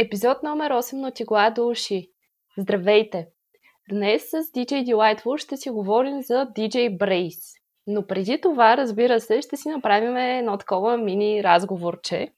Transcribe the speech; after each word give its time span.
Епизод 0.00 0.42
номер 0.42 0.72
8 0.72 0.92
на 1.00 1.10
Тигла 1.10 1.50
до 1.50 1.68
уши. 1.68 2.10
Здравейте! 2.58 3.28
Днес 3.90 4.22
с 4.30 4.34
DJ 4.34 4.84
Delightful 4.84 5.36
ще 5.36 5.56
си 5.56 5.70
говорим 5.70 6.22
за 6.22 6.46
DJ 6.56 6.98
Brace. 6.98 7.60
Но 7.86 8.06
преди 8.06 8.40
това, 8.40 8.76
разбира 8.76 9.20
се, 9.20 9.42
ще 9.42 9.56
си 9.56 9.68
направим 9.68 10.16
едно 10.16 10.58
такова 10.58 10.96
мини 10.96 11.44
разговорче. 11.44 12.28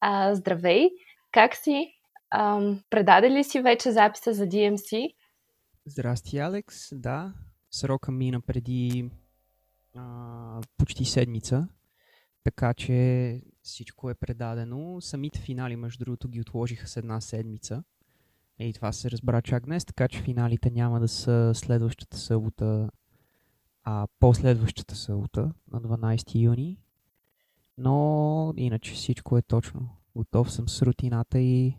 А, 0.00 0.34
здравей! 0.34 0.90
Как 1.32 1.56
си? 1.56 1.94
Ам, 2.30 2.80
предаде 2.90 3.30
ли 3.30 3.44
си 3.44 3.60
вече 3.60 3.92
записа 3.92 4.32
за 4.32 4.44
DMC? 4.44 5.14
Здрасти, 5.86 6.38
Алекс. 6.38 6.76
Да, 6.92 7.32
срока 7.70 8.12
мина 8.12 8.40
преди 8.40 9.10
а, 9.96 10.60
почти 10.78 11.04
седмица, 11.04 11.68
така 12.44 12.74
че 12.74 13.40
всичко 13.64 14.10
е 14.10 14.14
предадено. 14.14 15.00
Самите 15.00 15.40
финали, 15.40 15.76
между 15.76 16.04
другото, 16.04 16.28
ги 16.28 16.40
отложиха 16.40 16.88
с 16.88 16.96
една 16.96 17.20
седмица. 17.20 17.84
И 18.58 18.72
това 18.72 18.92
се 18.92 19.10
разбра 19.10 19.42
чак 19.42 19.64
днес, 19.64 19.84
така 19.84 20.08
че 20.08 20.22
финалите 20.22 20.70
няма 20.70 21.00
да 21.00 21.08
са 21.08 21.52
следващата 21.54 22.16
събота, 22.16 22.90
а 23.84 24.06
последващата 24.20 24.94
събота 24.94 25.52
на 25.72 25.80
12 25.80 26.42
юни. 26.42 26.78
Но 27.78 28.54
иначе 28.56 28.94
всичко 28.94 29.38
е 29.38 29.42
точно. 29.42 29.88
Готов 30.16 30.52
съм 30.52 30.68
с 30.68 30.82
рутината 30.82 31.40
и, 31.40 31.76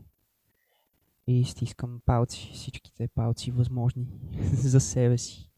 и 1.27 1.45
стискам 1.45 2.01
палци, 2.05 2.51
всичките 2.53 3.07
палци 3.07 3.51
възможни 3.51 4.07
за 4.53 4.79
себе 4.79 5.17
си. 5.17 5.49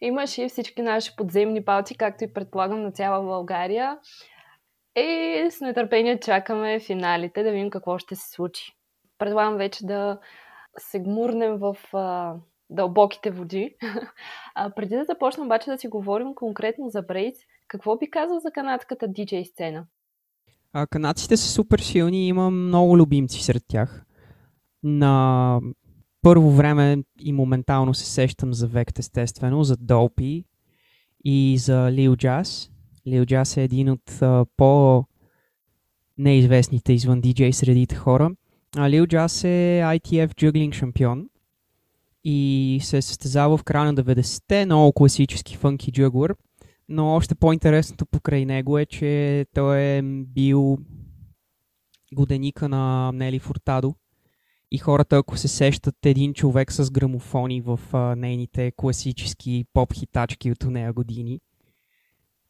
Имаш 0.00 0.38
и 0.38 0.48
всички 0.48 0.82
наши 0.82 1.16
подземни 1.16 1.64
палци, 1.64 1.94
както 1.94 2.24
и 2.24 2.32
предполагам 2.32 2.82
на 2.82 2.92
цяла 2.92 3.22
България. 3.22 3.98
И 4.96 5.48
с 5.50 5.60
нетърпение 5.60 6.20
чакаме 6.20 6.80
финалите 6.80 7.42
да 7.42 7.50
видим 7.50 7.70
какво 7.70 7.98
ще 7.98 8.16
се 8.16 8.30
случи. 8.30 8.72
Предлагам 9.18 9.56
вече 9.56 9.86
да 9.86 10.18
се 10.78 11.00
гмурнем 11.00 11.56
в 11.56 11.76
а, 11.92 12.34
дълбоките 12.70 13.30
води. 13.30 13.76
А, 14.54 14.70
преди 14.70 14.96
да 14.96 15.04
започнем 15.04 15.46
обаче 15.46 15.70
да 15.70 15.78
си 15.78 15.88
говорим 15.88 16.34
конкретно 16.34 16.88
за 16.88 17.02
Брейс, 17.02 17.34
какво 17.68 17.98
би 17.98 18.10
казал 18.10 18.38
за 18.40 18.50
канадската 18.50 19.08
диджей 19.08 19.44
сцена? 19.44 19.86
А, 20.72 20.86
канадците 20.86 21.36
са 21.36 21.48
супер 21.48 21.78
силни 21.78 22.24
и 22.24 22.28
има 22.28 22.50
много 22.50 22.98
любимци 22.98 23.42
сред 23.42 23.62
тях. 23.68 24.04
На 24.82 25.60
първо 26.22 26.50
време 26.50 26.98
и 27.20 27.32
моментално 27.32 27.94
се 27.94 28.06
сещам 28.06 28.54
за 28.54 28.66
Вект, 28.66 28.98
естествено, 28.98 29.64
за 29.64 29.76
Долпи 29.76 30.44
и 31.24 31.58
за 31.58 31.92
Лил 31.92 32.16
Джаз. 32.16 32.70
Лил 33.06 33.24
Джаз 33.24 33.56
е 33.56 33.62
един 33.62 33.90
от 33.90 34.22
а, 34.22 34.46
по 34.56 35.04
неизвестните 36.18 36.92
извън 36.92 37.20
диджей 37.20 37.52
средите 37.52 37.94
хора. 37.94 38.30
А 38.76 38.90
Лил 38.90 39.06
Джаз 39.06 39.44
е 39.44 39.82
ITF 39.84 40.34
джуглинг 40.34 40.74
шампион 40.74 41.28
и 42.24 42.78
се 42.82 42.96
е 42.96 43.02
състезава 43.02 43.56
в 43.56 43.64
края 43.64 43.92
на 43.92 43.94
90-те, 43.94 44.66
много 44.66 44.92
класически 44.92 45.56
фънки 45.56 45.92
джуглър. 45.92 46.34
Но 46.88 47.14
още 47.14 47.34
по-интересното 47.34 48.06
покрай 48.06 48.44
него 48.44 48.78
е, 48.78 48.86
че 48.86 49.46
той 49.54 49.78
е 49.78 50.02
бил 50.02 50.78
годеника 52.14 52.68
на 52.68 53.12
Нели 53.12 53.38
Фуртадо. 53.38 53.94
И 54.72 54.78
хората, 54.78 55.16
ако 55.16 55.36
се 55.36 55.48
сещат 55.48 56.06
един 56.06 56.34
човек 56.34 56.72
с 56.72 56.90
грамофони 56.90 57.60
в 57.60 57.80
а, 57.92 58.16
нейните 58.16 58.72
класически 58.76 59.64
поп-хитачки 59.74 60.52
от 60.52 60.64
нея 60.64 60.92
години, 60.92 61.40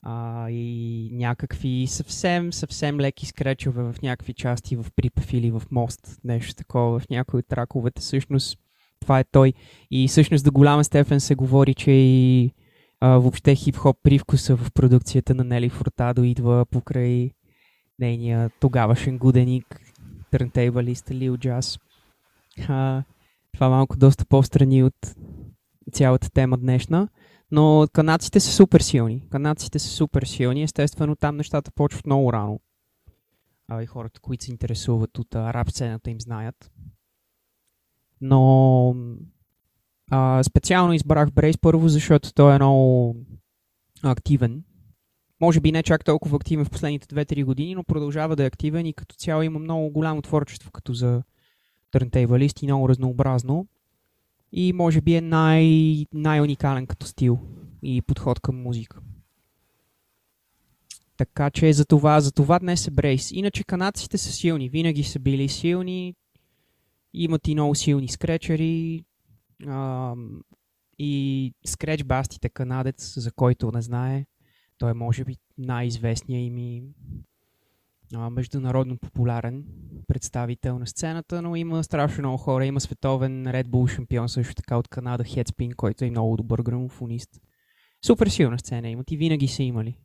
а, 0.03 0.51
и 0.51 1.09
някакви 1.13 1.87
съвсем, 1.87 2.53
съвсем 2.53 3.01
леки 3.01 3.27
скречове 3.27 3.83
в 3.83 3.95
някакви 4.03 4.35
части 4.35 4.77
в 4.77 4.87
припев 4.97 5.33
или 5.33 5.51
в 5.51 5.63
мост, 5.71 6.21
нещо 6.25 6.55
такова 6.55 6.99
в 6.99 7.09
някои 7.11 7.39
от 7.39 7.49
траковете. 7.49 8.01
Всъщност 8.01 8.59
това 9.01 9.19
е 9.21 9.25
той. 9.25 9.53
И 9.91 10.09
всъщност 10.09 10.45
до 10.45 10.53
голяма 10.53 10.85
степен 10.85 11.21
се 11.21 11.35
говори, 11.35 11.75
че 11.75 11.91
и 11.91 12.51
а, 13.01 13.09
въобще 13.09 13.57
хип-хоп 13.57 13.97
привкуса 14.03 14.57
в 14.57 14.73
продукцията 14.73 15.35
на 15.35 15.45
Нели 15.45 15.69
Фуртадо 15.69 16.23
идва 16.23 16.67
покрай 16.71 17.31
нейния 17.99 18.51
тогавашен 18.61 19.19
гуденик, 19.19 19.81
търнтейбалист 20.31 21.11
Лил 21.11 21.37
Джаз. 21.37 21.79
А, 22.69 23.03
това 23.53 23.69
малко 23.69 23.97
доста 23.97 24.27
по-страни 24.27 24.83
от 24.85 25.15
цялата 25.93 26.31
тема 26.31 26.59
днешна. 26.59 27.09
Но 27.53 27.87
канадците 27.93 28.41
са 28.41 28.53
супер 28.53 28.81
силни. 28.81 29.23
Канадците 29.31 29.79
са 29.79 29.89
супер 29.89 30.23
силни. 30.23 30.63
Естествено, 30.63 31.17
там 31.17 31.37
нещата 31.37 31.71
почват 31.71 32.07
много 32.07 32.33
рано. 32.33 32.61
А, 33.69 33.83
и 33.83 33.87
хората, 33.87 34.21
които 34.21 34.45
се 34.45 34.51
интересуват 34.51 35.19
от 35.19 35.35
рап 35.35 35.71
сцената, 35.71 36.11
им 36.11 36.21
знаят. 36.21 36.71
Но 38.21 38.95
а, 40.11 40.43
специално 40.43 40.93
избрах 40.93 41.33
Брейс 41.33 41.59
първо, 41.59 41.89
защото 41.89 42.35
той 42.35 42.55
е 42.55 42.59
много 42.59 43.17
активен. 44.03 44.65
Може 45.41 45.61
би 45.61 45.73
не 45.73 45.83
чак 45.83 46.05
толкова 46.05 46.37
активен 46.37 46.65
в 46.65 46.71
последните 46.71 47.07
2-3 47.07 47.45
години, 47.45 47.75
но 47.75 47.85
продължава 47.85 48.37
да 48.37 48.43
е 48.43 48.47
активен 48.47 48.87
и 48.87 48.93
като 48.93 49.15
цяло 49.15 49.43
има 49.43 49.59
много 49.59 49.91
голямо 49.91 50.23
творчество 50.23 50.71
като 50.71 50.95
за 50.95 51.23
търнтейбалист 51.91 52.63
и 52.63 52.67
много 52.67 52.89
разнообразно 52.89 53.67
и 54.53 54.73
може 54.73 55.01
би 55.01 55.15
е 55.15 55.21
най- 55.21 56.07
най-уникален 56.13 56.87
като 56.87 57.07
стил 57.07 57.39
и 57.83 58.03
подход 58.03 58.41
към 58.41 58.63
музика. 58.63 59.01
Така 61.17 61.51
че 61.51 61.73
за 61.73 61.85
това, 61.85 62.21
за 62.21 62.33
това 62.33 62.59
днес 62.59 62.87
е 62.87 62.91
Брейс. 62.91 63.31
Иначе 63.33 63.65
канадците 63.65 64.19
са 64.19 64.33
силни, 64.33 64.69
винаги 64.69 65.03
са 65.03 65.19
били 65.19 65.49
силни, 65.49 66.15
имат 67.15 67.49
и 67.49 67.55
много 67.55 67.75
силни 67.75 68.09
скречери 68.09 69.05
ам, 69.67 70.41
и 70.99 71.55
скреч 71.67 72.05
бастите 72.05 72.49
канадец, 72.49 73.15
за 73.17 73.33
който 73.33 73.71
не 73.75 73.83
знае, 73.83 74.27
той 74.79 74.91
е 74.91 74.95
може 74.95 75.25
би 75.25 75.37
най-известният 75.59 76.47
им 76.47 76.59
и 76.59 76.83
а, 78.15 78.31
международно 78.31 78.99
популярен 78.99 79.65
представител 80.09 80.79
на 80.79 80.87
сцената, 80.87 81.43
но 81.43 81.57
има 81.57 81.85
страшно 81.85 82.23
много 82.23 82.37
хора. 82.37 82.67
Има 82.67 82.81
световен 82.81 83.47
Red 83.47 83.65
Bull 83.65 83.97
шампион 83.97 84.29
също 84.29 84.55
така 84.55 84.77
от 84.79 84.89
Канада, 84.89 85.25
Headspin, 85.25 85.75
който 85.75 86.05
е 86.05 86.11
много 86.11 86.37
добър 86.37 86.63
грамофонист. 86.63 87.31
Супер 88.07 88.27
силна 88.27 88.59
сцена 88.59 88.89
имат 88.89 89.11
и 89.11 89.17
винаги 89.17 89.49
са 89.49 89.63
имали. 89.63 89.99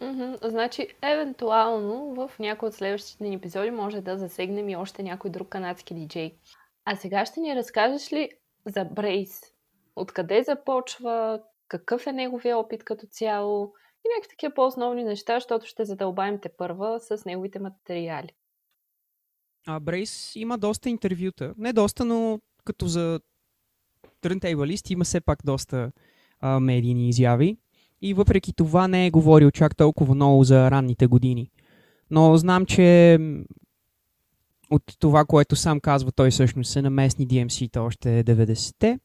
Mm-hmm. 0.00 0.48
Значи, 0.48 0.88
евентуално 1.02 2.14
в 2.14 2.38
някои 2.38 2.68
от 2.68 2.74
следващите 2.74 3.24
ни 3.24 3.34
епизоди 3.34 3.70
може 3.70 4.00
да 4.00 4.18
засегнем 4.18 4.68
и 4.68 4.76
още 4.76 5.02
някой 5.02 5.30
друг 5.30 5.48
канадски 5.48 5.94
диджей. 5.94 6.34
А 6.84 6.96
сега 6.96 7.26
ще 7.26 7.40
ни 7.40 7.56
разкажеш 7.56 8.12
ли 8.12 8.30
за 8.66 8.84
Брейс? 8.84 9.40
Откъде 9.96 10.42
започва? 10.42 11.40
Какъв 11.68 12.06
е 12.06 12.12
неговия 12.12 12.58
опит 12.58 12.84
като 12.84 13.06
цяло? 13.06 13.72
И 14.04 14.08
някакви 14.16 14.30
такива 14.30 14.54
по-основни 14.54 15.04
неща, 15.04 15.36
защото 15.36 15.66
ще 15.66 15.84
задълбаем 15.84 16.38
те 16.42 16.48
първа 16.48 17.00
с 17.00 17.24
неговите 17.24 17.58
материали. 17.58 18.28
А 19.66 19.80
Брейс 19.80 20.36
има 20.36 20.58
доста 20.58 20.90
интервюта. 20.90 21.54
Не 21.58 21.72
доста, 21.72 22.04
но 22.04 22.40
като 22.64 22.86
за 22.86 23.20
търнтейбалист 24.20 24.90
има 24.90 25.04
все 25.04 25.20
пак 25.20 25.38
доста 25.44 25.92
а, 26.40 26.60
медийни 26.60 27.08
изяви. 27.08 27.56
И 28.02 28.14
въпреки 28.14 28.52
това 28.52 28.88
не 28.88 29.06
е 29.06 29.10
говорил 29.10 29.50
чак 29.50 29.76
толкова 29.76 30.14
много 30.14 30.44
за 30.44 30.70
ранните 30.70 31.06
години. 31.06 31.50
Но 32.10 32.36
знам, 32.36 32.66
че 32.66 33.18
от 34.70 34.82
това, 34.98 35.24
което 35.24 35.56
сам 35.56 35.80
казва, 35.80 36.12
той 36.12 36.30
всъщност 36.30 36.76
е 36.76 36.82
на 36.82 36.90
местни 36.90 37.28
DMC-та 37.28 37.82
още 37.82 38.24
90-те. 38.24 38.98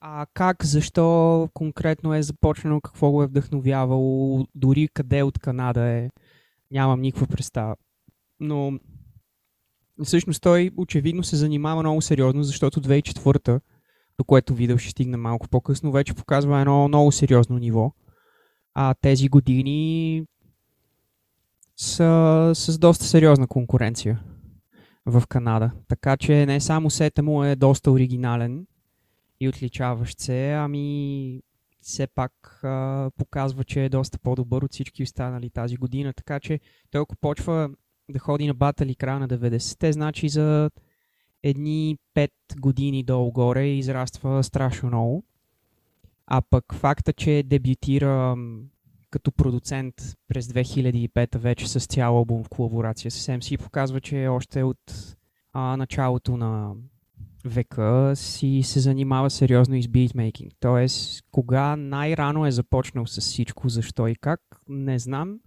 А 0.00 0.26
как, 0.34 0.64
защо 0.64 1.48
конкретно 1.54 2.14
е 2.14 2.22
започнало, 2.22 2.80
какво 2.80 3.10
го 3.10 3.22
е 3.22 3.26
вдъхновявало, 3.26 4.46
дори 4.54 4.88
къде 4.88 5.22
от 5.22 5.38
Канада 5.38 5.80
е, 5.80 6.10
нямам 6.70 7.00
никаква 7.00 7.26
представа. 7.26 7.76
Но 8.40 8.78
всъщност 10.04 10.42
той 10.42 10.70
очевидно 10.76 11.24
се 11.24 11.36
занимава 11.36 11.82
много 11.82 12.02
сериозно, 12.02 12.42
защото 12.42 12.80
2004 12.80 13.60
до 14.18 14.24
което 14.24 14.54
видео 14.54 14.78
ще 14.78 14.90
стигна 14.90 15.18
малко 15.18 15.48
по-късно, 15.48 15.92
вече 15.92 16.14
показва 16.14 16.60
едно 16.60 16.88
много 16.88 17.12
сериозно 17.12 17.58
ниво. 17.58 17.92
А 18.74 18.94
тези 19.00 19.28
години 19.28 20.24
са 21.76 22.52
с 22.54 22.78
доста 22.78 23.04
сериозна 23.04 23.46
конкуренция 23.46 24.22
в 25.06 25.22
Канада. 25.28 25.70
Така 25.88 26.16
че 26.16 26.46
не 26.46 26.60
само 26.60 26.90
сета 26.90 27.22
му 27.22 27.44
е 27.44 27.56
доста 27.56 27.90
оригинален, 27.90 28.66
и 29.40 29.48
отличаващ 29.48 30.20
се, 30.20 30.52
ами 30.52 31.42
все 31.80 32.06
пак 32.06 32.60
а, 32.64 33.10
показва, 33.16 33.64
че 33.64 33.84
е 33.84 33.88
доста 33.88 34.18
по-добър 34.18 34.62
от 34.62 34.72
всички 34.72 35.02
останали 35.02 35.50
тази 35.50 35.76
година. 35.76 36.12
Така 36.12 36.40
че 36.40 36.60
той 36.90 37.00
ако 37.00 37.16
почва 37.16 37.70
да 38.08 38.18
ходи 38.18 38.46
на 38.46 38.54
батали 38.54 38.94
края 38.94 39.18
на 39.18 39.28
90-те, 39.28 39.92
значи 39.92 40.28
за 40.28 40.70
едни 41.42 41.98
5 42.14 42.30
години 42.60 43.04
долу-горе 43.04 43.66
израства 43.66 44.44
страшно 44.44 44.88
много. 44.88 45.24
А 46.26 46.42
пък 46.50 46.74
факта, 46.74 47.12
че 47.12 47.42
дебютира 47.46 48.36
като 49.10 49.32
продуцент 49.32 49.94
през 50.28 50.46
2005 50.46 51.38
вече 51.38 51.68
с 51.68 51.86
цял 51.86 52.16
албум 52.16 52.44
в 52.44 52.48
колаборация 52.48 53.10
с 53.10 53.26
MC 53.26 53.58
показва, 53.58 54.00
че 54.00 54.28
още 54.28 54.62
от 54.62 55.16
а, 55.52 55.76
началото 55.76 56.36
на 56.36 56.74
века 57.48 58.12
си 58.16 58.60
се 58.64 58.80
занимава 58.80 59.30
сериозно 59.30 59.74
и 59.74 59.82
с 59.82 59.88
битмейкинг. 59.88 60.52
Тоест, 60.60 61.24
кога 61.30 61.76
най-рано 61.76 62.46
е 62.46 62.50
започнал 62.50 63.06
с 63.06 63.20
всичко, 63.20 63.68
защо 63.68 64.06
и 64.08 64.16
как, 64.16 64.40
не 64.68 64.98
знам. 64.98 65.38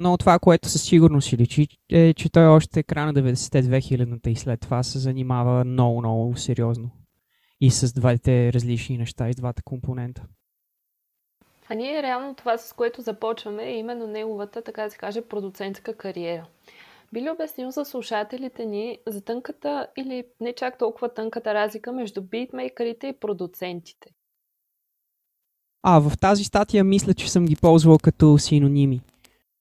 Но 0.00 0.16
това, 0.16 0.38
което 0.38 0.68
със 0.68 0.82
сигурност 0.82 1.28
си 1.28 1.36
личи, 1.36 1.68
е, 1.90 2.14
че 2.14 2.32
той 2.32 2.46
още 2.46 2.82
края 2.82 3.06
на 3.06 3.14
90-те, 3.14 4.30
и 4.30 4.36
след 4.36 4.60
това 4.60 4.82
се 4.82 4.98
занимава 4.98 5.64
много-много 5.64 6.36
сериозно. 6.36 6.90
И 7.60 7.70
с 7.70 7.92
двете 7.92 8.52
различни 8.52 8.98
неща, 8.98 9.28
и 9.28 9.34
двата 9.34 9.62
компонента. 9.62 10.22
А 11.68 11.74
ние 11.74 12.02
реално 12.02 12.34
това, 12.34 12.58
с 12.58 12.72
което 12.72 13.02
започваме, 13.02 13.64
е 13.64 13.78
именно 13.78 14.06
неговата, 14.06 14.62
така 14.62 14.84
да 14.84 14.90
се 14.90 14.98
каже, 14.98 15.20
продуцентска 15.20 15.96
кариера. 15.96 16.46
Би 17.12 17.22
ли 17.22 17.30
обяснил 17.30 17.70
за 17.70 17.84
слушателите 17.84 18.66
ни 18.66 18.98
за 19.06 19.20
тънката 19.20 19.86
или 19.98 20.24
не 20.40 20.54
чак 20.54 20.78
толкова 20.78 21.14
тънката 21.14 21.54
разлика 21.54 21.92
между 21.92 22.22
битмейкерите 22.22 23.06
и 23.06 23.18
продуцентите? 23.20 24.10
А, 25.82 26.00
в 26.00 26.12
тази 26.20 26.44
статия 26.44 26.84
мисля, 26.84 27.14
че 27.14 27.30
съм 27.30 27.46
ги 27.46 27.56
ползвал 27.56 27.98
като 27.98 28.38
синоними. 28.38 29.00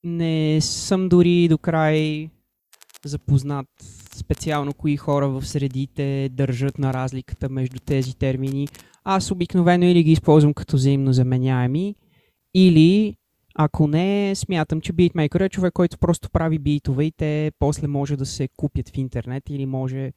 Не 0.03 0.61
съм 0.61 1.09
дори 1.09 1.47
до 1.47 1.57
край 1.57 2.29
запознат 3.05 3.67
специално 4.13 4.73
кои 4.73 4.97
хора 4.97 5.29
в 5.29 5.47
средите 5.47 6.29
държат 6.31 6.77
на 6.79 6.93
разликата 6.93 7.49
между 7.49 7.79
тези 7.79 8.15
термини. 8.15 8.67
Аз 9.03 9.31
обикновено 9.31 9.85
или 9.85 10.03
ги 10.03 10.11
използвам 10.11 10.53
като 10.53 10.75
взаимно 10.75 11.13
заменяеми, 11.13 11.95
или 12.55 13.15
ако 13.61 13.87
не, 13.87 14.35
смятам, 14.35 14.81
че 14.81 14.93
битмейкър 14.93 15.39
е 15.39 15.49
човек, 15.49 15.73
който 15.73 15.97
просто 15.97 16.29
прави 16.29 16.59
битове 16.59 17.03
и 17.03 17.11
те 17.11 17.51
после 17.59 17.87
може 17.87 18.17
да 18.17 18.25
се 18.25 18.47
купят 18.47 18.89
в 18.89 18.97
интернет 18.97 19.43
или 19.49 19.65
може 19.65 20.13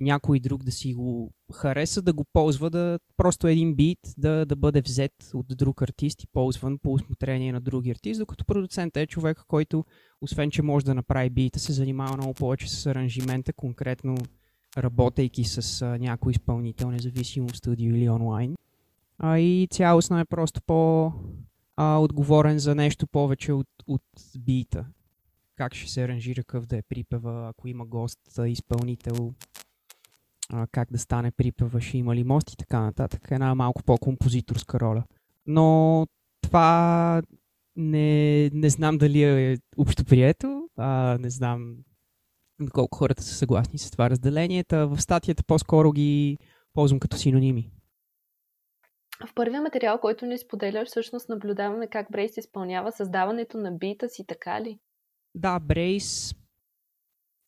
някой 0.00 0.40
друг 0.40 0.64
да 0.64 0.72
си 0.72 0.94
го 0.94 1.32
хареса, 1.52 2.02
да 2.02 2.12
го 2.12 2.24
ползва, 2.32 2.70
да 2.70 2.98
просто 3.16 3.46
един 3.46 3.74
бит 3.74 3.98
да, 4.18 4.46
да 4.46 4.56
бъде 4.56 4.80
взет 4.80 5.12
от 5.34 5.46
друг 5.48 5.82
артист 5.82 6.22
и 6.22 6.26
ползван 6.26 6.78
по 6.78 6.92
усмотрение 6.92 7.52
на 7.52 7.60
други 7.60 7.90
артист, 7.90 8.20
докато 8.20 8.44
продуцент 8.44 8.96
е 8.96 9.06
човек, 9.06 9.42
който 9.48 9.84
освен, 10.20 10.50
че 10.50 10.62
може 10.62 10.84
да 10.84 10.94
направи 10.94 11.30
бита, 11.30 11.58
се 11.58 11.72
занимава 11.72 12.16
много 12.16 12.34
повече 12.34 12.70
с 12.70 12.86
аранжимента, 12.86 13.52
конкретно 13.52 14.16
работейки 14.78 15.44
с 15.44 15.82
а, 15.82 15.98
някой 15.98 16.30
изпълнител, 16.30 16.90
независимо 16.90 17.48
студио 17.48 17.96
или 17.96 18.08
онлайн. 18.08 18.54
А 19.18 19.38
и 19.38 19.68
цялостно 19.70 20.18
е 20.18 20.24
просто 20.24 20.60
по 20.62 21.12
а, 21.76 21.98
отговорен 21.98 22.58
за 22.58 22.74
нещо 22.74 23.06
повече 23.06 23.52
от, 23.52 23.68
от 23.86 24.02
бита. 24.38 24.86
Как 25.56 25.74
ще 25.74 25.90
се 25.90 26.04
аранжира 26.04 26.44
къв 26.44 26.66
да 26.66 26.76
е 26.76 26.82
припева, 26.82 27.48
ако 27.48 27.68
има 27.68 27.86
гост, 27.86 28.20
изпълнител, 28.46 29.34
а, 30.52 30.66
как 30.66 30.92
да 30.92 30.98
стане 30.98 31.30
припева, 31.30 31.80
ще 31.80 31.98
има 31.98 32.14
ли 32.16 32.24
мост 32.24 32.52
и 32.52 32.56
така 32.56 32.80
нататък. 32.80 33.28
Една 33.30 33.54
малко 33.54 33.82
по-композиторска 33.82 34.80
роля. 34.80 35.04
Но 35.46 36.06
това 36.42 37.22
не, 37.76 38.50
не 38.50 38.70
знам 38.70 38.98
дали 38.98 39.22
е 39.22 39.58
общо 39.76 40.04
прието, 40.04 40.68
а, 40.76 41.18
не 41.20 41.30
знам 41.30 41.76
колко 42.72 42.98
хората 42.98 43.22
са 43.22 43.34
съгласни 43.34 43.78
с 43.78 43.90
това 43.90 44.10
разделение. 44.10 44.64
В 44.70 45.00
статията 45.00 45.44
по-скоро 45.44 45.92
ги 45.92 46.38
ползвам 46.74 47.00
като 47.00 47.16
синоними. 47.16 47.70
В 49.24 49.34
първия 49.34 49.62
материал, 49.62 49.98
който 50.00 50.26
ни 50.26 50.38
споделяш, 50.38 50.88
всъщност 50.88 51.28
наблюдаваме 51.28 51.86
как 51.86 52.06
Брейс 52.10 52.36
изпълнява 52.36 52.92
създаването 52.92 53.58
на 53.58 53.72
бита 53.72 54.08
си, 54.08 54.24
така 54.26 54.60
ли? 54.60 54.78
Да, 55.34 55.58
Брейс 55.58 56.34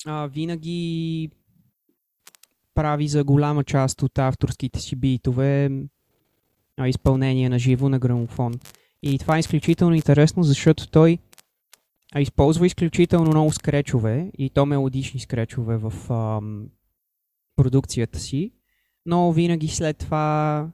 а, 0.07 0.27
винаги 0.27 1.31
прави 2.75 3.09
за 3.09 3.25
голяма 3.25 3.65
част 3.65 4.03
от 4.03 4.19
авторските 4.19 4.81
си 4.81 4.97
битове 4.97 5.71
а, 6.77 6.89
изпълнение 6.89 7.49
на 7.49 7.59
живо 7.59 7.89
на 7.89 7.99
грамофон. 7.99 8.55
И 9.03 9.19
това 9.19 9.37
е 9.37 9.41
изключително 9.41 9.95
интересно, 9.95 10.43
защото 10.43 10.91
той 10.91 11.19
използва 12.19 12.67
изключително 12.67 13.31
много 13.31 13.53
скречове 13.53 14.31
и 14.39 14.51
то 14.51 14.67
мелодични 14.67 15.21
скречове 15.21 15.77
в 15.77 15.93
а, 16.11 16.41
продукцията 17.57 18.19
си, 18.19 18.53
но 19.07 19.33
винаги 19.33 19.69
след 19.69 19.99
това 19.99 20.69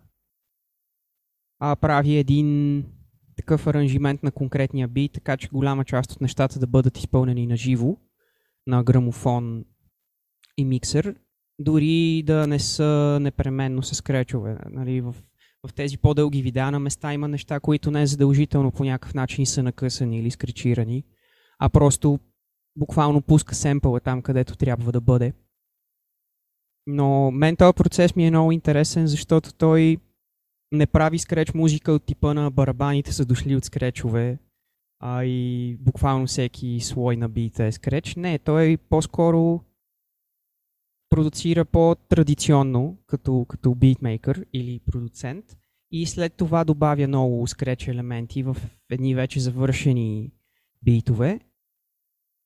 а, 1.67 1.77
прави 1.77 2.17
един 2.17 2.85
такъв 3.37 3.67
аранжимент 3.67 4.23
на 4.23 4.31
конкретния 4.31 4.89
бит, 4.89 5.13
така 5.13 5.37
че 5.37 5.49
голяма 5.49 5.85
част 5.85 6.13
от 6.13 6.21
нещата 6.21 6.59
да 6.59 6.67
бъдат 6.67 6.99
изпълнени 6.99 7.47
на 7.47 7.57
живо, 7.57 7.97
на 8.67 8.85
грамофон 8.85 9.65
и 10.57 10.65
миксер, 10.65 11.15
дори 11.59 12.23
да 12.27 12.47
не 12.47 12.59
са 12.59 13.19
непременно 13.21 13.83
с 13.83 14.01
кречове. 14.01 14.59
Нали, 14.71 15.01
в, 15.01 15.15
в 15.67 15.75
тези 15.75 15.99
по-дълги 15.99 16.43
видеа 16.43 16.71
на 16.71 16.79
места 16.79 17.13
има 17.13 17.29
неща, 17.29 17.61
които 17.61 17.91
не 17.91 18.03
е 18.03 18.07
задължително 18.07 18.73
по 18.73 18.85
някакъв 18.85 19.15
начин 19.15 19.47
са 19.47 19.63
накъсани 19.63 20.19
или 20.19 20.31
скречирани, 20.31 21.05
а 21.59 21.69
просто 21.69 22.19
буквално 22.77 23.23
пуска 23.23 23.55
семпъла 23.55 24.01
там, 24.01 24.23
където 24.23 24.57
трябва 24.57 24.93
да 24.93 25.01
бъде. 25.01 25.33
Но 26.87 27.31
мен 27.31 27.57
този 27.57 27.75
процес 27.75 28.17
ми 28.17 28.27
е 28.27 28.31
много 28.31 28.53
интересен, 28.53 29.07
защото 29.07 29.55
той 29.55 29.99
не 30.75 30.87
прави 30.87 31.19
скреч 31.19 31.55
музика 31.55 31.93
от 31.93 32.05
типа 32.05 32.35
на 32.35 32.51
барабаните 32.51 33.13
са 33.13 33.25
дошли 33.25 33.57
от 33.57 33.65
скречове, 33.65 34.39
а 35.01 35.25
и 35.25 35.77
буквално 35.81 36.27
всеки 36.27 36.81
слой 36.81 37.17
на 37.17 37.29
бита 37.29 37.65
е 37.65 37.73
скреч. 37.73 38.17
Не, 38.17 38.39
той 38.39 38.77
по-скоро 38.77 39.61
продуцира 41.11 41.65
по-традиционно, 41.65 42.99
като, 43.07 43.47
като 43.49 43.75
битмейкър 43.75 44.47
или 44.53 44.81
продуцент. 44.87 45.45
И 45.91 46.07
след 46.07 46.35
това 46.35 46.65
добавя 46.65 47.09
много 47.09 47.47
скреч 47.47 47.89
елементи 47.89 48.43
в 48.43 48.57
едни 48.91 49.15
вече 49.15 49.41
завършени 49.41 50.33
битове, 50.83 51.41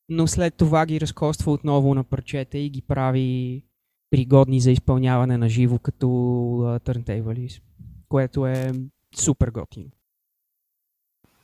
но 0.09 0.27
след 0.27 0.55
това 0.55 0.87
ги 0.87 1.01
разкоства 1.01 1.53
отново 1.53 1.95
на 1.95 2.05
парчета 2.05 2.59
и 2.59 2.71
ги 2.71 2.83
прави 2.83 3.63
пригодни 4.11 4.61
за 4.61 4.71
изпълняване 4.71 5.37
на 5.37 5.49
живо 5.49 5.79
като 5.79 6.07
uh, 6.07 6.85
което 8.08 8.46
е 8.46 8.72
супер 9.16 9.50
готино. 9.50 9.90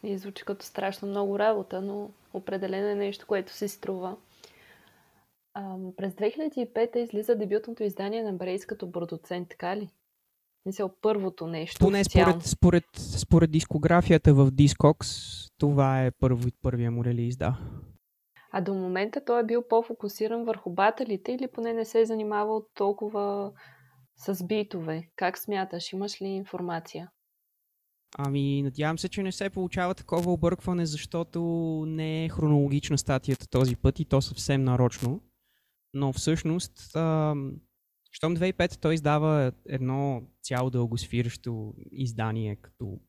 И 0.03 0.19
звучи 0.19 0.45
като 0.45 0.65
страшно 0.65 1.09
много 1.09 1.39
работа, 1.39 1.83
но 1.83 2.11
определено 2.33 2.89
е 2.89 2.95
нещо, 2.95 3.27
което 3.27 3.53
се 3.53 3.69
струва. 3.69 4.17
А, 5.55 5.77
през 5.97 6.13
2005 6.13 6.97
излиза 6.97 7.37
дебютното 7.37 7.83
издание 7.83 8.23
на 8.23 8.33
Брейс 8.33 8.67
като 8.67 8.93
продуцент, 8.93 9.49
така 9.49 9.77
ли? 9.77 9.91
Мисля, 10.67 10.91
първото 11.01 11.47
нещо. 11.47 11.79
Поне 11.79 12.05
според, 12.05 12.43
според, 12.43 12.85
според 12.97 13.51
дискографията 13.51 14.35
в 14.35 14.51
Discogs, 14.51 15.51
това 15.59 16.05
е 16.05 16.11
първо, 16.11 16.49
първия 16.63 16.91
му 16.91 17.05
релиз, 17.05 17.37
да. 17.37 17.59
А 18.53 18.61
до 18.61 18.75
момента 18.75 19.25
той 19.25 19.41
е 19.41 19.45
бил 19.45 19.63
по-фокусиран 19.69 20.45
върху 20.45 20.71
баталите 20.71 21.33
или 21.33 21.49
поне 21.49 21.73
не 21.73 21.85
се 21.85 22.01
е 22.01 22.07
занимавал 22.07 22.67
толкова 22.75 23.53
с 24.17 24.45
битове. 24.47 25.11
Как 25.17 25.39
смяташ? 25.39 25.93
Имаш 25.93 26.23
ли 26.23 26.27
информация? 26.27 27.11
Ами, 28.19 28.63
надявам 28.63 28.99
се, 28.99 29.09
че 29.09 29.23
не 29.23 29.33
се 29.33 29.51
получава 29.51 29.95
такова 29.95 30.33
объркване, 30.33 30.87
защото 30.87 31.41
не 31.89 32.25
е 32.25 32.29
хронологична 32.29 32.99
статията 32.99 33.49
този 33.49 33.77
път 33.77 34.01
и 34.01 34.05
то 34.05 34.23
съвсем 34.23 34.65
нарочно. 34.65 35.23
Но 35.95 36.13
всъщност, 36.13 36.73
щом 38.11 38.37
2005 38.37 38.81
той 38.81 38.95
издава 38.95 39.53
едно 39.69 40.23
цяло 40.43 40.71
дългосфиращо 40.71 41.75
издание 41.93 42.57
като 42.57 43.01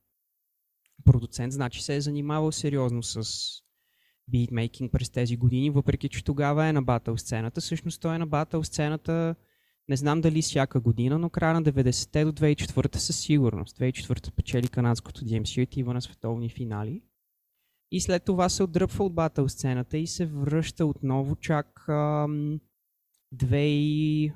продуцент, 1.05 1.53
значи 1.53 1.83
се 1.83 1.95
е 1.95 2.01
занимавал 2.01 2.51
сериозно 2.51 3.03
с 3.03 3.23
битмейкинг 4.27 4.91
през 4.91 5.09
тези 5.09 5.37
години, 5.37 5.69
въпреки 5.69 6.09
че 6.09 6.23
тогава 6.23 6.65
е 6.65 6.73
на 6.73 6.81
батъл 6.83 7.17
сцената. 7.17 7.61
Всъщност 7.61 8.01
той 8.01 8.15
е 8.15 8.19
на 8.19 8.27
батъл 8.27 8.63
сцената 8.63 9.35
не 9.89 9.95
знам 9.95 10.21
дали 10.21 10.41
всяка 10.41 10.79
година, 10.79 11.19
но 11.19 11.29
края 11.29 11.53
на 11.53 11.63
90-те 11.63 12.25
до 12.25 12.31
2004 12.31 12.95
със 12.95 13.19
сигурност. 13.19 13.79
2004 13.79 14.31
печели 14.31 14.67
канадското 14.67 15.21
DMC 15.21 15.63
отива 15.63 15.93
на 15.93 16.01
световни 16.01 16.49
финали. 16.49 17.01
И 17.91 18.01
след 18.01 18.23
това 18.23 18.49
се 18.49 18.63
отдръпва 18.63 19.05
от 19.05 19.13
батъл 19.13 19.49
сцената 19.49 19.97
и 19.97 20.07
се 20.07 20.25
връща 20.25 20.85
отново 20.85 21.35
чак 21.35 21.89
ам, 21.89 22.59
2... 23.35 24.33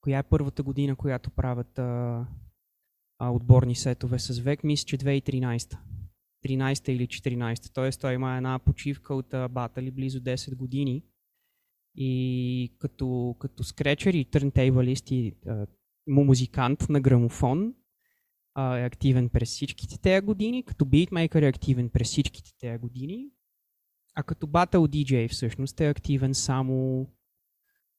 Коя 0.00 0.18
е 0.18 0.22
първата 0.22 0.62
година, 0.62 0.96
която 0.96 1.30
правят 1.30 1.78
а, 1.78 2.26
а, 3.18 3.30
отборни 3.30 3.74
сетове 3.74 4.18
с 4.18 4.38
век? 4.38 4.64
Мисля, 4.64 4.86
че 4.86 4.98
2013. 4.98 5.78
13 6.44 6.88
или 6.88 7.06
14. 7.06 7.74
Тоест 7.74 8.00
той 8.00 8.14
има 8.14 8.36
една 8.36 8.58
почивка 8.58 9.14
от 9.14 9.34
батали 9.50 9.90
близо 9.90 10.20
10 10.20 10.56
години 10.56 11.04
и 11.94 12.72
като, 12.78 13.36
като 13.38 13.64
скречер 13.64 14.14
и 14.14 14.24
търнтейбалист 14.24 15.10
и 15.10 15.34
му 16.06 16.24
музикант 16.24 16.88
на 16.88 17.00
грамофон, 17.00 17.74
а, 18.54 18.78
е 18.78 18.84
активен 18.84 19.28
през 19.28 19.50
всичките 19.50 19.98
тези 19.98 20.26
години, 20.26 20.64
като 20.64 20.84
битмейкър 20.84 21.42
е 21.42 21.48
активен 21.48 21.88
през 21.88 22.08
всичките 22.08 22.50
тези 22.60 22.78
години, 22.78 23.26
а 24.14 24.22
като 24.22 24.46
Battle 24.46 24.76
DJ 24.76 25.30
всъщност 25.30 25.80
е 25.80 25.88
активен 25.88 26.34
само 26.34 27.06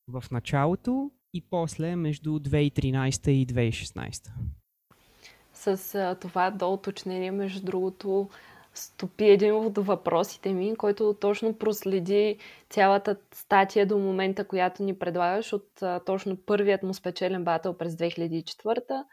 в 0.07 0.23
началото 0.31 1.11
и 1.33 1.41
после 1.41 1.95
между 1.95 2.29
2013 2.29 3.29
и 3.29 3.47
2016. 3.47 4.31
С 5.53 5.95
а, 5.95 6.15
това 6.15 6.51
до 6.51 6.73
уточнение, 6.73 7.31
между 7.31 7.65
другото, 7.65 8.29
стопи 8.73 9.25
един 9.25 9.55
от 9.55 9.77
въпросите 9.77 10.53
ми, 10.53 10.75
който 10.75 11.13
точно 11.21 11.57
проследи 11.57 12.37
цялата 12.69 13.17
статия 13.33 13.87
до 13.87 13.97
момента, 13.97 14.47
която 14.47 14.83
ни 14.83 14.99
предлагаш 14.99 15.53
от 15.53 15.81
а, 15.81 15.99
точно 15.99 16.37
първият 16.45 16.83
му 16.83 16.93
спечелен 16.93 17.43
батъл 17.43 17.77
през 17.77 17.95
2004 17.95 19.03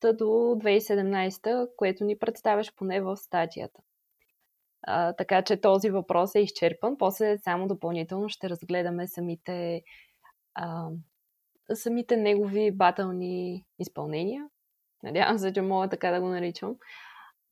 та 0.00 0.12
до 0.12 0.24
2017, 0.24 1.68
което 1.76 2.04
ни 2.04 2.18
представяш 2.18 2.74
поне 2.76 3.00
в 3.00 3.16
статията. 3.16 3.80
А, 4.82 5.12
така 5.12 5.42
че 5.42 5.60
този 5.60 5.90
въпрос 5.90 6.34
е 6.34 6.40
изчерпан. 6.40 6.98
После 6.98 7.38
само 7.38 7.68
допълнително 7.68 8.28
ще 8.28 8.50
разгледаме 8.50 9.08
самите, 9.08 9.82
а, 10.54 10.88
самите 11.74 12.16
негови 12.16 12.70
батълни 12.70 13.64
изпълнения. 13.78 14.48
Надявам 15.02 15.38
се, 15.38 15.52
че 15.52 15.62
мога 15.62 15.88
така 15.88 16.10
да 16.10 16.20
го 16.20 16.28
наричам. 16.28 16.76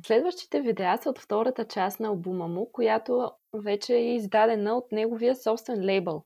Следващите 0.06 0.60
видеа 0.60 0.98
са 1.02 1.10
от 1.10 1.18
втората 1.18 1.64
част 1.64 2.00
на 2.00 2.08
албума 2.08 2.48
му, 2.48 2.72
която 2.72 3.30
вече 3.52 3.94
е 3.94 4.14
издадена 4.14 4.74
от 4.74 4.92
неговия 4.92 5.36
собствен 5.36 5.84
лейбъл. 5.84 6.24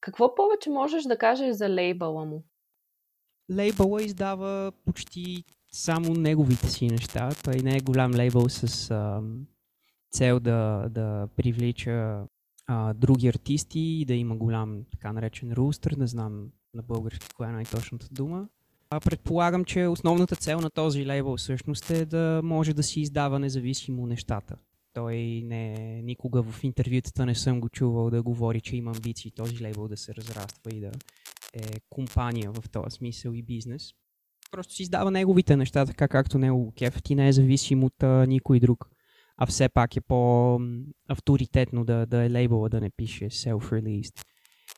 Какво 0.00 0.34
повече 0.34 0.70
можеш 0.70 1.02
да 1.02 1.18
кажеш 1.18 1.56
за 1.56 1.68
лейбъла 1.68 2.24
му? 2.24 2.44
Лейбъла 3.56 4.02
издава 4.02 4.72
почти 4.84 5.44
само 5.72 6.14
неговите 6.14 6.68
си 6.68 6.86
неща. 6.86 7.28
Той 7.44 7.54
не 7.54 7.76
е 7.76 7.80
голям 7.80 8.14
лейбъл 8.14 8.48
с 8.48 8.90
а, 8.90 9.22
цел 10.10 10.40
да, 10.40 10.88
да 10.90 11.28
привлича 11.36 12.26
а, 12.66 12.94
други 12.94 13.28
артисти 13.28 13.80
и 13.80 14.04
да 14.04 14.14
има 14.14 14.36
голям 14.36 14.84
така 14.90 15.12
наречен 15.12 15.52
рустър, 15.52 15.92
не 15.92 16.06
знам 16.06 16.48
на 16.74 16.82
български 16.82 17.28
коя 17.34 17.48
е 17.48 17.52
най-точната 17.52 18.06
дума. 18.10 18.48
Предполагам, 18.90 19.64
че 19.64 19.86
основната 19.86 20.36
цел 20.36 20.60
на 20.60 20.70
този 20.70 21.06
лейбъл 21.06 21.36
всъщност 21.36 21.90
е 21.90 22.04
да 22.04 22.40
може 22.44 22.74
да 22.74 22.82
си 22.82 23.00
издава 23.00 23.38
независимо 23.38 24.06
нещата. 24.06 24.56
Той 24.92 25.42
не, 25.44 25.74
никога 26.02 26.42
в 26.42 26.64
интервютата 26.64 27.26
не 27.26 27.34
съм 27.34 27.60
го 27.60 27.68
чувал 27.68 28.10
да 28.10 28.22
говори, 28.22 28.60
че 28.60 28.76
има 28.76 28.90
амбиции 28.90 29.30
този 29.30 29.62
лейбъл 29.62 29.88
да 29.88 29.96
се 29.96 30.14
разраства 30.14 30.70
и 30.74 30.80
да 30.80 30.90
е 31.54 31.62
компания 31.90 32.52
в 32.52 32.70
този 32.70 32.96
смисъл 32.96 33.32
и 33.32 33.42
бизнес. 33.42 33.90
Просто 34.50 34.74
си 34.74 34.82
издава 34.82 35.10
неговите 35.10 35.56
неща, 35.56 35.86
така 35.86 36.08
както 36.08 36.38
него 36.38 36.72
кефът 36.76 37.10
и 37.10 37.14
не 37.14 37.28
е 37.28 37.32
зависим 37.32 37.84
от 37.84 38.02
а, 38.02 38.26
никой 38.26 38.60
друг. 38.60 38.90
А 39.36 39.46
все 39.46 39.68
пак 39.68 39.96
е 39.96 40.00
по-авторитетно 40.00 41.84
да, 41.84 42.06
да 42.06 42.24
е 42.24 42.30
лейбъла, 42.30 42.68
да 42.68 42.80
не 42.80 42.90
пише 42.90 43.24
self-released 43.24 44.24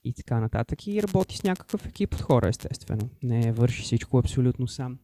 и 0.05 0.15
така 0.15 0.41
нататък. 0.41 0.87
И 0.87 1.03
работи 1.03 1.37
с 1.37 1.43
някакъв 1.43 1.87
екип 1.87 2.15
от 2.15 2.21
хора, 2.21 2.49
естествено. 2.49 3.11
Не 3.23 3.53
върши 3.53 3.83
всичко 3.83 4.19
абсолютно 4.19 4.69
сам. 4.69 4.99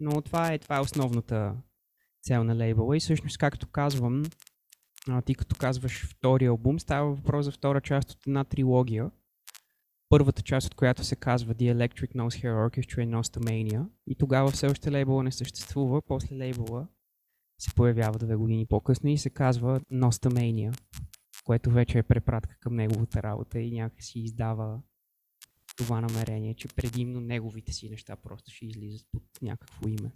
Но 0.00 0.22
това 0.22 0.52
е, 0.52 0.58
това 0.58 0.76
е 0.76 0.80
основната 0.80 1.54
цел 2.22 2.44
на 2.44 2.56
лейбъла. 2.56 2.96
И 2.96 3.00
всъщност, 3.00 3.38
както 3.38 3.68
казвам, 3.68 4.22
ти 5.24 5.34
като 5.34 5.56
казваш 5.56 6.06
втори 6.06 6.46
албум, 6.46 6.80
става 6.80 7.14
въпрос 7.14 7.44
за 7.44 7.52
втора 7.52 7.80
част 7.80 8.10
от 8.10 8.26
една 8.26 8.44
трилогия. 8.44 9.10
Първата 10.08 10.42
част, 10.42 10.66
от 10.66 10.74
която 10.74 11.04
се 11.04 11.16
казва 11.16 11.54
The 11.54 11.74
Electric 11.74 12.14
Nose 12.14 12.44
Hair 12.44 12.68
Orchestra 12.68 13.02
и 13.02 13.08
Nostamania. 13.08 13.86
И 14.06 14.14
тогава 14.14 14.50
все 14.50 14.66
още 14.66 14.92
лейбъла 14.92 15.22
не 15.22 15.32
съществува. 15.32 16.02
После 16.02 16.36
лейбъла 16.36 16.86
се 17.58 17.74
появява 17.74 18.18
две 18.18 18.36
години 18.36 18.66
по-късно 18.66 19.10
и 19.10 19.18
се 19.18 19.30
казва 19.30 19.80
Nostamania 19.92 20.76
което 21.44 21.70
вече 21.70 21.98
е 21.98 22.02
препратка 22.02 22.56
към 22.60 22.76
неговата 22.76 23.22
работа 23.22 23.58
и 23.58 23.72
някакси 23.72 24.18
издава 24.18 24.80
това 25.76 26.00
намерение, 26.00 26.54
че 26.54 26.68
предимно 26.68 27.20
неговите 27.20 27.72
си 27.72 27.90
неща 27.90 28.16
просто 28.16 28.50
ще 28.50 28.66
излизат 28.66 29.06
под 29.12 29.22
някакво 29.42 29.88
име. 29.88 30.10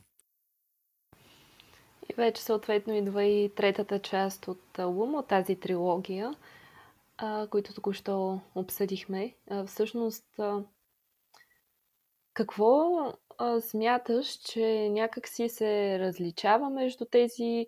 И 2.10 2.14
вече 2.16 2.42
съответно 2.42 2.94
идва 2.94 3.24
и 3.24 3.54
третата 3.54 3.98
част 3.98 4.48
от 4.48 4.78
албума, 4.78 5.18
от 5.18 5.28
тази 5.28 5.56
трилогия, 5.56 6.34
а, 7.16 7.46
които 7.50 7.74
току-що 7.74 8.40
обсъдихме. 8.54 9.36
А, 9.50 9.66
всъщност, 9.66 10.38
а, 10.38 10.64
какво 12.34 12.90
а, 13.38 13.60
смяташ, 13.60 14.26
че 14.32 14.88
някак 14.90 15.28
си 15.28 15.48
се 15.48 15.98
различава 15.98 16.70
между 16.70 17.04
тези 17.04 17.66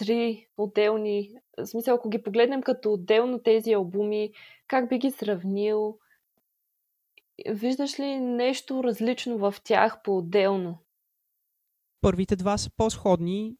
три 0.00 0.46
отделни, 0.56 1.30
в 1.58 1.66
смисъл, 1.66 1.94
ако 1.94 2.08
ги 2.08 2.22
погледнем 2.22 2.62
като 2.62 2.92
отделно 2.92 3.38
тези 3.38 3.72
албуми, 3.72 4.32
как 4.66 4.88
би 4.88 4.98
ги 4.98 5.10
сравнил? 5.10 5.98
Виждаш 7.48 8.00
ли 8.00 8.20
нещо 8.20 8.84
различно 8.84 9.38
в 9.38 9.54
тях 9.64 10.02
по-отделно? 10.02 10.78
Първите 12.00 12.36
два 12.36 12.58
са 12.58 12.70
по-сходни. 12.76 13.56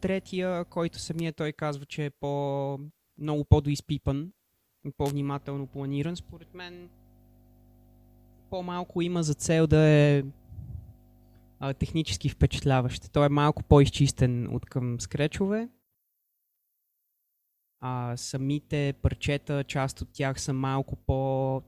Третия, 0.00 0.64
който 0.64 0.98
самия 0.98 1.32
той 1.32 1.52
казва, 1.52 1.86
че 1.86 2.04
е 2.04 2.10
по, 2.10 2.78
много 3.18 3.44
по-доизпипан 3.44 4.32
и 4.86 4.90
по-внимателно 4.96 5.66
планиран, 5.66 6.16
според 6.16 6.54
мен 6.54 6.88
по-малко 8.50 9.02
има 9.02 9.22
за 9.22 9.34
цел 9.34 9.66
да 9.66 9.88
е 9.88 10.22
а, 11.64 11.74
технически 11.74 12.28
впечатляващ. 12.28 13.12
Той 13.12 13.26
е 13.26 13.28
малко 13.28 13.62
по-изчистен 13.62 14.54
от 14.54 14.66
към 14.66 15.00
скречове. 15.00 15.68
А, 17.80 18.16
самите 18.16 18.94
парчета, 19.02 19.64
част 19.64 20.00
от 20.00 20.08
тях 20.12 20.40
са 20.40 20.52
малко 20.52 20.96
по 20.96 21.62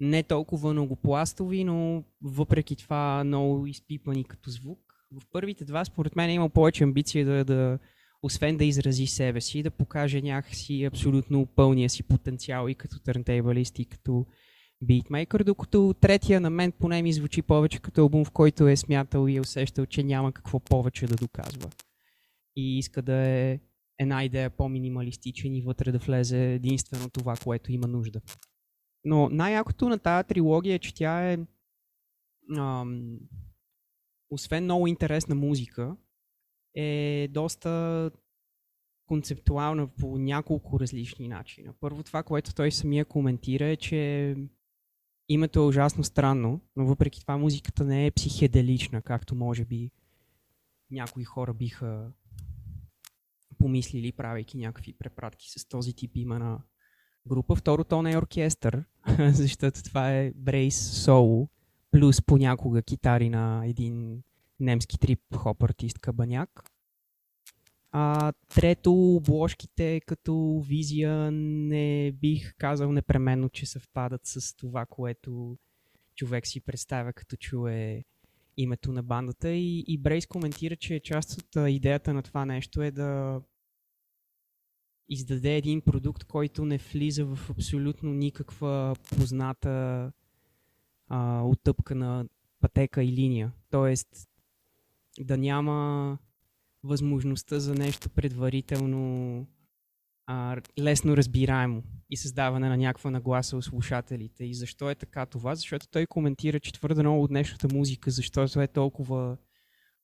не 0.00 0.22
толкова 0.22 0.72
многопластови, 0.72 1.64
но 1.64 2.04
въпреки 2.22 2.76
това 2.76 3.24
много 3.24 3.66
изпипани 3.66 4.24
като 4.24 4.50
звук. 4.50 4.80
В 5.12 5.22
първите 5.32 5.64
два, 5.64 5.84
според 5.84 6.16
мен, 6.16 6.30
е 6.30 6.34
имал 6.34 6.48
повече 6.48 6.84
амбиция 6.84 7.26
да, 7.26 7.44
да 7.44 7.78
освен 8.22 8.56
да 8.56 8.64
изрази 8.64 9.06
себе 9.06 9.40
си, 9.40 9.62
да 9.62 9.70
покаже 9.70 10.22
някакси 10.22 10.84
абсолютно 10.84 11.46
пълния 11.46 11.90
си 11.90 12.02
потенциал 12.02 12.68
и 12.68 12.74
като 12.74 13.00
търнтейбалист, 13.00 13.78
и 13.78 13.84
като 13.84 14.26
битмейкър, 14.84 15.44
докато 15.44 15.94
третия 16.00 16.40
на 16.40 16.50
мен 16.50 16.72
поне 16.72 17.02
ми 17.02 17.12
звучи 17.12 17.42
повече 17.42 17.78
като 17.78 18.00
албум, 18.00 18.24
в 18.24 18.30
който 18.30 18.68
е 18.68 18.76
смятал 18.76 19.28
и 19.28 19.36
е 19.36 19.40
усещал, 19.40 19.86
че 19.86 20.02
няма 20.02 20.32
какво 20.32 20.60
повече 20.60 21.06
да 21.06 21.16
доказва. 21.16 21.70
И 22.56 22.78
иска 22.78 23.02
да 23.02 23.14
е 23.14 23.60
една 23.98 24.24
идея 24.24 24.50
по-минималистичен 24.50 25.54
и 25.54 25.62
вътре 25.62 25.92
да 25.92 25.98
влезе 25.98 26.54
единствено 26.54 27.10
това, 27.10 27.36
което 27.44 27.72
има 27.72 27.86
нужда. 27.86 28.20
Но 29.04 29.28
най-якото 29.28 29.88
на 29.88 29.98
тази 29.98 30.28
трилогия 30.28 30.74
е, 30.74 30.78
че 30.78 30.94
тя 30.94 31.32
е 31.32 31.38
ам, 32.58 33.18
освен 34.30 34.64
много 34.64 34.86
интересна 34.86 35.34
музика, 35.34 35.96
е 36.74 37.28
доста 37.30 38.10
концептуална 39.06 39.86
по 39.86 40.18
няколко 40.18 40.80
различни 40.80 41.28
начина. 41.28 41.74
Първо 41.80 42.02
това, 42.02 42.22
което 42.22 42.54
той 42.54 42.72
самия 42.72 43.04
коментира 43.04 43.66
е, 43.66 43.76
че 43.76 44.36
името 45.28 45.60
е 45.60 45.66
ужасно 45.66 46.04
странно, 46.04 46.60
но 46.76 46.86
въпреки 46.86 47.20
това 47.20 47.36
музиката 47.36 47.84
не 47.84 48.06
е 48.06 48.10
психеделична, 48.10 49.02
както 49.02 49.34
може 49.34 49.64
би 49.64 49.90
някои 50.90 51.24
хора 51.24 51.54
биха 51.54 52.12
помислили, 53.58 54.12
правейки 54.12 54.58
някакви 54.58 54.92
препратки 54.92 55.50
с 55.50 55.68
този 55.68 55.92
тип 55.92 56.10
има 56.14 56.38
на 56.38 56.58
група. 57.26 57.56
Второ, 57.56 57.84
то 57.84 58.02
не 58.02 58.12
е 58.12 58.18
оркестър, 58.18 58.84
защото 59.32 59.82
това 59.82 60.12
е 60.12 60.32
брейс 60.34 61.04
соло, 61.04 61.48
плюс 61.90 62.22
понякога 62.22 62.82
китари 62.82 63.28
на 63.28 63.66
един 63.66 64.22
немски 64.60 64.98
трип-хоп 64.98 65.64
артист 65.64 65.98
Кабаняк. 65.98 66.73
А, 67.96 68.32
трето, 68.54 68.92
обложките 68.92 70.00
като 70.06 70.62
визия 70.68 71.30
не 71.32 72.12
бих 72.12 72.54
казал 72.58 72.92
непременно, 72.92 73.48
че 73.48 73.66
съвпадат 73.66 74.20
с 74.24 74.56
това, 74.56 74.86
което 74.86 75.58
човек 76.14 76.46
си 76.46 76.60
представя 76.60 77.12
като 77.12 77.36
чуе 77.36 78.04
името 78.56 78.92
на 78.92 79.02
бандата. 79.02 79.50
И, 79.50 79.84
и 79.88 79.98
Брейс 79.98 80.26
коментира, 80.26 80.76
че 80.76 81.00
част 81.00 81.38
от 81.38 81.68
идеята 81.68 82.14
на 82.14 82.22
това 82.22 82.44
нещо 82.44 82.82
е 82.82 82.90
да 82.90 83.40
издаде 85.08 85.56
един 85.56 85.80
продукт, 85.80 86.24
който 86.24 86.64
не 86.64 86.78
влиза 86.78 87.24
в 87.24 87.50
абсолютно 87.50 88.14
никаква 88.14 88.94
позната 89.16 90.12
а, 91.08 91.42
отъпкана 91.42 92.28
пътека 92.60 93.02
и 93.04 93.12
линия. 93.12 93.52
Тоест 93.70 94.28
да 95.20 95.38
няма 95.38 96.18
възможността 96.84 97.58
за 97.58 97.74
нещо 97.74 98.08
предварително 98.10 99.46
а, 100.26 100.60
лесно 100.78 101.16
разбираемо 101.16 101.82
и 102.10 102.16
създаване 102.16 102.68
на 102.68 102.76
някаква 102.76 103.10
нагласа 103.10 103.56
у 103.56 103.62
слушателите. 103.62 104.44
И 104.44 104.54
защо 104.54 104.90
е 104.90 104.94
така 104.94 105.26
това? 105.26 105.54
Защото 105.54 105.88
той 105.88 106.06
коментира, 106.06 106.60
че 106.60 106.72
твърде 106.72 107.02
много 107.02 107.22
от 107.22 107.30
днешната 107.30 107.68
музика, 107.74 108.10
защото 108.10 108.60
е 108.60 108.66
толкова 108.66 109.36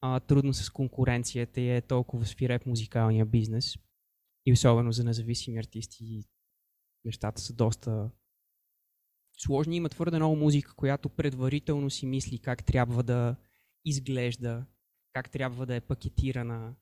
а, 0.00 0.20
трудно 0.20 0.54
с 0.54 0.70
конкуренцията 0.70 1.60
и 1.60 1.70
е 1.70 1.80
толкова 1.80 2.26
свиреп 2.26 2.66
музикалния 2.66 3.26
бизнес. 3.26 3.75
И 4.46 4.52
особено 4.52 4.92
за 4.92 5.04
независими 5.04 5.58
артисти 5.58 6.25
нещата 7.04 7.40
са 7.40 7.52
доста 7.52 8.10
сложни. 9.38 9.76
Има 9.76 9.88
твърде 9.88 10.16
много 10.16 10.37
музика, 10.37 10.75
която 10.76 11.08
предварително 11.08 11.90
си 11.90 12.06
мисли 12.06 12.38
как 12.38 12.64
трябва 12.64 13.02
да 13.02 13.37
изглежда, 13.84 14.66
как 15.12 15.31
трябва 15.31 15.67
да 15.67 15.75
е 15.75 15.81
пакетирана. 15.81 16.75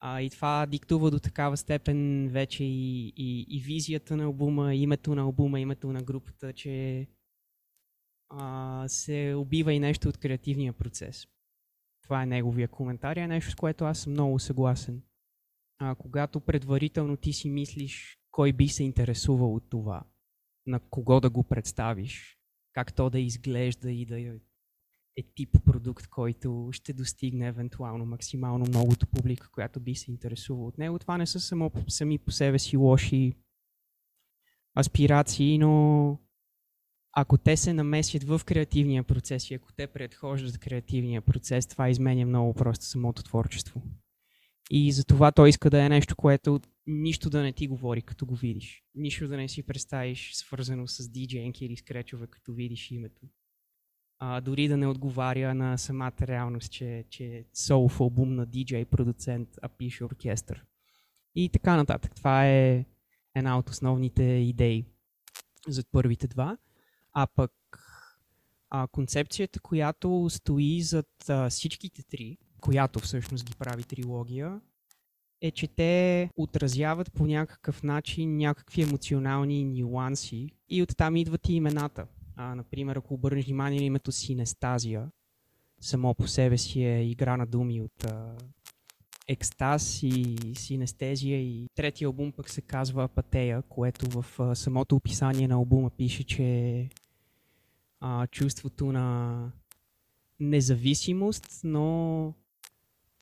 А, 0.00 0.20
и 0.20 0.30
това 0.30 0.66
диктува 0.66 1.10
до 1.10 1.18
такава 1.18 1.56
степен 1.56 2.28
вече 2.28 2.64
и, 2.64 3.12
и, 3.16 3.46
и 3.48 3.60
визията 3.60 4.16
на 4.16 4.24
албума, 4.24 4.74
името 4.74 5.14
на 5.14 5.22
албума, 5.22 5.60
името 5.60 5.92
на 5.92 6.02
групата, 6.02 6.52
че 6.52 7.06
а, 8.28 8.84
се 8.88 9.34
убива 9.36 9.72
и 9.72 9.78
нещо 9.78 10.08
от 10.08 10.18
креативния 10.18 10.72
процес. 10.72 11.26
Това 12.02 12.22
е 12.22 12.26
неговия 12.26 12.68
коментар 12.68 13.16
е 13.16 13.26
нещо, 13.26 13.50
с 13.50 13.54
което 13.54 13.84
аз 13.84 13.98
съм 13.98 14.12
много 14.12 14.38
съгласен. 14.38 15.02
А, 15.78 15.94
когато 15.94 16.40
предварително 16.40 17.16
ти 17.16 17.32
си 17.32 17.50
мислиш 17.50 18.18
кой 18.30 18.52
би 18.52 18.68
се 18.68 18.84
интересувал 18.84 19.54
от 19.54 19.70
това, 19.70 20.02
на 20.66 20.80
кого 20.80 21.20
да 21.20 21.30
го 21.30 21.44
представиш, 21.44 22.38
как 22.72 22.94
то 22.94 23.10
да 23.10 23.20
изглежда 23.20 23.92
и 23.92 24.06
да 24.06 24.18
е 25.16 25.22
тип 25.34 25.64
продукт, 25.64 26.06
който 26.06 26.68
ще 26.72 26.92
достигне 26.92 27.46
евентуално 27.46 28.06
максимално 28.06 28.64
многото 28.68 29.06
публика, 29.06 29.50
която 29.50 29.80
би 29.80 29.94
се 29.94 30.10
интересувала 30.10 30.68
от 30.68 30.78
него. 30.78 30.98
Това 30.98 31.18
не 31.18 31.26
са 31.26 31.40
само, 31.40 31.70
сами 31.88 32.18
по 32.18 32.30
себе 32.30 32.58
си 32.58 32.76
лоши 32.76 33.32
аспирации, 34.78 35.58
но 35.58 36.18
ако 37.12 37.38
те 37.38 37.56
се 37.56 37.72
намесят 37.72 38.24
в 38.24 38.40
креативния 38.44 39.04
процес 39.04 39.50
и 39.50 39.54
ако 39.54 39.72
те 39.72 39.86
предхождат 39.86 40.58
креативния 40.58 41.22
процес, 41.22 41.66
това 41.66 41.90
изменя 41.90 42.26
много 42.26 42.54
просто 42.54 42.84
самото 42.84 43.22
творчество. 43.22 43.82
И 44.70 44.92
за 44.92 45.04
това 45.04 45.32
той 45.32 45.48
иска 45.48 45.70
да 45.70 45.84
е 45.84 45.88
нещо, 45.88 46.16
което 46.16 46.60
нищо 46.86 47.30
да 47.30 47.42
не 47.42 47.52
ти 47.52 47.66
говори, 47.66 48.02
като 48.02 48.26
го 48.26 48.34
видиш. 48.34 48.84
Нищо 48.94 49.28
да 49.28 49.36
не 49.36 49.48
си 49.48 49.62
представиш 49.62 50.34
свързано 50.34 50.86
с 50.86 51.08
диджейнки 51.08 51.64
или 51.64 51.76
скречове, 51.76 52.26
като 52.26 52.52
видиш 52.52 52.90
името. 52.90 53.22
А, 54.18 54.40
дори 54.40 54.68
да 54.68 54.76
не 54.76 54.86
отговаря 54.86 55.54
на 55.54 55.76
самата 55.76 56.12
реалност, 56.22 56.72
че, 56.72 57.04
че 57.10 57.24
е 57.24 57.44
албум 58.00 58.34
на 58.34 58.46
диджей, 58.46 58.84
продуцент, 58.84 59.48
а 59.62 59.68
пише 59.68 60.04
оркестър. 60.04 60.64
И 61.34 61.48
така 61.48 61.76
нататък. 61.76 62.14
Това 62.14 62.46
е 62.48 62.84
една 63.34 63.58
от 63.58 63.68
основните 63.70 64.22
идеи 64.22 64.84
за 65.68 65.84
първите 65.92 66.28
два. 66.28 66.56
А 67.12 67.26
пък 67.26 67.52
а, 68.70 68.86
концепцията, 68.86 69.60
която 69.60 70.26
стои 70.30 70.82
зад 70.82 71.08
а, 71.28 71.50
всичките 71.50 72.02
три, 72.02 72.38
която 72.60 73.00
всъщност 73.00 73.44
ги 73.44 73.54
прави 73.58 73.84
трилогия, 73.84 74.60
е, 75.40 75.50
че 75.50 75.68
те 75.68 76.30
отразяват 76.36 77.12
по 77.12 77.26
някакъв 77.26 77.82
начин 77.82 78.36
някакви 78.36 78.82
емоционални 78.82 79.64
нюанси 79.64 80.50
и 80.68 80.82
оттам 80.82 81.16
идват 81.16 81.48
и 81.48 81.52
имената. 81.52 82.06
А, 82.36 82.54
например, 82.54 82.96
ако 82.96 83.14
обърнеш 83.14 83.44
внимание 83.44 83.78
на 83.78 83.84
името 83.84 84.12
Синестазия, 84.12 85.10
само 85.80 86.14
по 86.14 86.26
себе 86.26 86.58
си 86.58 86.84
е 86.84 87.10
игра 87.10 87.36
на 87.36 87.46
думи 87.46 87.80
от 87.80 88.04
а, 88.04 88.36
екстаз 89.28 90.02
и 90.02 90.36
синестезия 90.54 91.40
и 91.40 91.68
третия 91.74 92.06
албум 92.06 92.32
пък 92.32 92.50
се 92.50 92.60
казва 92.60 93.04
Апатея, 93.04 93.62
което 93.62 94.22
в 94.22 94.40
а, 94.40 94.54
самото 94.54 94.96
описание 94.96 95.48
на 95.48 95.54
албума 95.54 95.90
пише, 95.90 96.24
че 96.24 96.88
а, 98.00 98.26
чувството 98.26 98.92
на 98.92 99.50
независимост, 100.40 101.60
но 101.64 102.34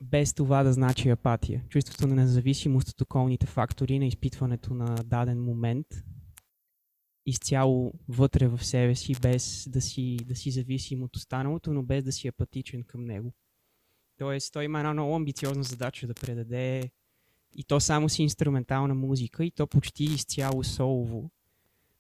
без 0.01 0.35
това 0.35 0.63
да 0.63 0.73
значи 0.73 1.09
апатия. 1.09 1.65
Чувството 1.69 2.07
на 2.07 2.15
независимост 2.15 2.89
от 2.89 3.01
околните 3.01 3.47
фактори 3.47 3.99
на 3.99 4.07
изпитването 4.07 4.75
на 4.75 4.95
даден 4.95 5.45
момент 5.45 5.87
изцяло 7.27 7.93
вътре 8.09 8.49
в 8.49 8.65
себе 8.65 8.95
си, 8.95 9.15
без 9.23 9.69
да 9.69 9.81
си, 9.81 10.17
да 10.25 10.37
си 10.37 10.51
зависим 10.51 11.03
от 11.03 11.17
останалото, 11.17 11.73
но 11.73 11.83
без 11.83 12.05
да 12.05 12.13
си 12.13 12.29
апатичен 12.29 12.85
към 12.85 13.05
него. 13.05 13.33
Тоест, 14.19 14.53
той 14.53 14.65
има 14.65 14.79
една 14.79 14.93
много 14.93 15.17
амбициозна 15.17 15.63
задача 15.63 16.07
да 16.07 16.15
предаде 16.15 16.91
и 17.57 17.65
то 17.65 17.81
само 17.81 18.09
си 18.09 18.23
инструментална 18.23 18.95
музика, 18.95 19.45
и 19.45 19.51
то 19.51 19.67
почти 19.67 20.05
изцяло 20.05 20.65
солово, 20.65 21.31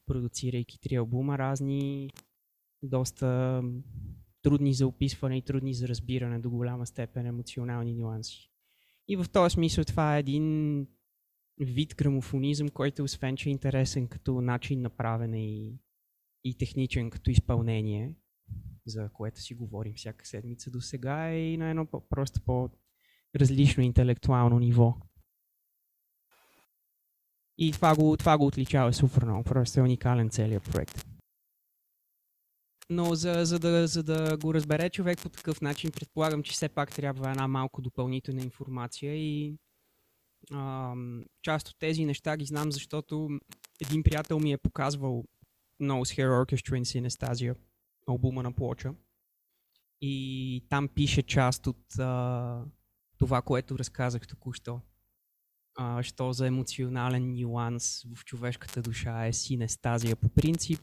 продуцирайки 0.07 0.81
три 0.81 0.97
албума, 0.97 1.39
разни 1.39 2.11
доста 2.83 3.63
трудни 4.43 4.75
за 4.75 4.87
описване 4.87 5.37
и 5.37 5.43
трудни 5.43 5.75
за 5.75 5.89
разбиране 5.89 6.39
до 6.39 6.51
голяма 6.51 6.87
степен 6.87 7.27
емоционални 7.27 7.95
нюанси. 7.95 8.51
И 9.09 9.17
в 9.17 9.27
този 9.33 9.55
смисъл 9.55 9.85
това 9.85 10.17
е 10.17 10.21
един 10.21 10.87
вид 11.59 11.95
грамофонизъм, 11.97 12.69
който 12.69 13.05
освен, 13.05 13.37
че 13.37 13.49
е 13.49 13.53
интересен 13.53 14.09
като 14.09 14.41
начин 14.41 14.83
на 14.83 14.91
правене 14.91 15.47
и, 15.47 15.79
и 16.45 16.59
техничен 16.59 17.11
като 17.11 17.31
изпълнение, 17.31 18.15
за 18.87 19.09
което 19.13 19.41
си 19.41 19.55
говорим 19.55 19.95
всяка 19.97 20.27
седмица 20.27 20.71
до 20.71 20.81
сега, 20.81 21.29
е 21.29 21.53
и 21.53 21.57
на 21.57 21.71
едно 21.71 21.87
просто 22.11 22.41
по-различно 22.41 23.83
интелектуално 23.83 24.59
ниво. 24.59 24.97
И 27.59 27.73
това 27.73 27.97
го, 27.97 28.17
това 28.17 28.39
го 28.39 28.47
отличава 28.47 28.93
супер 28.93 29.25
много. 29.25 29.45
Просто 29.45 29.81
е 29.81 29.83
уникален 29.83 30.31
целият 30.31 30.71
проект. 30.73 31.07
Но 32.91 33.15
за, 33.15 33.45
за, 33.45 33.59
да, 33.59 33.87
за 33.87 34.03
да 34.03 34.37
го 34.37 34.55
разбере 34.55 34.91
човек 34.91 35.23
по 35.23 35.29
такъв 35.29 35.61
начин, 35.61 35.91
предполагам, 35.91 36.43
че 36.43 36.53
все 36.53 36.69
пак 36.69 36.95
трябва 36.95 37.31
една 37.31 37.49
малко 37.49 37.83
допълнителна 37.83 38.43
информация 38.43 39.17
и 39.17 39.57
а, 40.53 40.95
част 41.43 41.69
от 41.69 41.79
тези 41.79 42.05
неща 42.05 42.37
ги 42.37 42.45
знам, 42.45 42.73
защото 42.73 43.29
един 43.81 44.03
приятел 44.03 44.39
ми 44.39 44.53
е 44.53 44.59
показвал 44.59 45.25
Nose 45.83 46.19
Hair 46.19 46.45
Orchestra 46.45 46.83
in 46.83 46.83
Synesthesia, 46.83 47.57
албума 48.07 48.43
на 48.43 48.53
Плоча. 48.53 48.95
И 50.01 50.67
там 50.69 50.89
пише 50.89 51.23
част 51.23 51.67
от 51.67 51.99
а, 51.99 52.65
това, 53.19 53.43
което 53.43 53.79
разказах 53.79 54.27
току-що. 54.27 54.81
А, 55.77 56.03
що 56.03 56.33
за 56.33 56.47
емоционален 56.47 57.35
нюанс 57.35 58.03
в 58.17 58.25
човешката 58.25 58.83
душа 58.83 59.27
е 59.27 59.33
синестазия 59.33 60.17
по 60.17 60.29
принцип, 60.29 60.81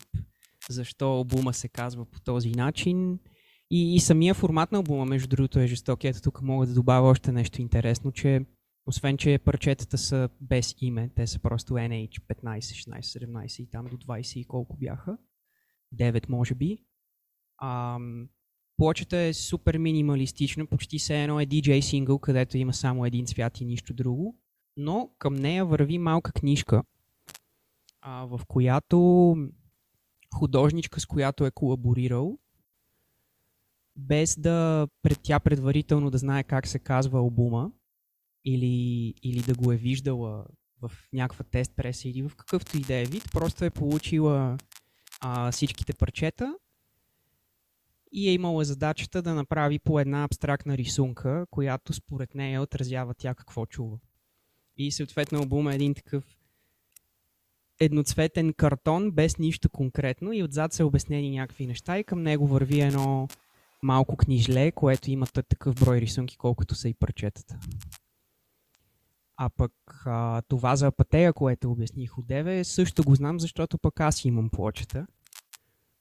защо 0.70 1.06
албума 1.06 1.54
се 1.54 1.68
казва 1.68 2.06
по 2.06 2.20
този 2.20 2.52
начин. 2.52 3.20
И, 3.72 3.96
и 3.96 4.00
самия 4.00 4.34
формат 4.34 4.72
на 4.72 4.78
албума, 4.78 5.06
между 5.06 5.28
другото, 5.28 5.60
е 5.60 5.68
жесток. 5.68 6.00
Тук 6.24 6.42
мога 6.42 6.68
да 6.68 6.74
добавя 6.74 7.08
още 7.08 7.32
нещо 7.32 7.62
интересно, 7.62 8.12
че 8.12 8.46
освен, 8.86 9.18
че 9.18 9.40
парчетата 9.46 9.98
са 9.98 10.30
без 10.42 10.76
име, 10.82 11.10
те 11.16 11.28
са 11.28 11.40
просто 11.40 11.74
NH 11.74 12.20
15, 12.20 12.60
16, 12.60 13.26
17 13.26 13.62
и 13.62 13.70
там 13.70 13.86
до 13.86 13.98
20 13.98 14.38
и 14.38 14.46
колко 14.46 14.78
бяха. 14.78 15.18
9 15.96 16.30
може 16.30 16.56
би. 16.56 16.86
Ам, 17.62 18.30
плочата 18.78 19.18
е 19.18 19.34
супер 19.34 19.78
минималистична, 19.78 20.66
почти 20.66 21.00
се 21.00 21.24
едно 21.24 21.40
е 21.40 21.46
DJ 21.46 21.80
сингъл, 21.80 22.20
където 22.20 22.58
има 22.58 22.74
само 22.74 23.06
един 23.06 23.26
цвят 23.26 23.62
и 23.62 23.66
нищо 23.66 23.94
друго. 23.94 24.38
Но 24.78 25.10
към 25.18 25.36
нея 25.36 25.66
върви 25.66 25.98
малка 25.98 26.32
книжка, 26.32 26.84
а, 28.02 28.26
в 28.26 28.42
която 28.48 29.36
художничка, 30.36 31.00
с 31.00 31.06
която 31.06 31.46
е 31.46 31.52
колаборирал, 31.52 32.40
без 33.96 34.40
да 34.40 34.88
пред 35.02 35.20
тя 35.24 35.40
предварително 35.40 36.10
да 36.10 36.18
знае 36.18 36.44
как 36.44 36.68
се 36.68 36.80
казва 36.80 37.20
албума 37.20 37.72
или, 38.46 39.14
или 39.24 39.42
да 39.42 39.56
го 39.56 39.72
е 39.72 39.78
виждала 39.78 40.46
в 40.82 40.92
някаква 41.14 41.44
тест 41.44 41.76
преса 41.76 42.10
или 42.10 42.22
в 42.22 42.36
какъвто 42.36 42.78
и 42.78 42.82
да 42.82 42.94
е 42.96 43.06
вид, 43.06 43.24
просто 43.32 43.66
е 43.66 43.70
получила 43.70 44.58
а, 45.22 45.52
всичките 45.52 45.94
парчета 45.94 46.56
и 48.12 48.30
е 48.30 48.34
имала 48.34 48.66
задачата 48.66 49.22
да 49.22 49.34
направи 49.34 49.80
по 49.80 50.00
една 50.00 50.24
абстрактна 50.24 50.78
рисунка, 50.78 51.46
която 51.52 51.94
според 51.94 52.36
нея 52.36 52.62
отразява 52.62 53.14
тя 53.14 53.36
какво 53.36 53.66
чува. 53.66 53.98
И 54.78 54.92
съответно 54.92 55.40
албума 55.40 55.72
е 55.72 55.76
един 55.76 55.94
такъв 55.94 56.24
едноцветен 57.80 58.54
картон 58.54 59.12
без 59.12 59.38
нищо 59.38 59.70
конкретно 59.70 60.34
и 60.34 60.44
отзад 60.44 60.74
са 60.74 60.86
обяснени 60.86 61.32
някакви 61.32 61.68
неща 61.68 62.00
и 62.00 62.04
към 62.04 62.24
него 62.24 62.48
върви 62.48 62.82
едно 62.82 63.28
малко 63.84 64.18
книжле, 64.18 64.72
което 64.72 65.12
има 65.12 65.26
такъв 65.26 65.76
брой 65.76 66.02
рисунки, 66.02 66.38
колкото 66.38 66.76
са 66.76 66.90
и 66.90 66.94
парчетата. 66.94 67.60
А 69.44 69.50
пък 69.58 69.72
а, 70.06 70.42
това 70.42 70.76
за 70.76 70.88
апатея, 70.88 71.34
което 71.34 71.72
обясних 71.72 72.18
от 72.18 72.28
Деве, 72.28 72.64
също 72.64 73.04
го 73.04 73.16
знам, 73.16 73.40
защото 73.40 73.78
пък 73.78 74.00
аз 74.00 74.26
имам 74.26 74.50
плочета. 74.50 75.08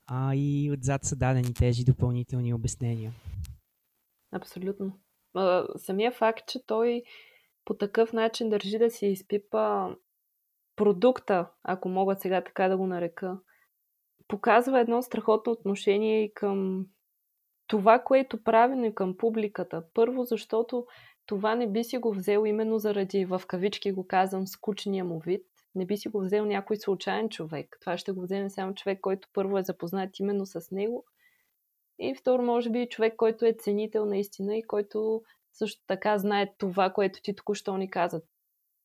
А 0.07 0.35
и 0.35 0.71
отзад 0.73 1.05
са 1.05 1.17
дадени 1.17 1.55
тези 1.55 1.85
допълнителни 1.85 2.55
обяснения. 2.55 3.13
Абсолютно. 4.33 4.99
А, 5.35 5.65
самия 5.77 6.13
факт, 6.13 6.49
че 6.49 6.67
той 6.67 7.03
по 7.65 7.75
такъв 7.75 8.13
начин 8.13 8.51
държи 8.51 8.79
да 8.79 8.91
си 8.91 9.07
изпипа 9.07 9.89
продукта, 10.77 11.51
ако 11.63 11.89
мога 11.89 12.17
сега 12.17 12.45
така 12.45 12.69
да 12.69 12.77
го 12.77 12.87
нарека, 12.87 13.39
показва 14.29 14.81
едно 14.81 15.03
страхотно 15.03 15.53
отношение 15.53 16.25
и 16.25 16.35
към 16.35 16.87
това, 17.67 17.99
което 17.99 18.43
правим 18.43 18.95
към 18.95 19.17
публиката. 19.17 19.85
Първо, 19.95 20.25
защото 20.25 20.87
това 21.31 21.55
не 21.55 21.67
би 21.67 21.85
си 21.85 21.99
го 21.99 22.15
взел 22.15 22.47
именно 22.47 22.79
заради, 22.79 23.25
в 23.25 23.43
кавички 23.47 23.93
го 23.93 24.07
казвам, 24.07 24.47
скучния 24.47 25.05
му 25.05 25.19
вид. 25.19 25.47
Не 25.75 25.87
би 25.87 25.97
си 25.97 26.09
го 26.09 26.21
взел 26.21 26.45
някой 26.45 26.77
случайен 26.77 27.29
човек. 27.29 27.77
Това 27.81 27.99
ще 27.99 28.13
го 28.13 28.23
вземе 28.23 28.51
само 28.51 28.75
човек, 28.75 29.01
който 29.01 29.29
първо 29.33 29.59
е 29.59 29.63
запознат 29.63 30.19
именно 30.19 30.47
с 30.47 30.71
него. 30.71 31.05
И 31.99 32.15
второ, 32.15 32.43
може 32.43 32.71
би 32.71 32.89
човек, 32.89 33.17
който 33.17 33.45
е 33.45 33.53
ценител 33.53 34.07
наистина 34.07 34.57
и 34.57 34.63
който 34.63 35.23
също 35.53 35.83
така 35.87 36.19
знае 36.19 36.55
това, 36.59 36.91
което 36.91 37.23
ти 37.23 37.35
току-що 37.35 37.77
ни 37.77 37.91
казат. 37.91 38.25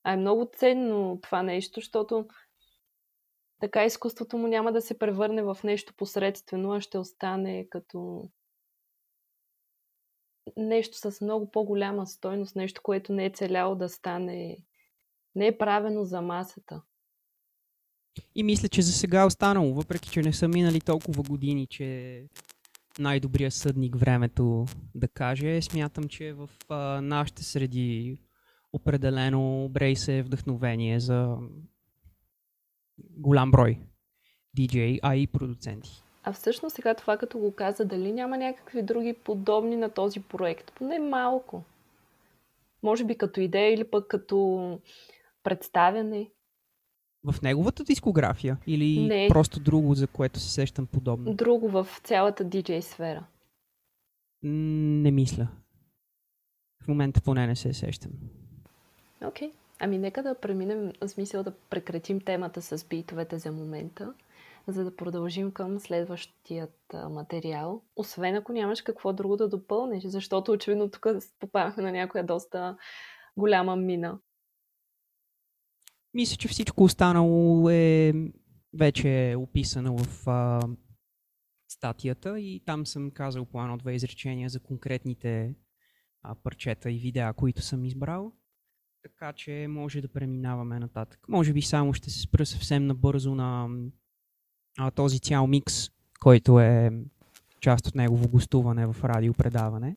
А 0.03 0.13
е 0.13 0.17
много 0.17 0.49
ценно 0.55 1.19
това 1.21 1.43
нещо, 1.43 1.79
защото 1.79 2.27
така 3.59 3.85
изкуството 3.85 4.37
му 4.37 4.47
няма 4.47 4.71
да 4.71 4.81
се 4.81 4.99
превърне 4.99 5.43
в 5.43 5.57
нещо 5.63 5.93
посредствено, 5.97 6.73
а 6.73 6.81
ще 6.81 6.97
остане 6.97 7.67
като 7.69 8.29
нещо 10.57 10.97
с 10.97 11.21
много 11.21 11.51
по-голяма 11.51 12.07
стойност, 12.07 12.55
нещо, 12.55 12.81
което 12.83 13.13
не 13.13 13.25
е 13.25 13.29
целяло 13.29 13.75
да 13.75 13.89
стане, 13.89 14.57
не 15.35 15.47
е 15.47 15.57
правено 15.57 16.03
за 16.03 16.21
масата. 16.21 16.81
И 18.35 18.43
мисля, 18.43 18.67
че 18.67 18.81
за 18.81 18.91
сега 18.91 19.21
е 19.21 19.25
останало, 19.25 19.73
въпреки 19.73 20.09
че 20.09 20.21
не 20.21 20.33
са 20.33 20.47
минали 20.47 20.81
толкова 20.81 21.23
години, 21.23 21.67
че 21.67 22.23
най-добрият 22.99 23.53
съдник 23.53 23.95
времето 23.95 24.65
да 24.95 25.07
каже. 25.07 25.61
Смятам, 25.61 26.03
че 26.03 26.33
в 26.33 26.49
а, 26.69 27.01
нашите 27.01 27.43
среди 27.43 28.17
определено 28.73 29.69
Брейс 29.71 30.07
е 30.07 30.23
вдъхновение 30.23 30.99
за 30.99 31.37
голям 32.97 33.51
брой 33.51 33.79
DJ, 34.57 34.99
а 35.03 35.15
и 35.15 35.27
продуценти. 35.27 36.04
А 36.25 36.33
всъщност 36.33 36.75
сега 36.75 36.93
това 36.93 37.17
като 37.17 37.37
го 37.37 37.55
каза, 37.55 37.85
дали 37.85 38.11
няма 38.11 38.37
някакви 38.37 38.81
други 38.81 39.13
подобни 39.13 39.75
на 39.75 39.89
този 39.89 40.19
проект? 40.19 40.71
Поне 40.75 40.99
малко. 40.99 41.63
Може 42.83 43.03
би 43.03 43.17
като 43.17 43.39
идея 43.41 43.73
или 43.73 43.83
пък 43.83 44.07
като 44.07 44.79
представяне. 45.43 46.29
В 47.23 47.41
неговата 47.41 47.83
дискография 47.83 48.57
или 48.67 49.07
Не. 49.07 49.27
просто 49.29 49.59
друго, 49.59 49.95
за 49.95 50.07
което 50.07 50.39
се 50.39 50.51
сещам 50.51 50.87
подобно? 50.87 51.33
Друго 51.33 51.69
в 51.69 51.87
цялата 52.03 52.45
DJ 52.45 52.79
сфера. 52.79 53.25
Не 54.43 55.11
мисля. 55.11 55.47
В 56.83 56.87
момента 56.87 57.21
поне 57.21 57.47
не 57.47 57.55
се 57.55 57.73
сещам. 57.73 58.11
Окей. 59.23 59.49
Okay. 59.49 59.53
Ами 59.79 59.97
нека 59.97 60.23
да 60.23 60.35
преминем, 60.35 60.91
в 61.01 61.07
смисъл 61.07 61.43
да 61.43 61.51
прекратим 61.69 62.21
темата 62.21 62.61
с 62.61 62.85
битовете 62.85 63.37
за 63.37 63.51
момента, 63.51 64.13
за 64.67 64.83
да 64.83 64.95
продължим 64.95 65.51
към 65.51 65.79
следващият 65.79 66.93
материал. 67.09 67.83
Освен 67.95 68.35
ако 68.35 68.53
нямаш 68.53 68.81
какво 68.81 69.13
друго 69.13 69.37
да 69.37 69.49
допълниш, 69.49 70.03
защото 70.03 70.51
очевидно 70.51 70.91
тук 70.91 71.05
попадахме 71.39 71.83
на 71.83 71.91
някоя 71.91 72.25
доста 72.25 72.77
голяма 73.37 73.75
мина. 73.75 74.19
Мисля, 76.13 76.37
че 76.37 76.47
всичко 76.47 76.83
останало 76.83 77.69
е 77.69 78.13
вече 78.73 79.35
описано 79.37 79.97
в 79.97 80.27
а, 80.27 80.61
статията 81.67 82.39
и 82.39 82.63
там 82.65 82.85
съм 82.85 83.11
казал 83.11 83.45
по 83.45 83.61
едно-две 83.61 83.93
изречения 83.93 84.49
за 84.49 84.59
конкретните 84.59 85.55
а, 86.21 86.35
парчета 86.43 86.91
и 86.91 86.99
видеа, 86.99 87.33
които 87.33 87.61
съм 87.61 87.85
избрал 87.85 88.33
така 89.05 89.33
че 89.33 89.67
може 89.69 90.01
да 90.01 90.07
преминаваме 90.07 90.79
нататък. 90.79 91.19
Може 91.29 91.53
би 91.53 91.61
само 91.61 91.93
ще 91.93 92.09
се 92.09 92.21
спра 92.21 92.45
съвсем 92.45 92.87
набързо 92.87 93.35
на 93.35 93.67
а, 94.77 94.91
този 94.91 95.19
цял 95.19 95.47
микс, 95.47 95.89
който 96.19 96.59
е 96.59 96.91
част 97.61 97.87
от 97.87 97.95
негово 97.95 98.29
гостуване 98.29 98.85
в 98.85 98.95
радиопредаване, 99.03 99.95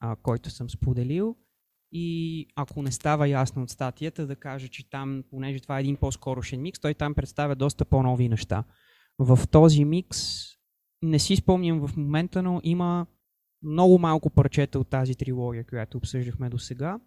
а, 0.00 0.16
който 0.16 0.50
съм 0.50 0.70
споделил. 0.70 1.36
И 1.92 2.46
ако 2.56 2.82
не 2.82 2.92
става 2.92 3.28
ясно 3.28 3.62
от 3.62 3.70
статията, 3.70 4.26
да 4.26 4.36
кажа, 4.36 4.68
че 4.68 4.90
там, 4.90 5.24
понеже 5.30 5.60
това 5.60 5.78
е 5.78 5.80
един 5.80 5.96
по-скорошен 5.96 6.62
микс, 6.62 6.80
той 6.80 6.94
там 6.94 7.14
представя 7.14 7.54
доста 7.54 7.84
по-нови 7.84 8.28
неща. 8.28 8.64
В 9.18 9.38
този 9.50 9.84
микс 9.84 10.18
не 11.02 11.18
си 11.18 11.36
спомням 11.36 11.86
в 11.86 11.96
момента, 11.96 12.42
но 12.42 12.60
има 12.64 13.06
много 13.62 13.98
малко 13.98 14.30
парчета 14.30 14.78
от 14.78 14.88
тази 14.88 15.14
трилогия, 15.14 15.64
която 15.64 15.98
обсъждахме 15.98 16.48
до 16.48 16.58
сега 16.58 16.98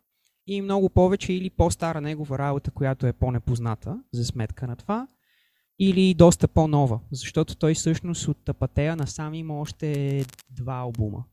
и 0.47 0.61
много 0.61 0.89
повече 0.89 1.33
или 1.33 1.49
по-стара 1.49 2.01
негова 2.01 2.37
работа, 2.37 2.71
която 2.71 3.07
е 3.07 3.13
по-непозната 3.13 3.99
за 4.13 4.25
сметка 4.25 4.67
на 4.67 4.75
това, 4.75 5.07
или 5.79 6.13
доста 6.13 6.47
по-нова, 6.47 6.99
защото 7.11 7.55
той 7.55 7.73
всъщност 7.73 8.27
от 8.27 8.37
Тапатея 8.45 8.95
насам 8.95 9.33
има 9.33 9.59
още 9.59 10.25
два 10.49 10.73
албума 10.73 11.23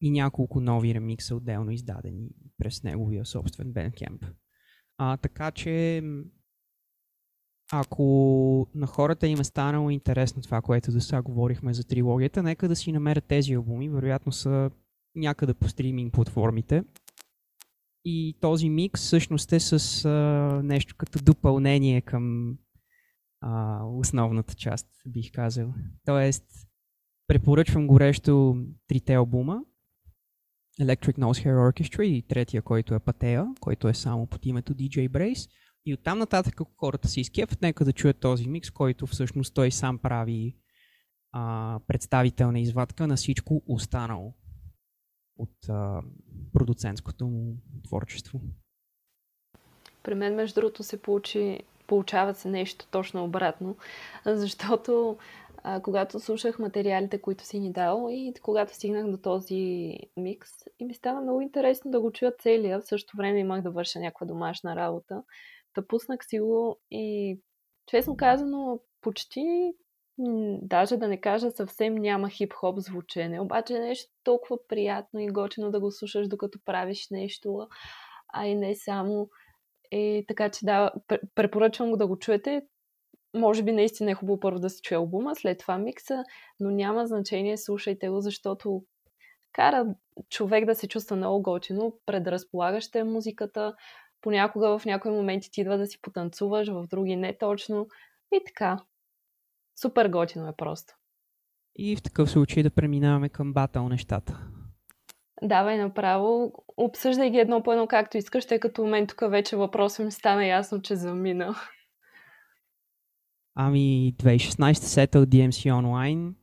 и 0.00 0.10
няколко 0.10 0.60
нови 0.60 0.94
ремикса 0.94 1.36
отделно 1.36 1.70
издадени 1.70 2.28
през 2.58 2.82
неговия 2.82 3.26
собствен 3.26 3.72
Бенкемп. 3.72 4.24
А, 4.98 5.16
така 5.16 5.50
че 5.50 6.02
ако 7.72 8.66
на 8.74 8.86
хората 8.86 9.26
им 9.26 9.40
е 9.40 9.44
станало 9.44 9.90
интересно 9.90 10.42
това, 10.42 10.62
което 10.62 10.92
до 10.92 11.00
сега 11.00 11.22
говорихме 11.22 11.74
за 11.74 11.84
трилогията, 11.84 12.42
нека 12.42 12.68
да 12.68 12.76
си 12.76 12.92
намерят 12.92 13.24
тези 13.24 13.54
албуми. 13.54 13.88
Вероятно 13.88 14.32
са 14.32 14.70
някъде 15.14 15.54
по 15.54 15.68
стриминг 15.68 16.12
платформите. 16.12 16.84
И 18.04 18.36
този 18.40 18.70
микс 18.70 19.00
всъщност 19.00 19.52
е 19.52 19.60
с 19.60 20.04
а, 20.04 20.10
нещо 20.64 20.94
като 20.98 21.24
допълнение 21.24 22.00
към 22.00 22.56
а, 23.46 23.84
основната 23.84 24.54
част, 24.54 24.88
бих 25.06 25.32
казал. 25.32 25.74
Тоест, 26.04 26.44
препоръчвам 27.26 27.86
горещо 27.86 28.56
трите 28.88 29.14
албума. 29.14 29.64
Electric 30.80 31.18
Nose 31.18 31.46
Hair 31.46 31.72
Orchestra 31.72 32.02
и 32.02 32.22
третия, 32.22 32.62
който 32.62 32.94
е 32.94 32.98
Патея, 32.98 33.46
който 33.60 33.88
е 33.88 33.94
само 33.94 34.26
под 34.26 34.46
името 34.46 34.74
DJ 34.74 35.08
Brace. 35.08 35.50
И 35.86 35.94
оттам 35.94 36.18
нататък, 36.18 36.60
ако 36.60 36.74
хората 36.76 37.08
се 37.08 37.20
изкепват, 37.20 37.62
нека 37.62 37.84
да 37.84 37.92
чуят 37.92 38.20
този 38.20 38.48
микс, 38.48 38.70
който 38.70 39.06
всъщност 39.06 39.54
той 39.54 39.70
сам 39.70 39.98
прави 39.98 40.56
а, 41.32 41.80
представителна 41.86 42.60
извадка 42.60 43.06
на 43.06 43.16
всичко 43.16 43.62
останало 43.66 44.34
от 45.36 45.68
а, 45.68 46.02
продуцентското 46.52 47.26
му 47.26 47.56
творчество. 47.86 48.40
При 50.02 50.14
мен, 50.14 50.34
между 50.34 50.60
другото, 50.60 50.82
се 50.82 51.02
получи, 51.02 51.60
получава 51.86 52.34
се 52.34 52.48
нещо 52.48 52.86
точно 52.90 53.24
обратно, 53.24 53.76
защото 54.26 55.16
а, 55.66 55.82
когато 55.82 56.20
слушах 56.20 56.58
материалите, 56.58 57.20
които 57.20 57.44
си 57.44 57.60
ни 57.60 57.72
дал 57.72 58.08
и 58.10 58.32
когато 58.42 58.74
стигнах 58.74 59.10
до 59.10 59.16
този 59.16 59.94
микс, 60.16 60.50
и 60.78 60.84
ми 60.84 60.94
стана 60.94 61.20
много 61.20 61.40
интересно 61.40 61.90
да 61.90 62.00
го 62.00 62.12
чуя 62.12 62.32
целия. 62.38 62.80
В 62.80 62.86
същото 62.86 63.16
време 63.16 63.38
имах 63.38 63.62
да 63.62 63.70
върша 63.70 63.98
някаква 63.98 64.26
домашна 64.26 64.76
работа. 64.76 65.22
Та 65.74 65.86
пуснах 65.86 66.24
си 66.24 66.40
го 66.40 66.80
и 66.90 67.38
честно 67.86 68.16
казано, 68.16 68.80
почти 69.00 69.72
даже 70.62 70.96
да 70.96 71.08
не 71.08 71.20
кажа 71.20 71.50
съвсем 71.50 71.94
няма 71.94 72.28
хип-хоп 72.28 72.78
звучене, 72.78 73.40
обаче 73.40 73.78
нещо 73.78 74.12
толкова 74.24 74.58
приятно 74.68 75.20
и 75.20 75.26
готино 75.26 75.70
да 75.70 75.80
го 75.80 75.90
слушаш 75.90 76.28
докато 76.28 76.58
правиш 76.64 77.10
нещо, 77.10 77.68
а 78.32 78.46
и 78.46 78.54
не 78.54 78.74
само. 78.74 79.28
И 79.92 80.24
така 80.28 80.48
че 80.48 80.64
да, 80.64 80.90
препоръчвам 81.34 81.90
го 81.90 81.96
да 81.96 82.06
го 82.06 82.18
чуете. 82.18 82.62
Може 83.36 83.62
би 83.62 83.72
наистина 83.72 84.10
е 84.10 84.14
хубаво 84.14 84.40
първо 84.40 84.58
да 84.58 84.70
се 84.70 84.82
чуе 84.82 84.96
албума, 84.96 85.34
след 85.34 85.58
това 85.58 85.78
микса, 85.78 86.24
но 86.60 86.70
няма 86.70 87.06
значение, 87.06 87.56
слушайте 87.56 88.08
го, 88.08 88.20
защото 88.20 88.84
кара 89.52 89.86
човек 90.28 90.64
да 90.64 90.74
се 90.74 90.88
чувства 90.88 91.16
много 91.16 91.42
готино, 91.42 91.98
предразполагаща 92.06 92.98
е 92.98 93.04
музиката, 93.04 93.74
понякога 94.20 94.78
в 94.78 94.84
някои 94.84 95.10
моменти 95.10 95.50
ти 95.50 95.60
идва 95.60 95.78
да 95.78 95.86
си 95.86 95.98
потанцуваш, 96.02 96.68
в 96.68 96.86
други 96.90 97.16
не 97.16 97.38
точно. 97.38 97.88
И 98.32 98.40
така, 98.46 98.78
Супер 99.80 100.08
готино 100.08 100.48
е 100.48 100.56
просто. 100.56 100.94
И 101.76 101.96
в 101.96 102.02
такъв 102.02 102.30
случай 102.30 102.62
да 102.62 102.70
преминаваме 102.70 103.28
към 103.28 103.52
батъл 103.52 103.88
нещата. 103.88 104.40
Давай 105.42 105.78
направо. 105.78 106.52
Обсъждай 106.76 107.30
ги 107.30 107.38
едно 107.38 107.62
по 107.62 107.72
едно 107.72 107.86
както 107.86 108.16
искаш, 108.16 108.46
тъй 108.46 108.60
като 108.60 108.86
мен 108.86 109.06
тук 109.06 109.20
вече 109.30 109.56
въпросът 109.56 110.06
ми 110.06 110.12
стана 110.12 110.46
ясно, 110.46 110.82
че 110.82 110.96
замина. 110.96 111.54
Ами 113.54 114.14
2016 114.18 114.72
сета 114.72 115.18
от 115.18 115.28
DMC 115.28 115.72
Online 115.72 116.34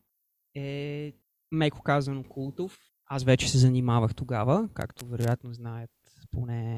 е 0.55 1.13
меко 1.51 1.81
казано 1.81 2.23
култов. 2.23 2.79
Аз 3.05 3.23
вече 3.23 3.49
се 3.49 3.57
занимавах 3.57 4.15
тогава, 4.15 4.69
както 4.73 5.05
вероятно 5.05 5.53
знаят 5.53 5.91
поне 6.31 6.77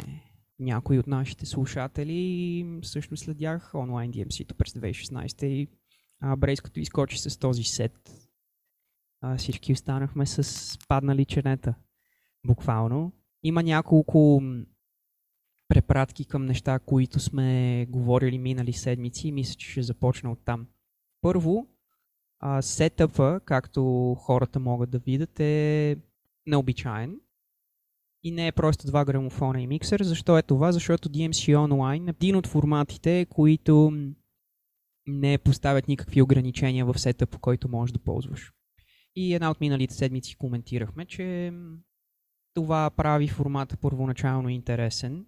някои 0.60 1.00
от 1.00 1.08
нашите 1.08 1.46
слушатели. 1.46 2.80
Всъщност 2.82 3.24
следях 3.24 3.72
онлайн 3.76 4.12
DMC-то 4.12 4.56
през 4.56 4.74
2016 4.74 5.46
и 5.46 5.68
а, 6.20 6.36
Брейс 6.36 6.62
като 6.62 6.80
изкочи 6.80 7.18
с 7.18 7.40
този 7.40 7.64
сет, 7.64 8.30
а, 9.22 9.38
всички 9.38 9.74
останахме 9.74 10.26
с 10.26 10.78
паднали 10.88 11.26
чернета. 11.26 11.76
Буквално. 12.48 13.12
Има 13.44 13.64
няколко 13.64 14.42
препратки 15.68 16.26
към 16.26 16.46
неща, 16.46 16.80
които 16.80 17.20
сме 17.20 17.86
говорили 17.90 18.38
минали 18.38 18.74
седмици 18.74 19.28
и 19.28 19.32
мисля, 19.32 19.56
че 19.56 19.72
ще 19.72 19.82
започна 19.82 20.32
от 20.32 20.40
там. 20.46 20.68
Първо, 21.22 21.68
сетъпа, 22.62 23.40
както 23.46 24.16
хората 24.20 24.60
могат 24.60 24.90
да 24.90 25.00
видят, 25.00 25.40
е 25.40 25.98
необичайен. 26.48 27.20
И 28.24 28.32
не 28.32 28.48
е 28.48 28.52
просто 28.52 28.88
два 28.88 29.06
грамофона 29.06 29.62
и 29.62 29.68
миксер. 29.68 30.04
Защо 30.04 30.38
е 30.38 30.44
това? 30.44 30.72
Защото 30.72 31.10
DMC 31.10 31.56
Online 31.56 32.08
е 32.08 32.10
един 32.10 32.36
от 32.36 32.48
форматите, 32.48 33.26
които 33.30 33.92
не 35.08 35.38
поставят 35.38 35.88
никакви 35.88 36.22
ограничения 36.22 36.86
в 36.86 37.00
сета, 37.00 37.28
който 37.28 37.70
можеш 37.70 37.94
да 37.94 38.00
ползваш. 38.00 38.54
И 39.16 39.34
една 39.34 39.52
от 39.52 39.62
миналите 39.62 39.94
седмици 39.94 40.36
коментирахме, 40.36 41.06
че 41.06 41.54
това 42.54 42.90
прави 42.90 43.28
формата 43.28 43.78
първоначално 43.78 44.50
интересен, 44.50 45.26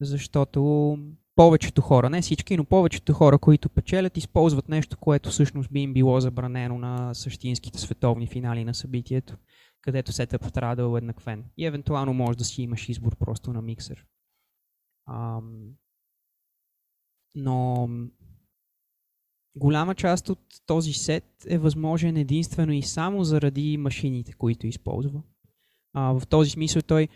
защото 0.00 0.98
повечето 1.34 1.82
хора, 1.82 2.10
не 2.10 2.22
всички, 2.22 2.56
но 2.56 2.64
повечето 2.64 3.12
хора, 3.12 3.38
които 3.38 3.68
печелят, 3.68 4.16
използват 4.16 4.68
нещо, 4.68 4.96
което 4.96 5.30
всъщност 5.30 5.72
би 5.72 5.80
им 5.80 5.92
било 5.92 6.20
забранено 6.20 6.78
на 6.78 7.14
същинските 7.14 7.78
световни 7.78 8.26
финали 8.26 8.64
на 8.64 8.74
събитието, 8.74 9.36
където 9.80 10.12
сетъп 10.12 10.52
трябва 10.52 10.76
да 10.76 10.82
е 10.82 10.86
уеднаквен. 10.86 11.44
И 11.56 11.66
евентуално 11.66 12.14
може 12.14 12.38
да 12.38 12.44
си 12.44 12.62
имаш 12.62 12.88
избор 12.88 13.16
просто 13.16 13.52
на 13.52 13.62
миксер. 13.62 14.04
Ам... 15.08 15.74
Но 17.34 17.88
голяма 19.56 19.94
част 19.94 20.28
от 20.28 20.40
този 20.66 20.92
сет 20.92 21.46
е 21.48 21.58
възможен 21.58 22.16
единствено 22.16 22.72
и 22.72 22.82
само 22.82 23.24
заради 23.24 23.76
машините, 23.76 24.32
които 24.32 24.66
използва. 24.66 25.22
А, 25.92 26.12
в 26.12 26.26
този 26.26 26.50
смисъл 26.50 26.82
той 26.82 27.08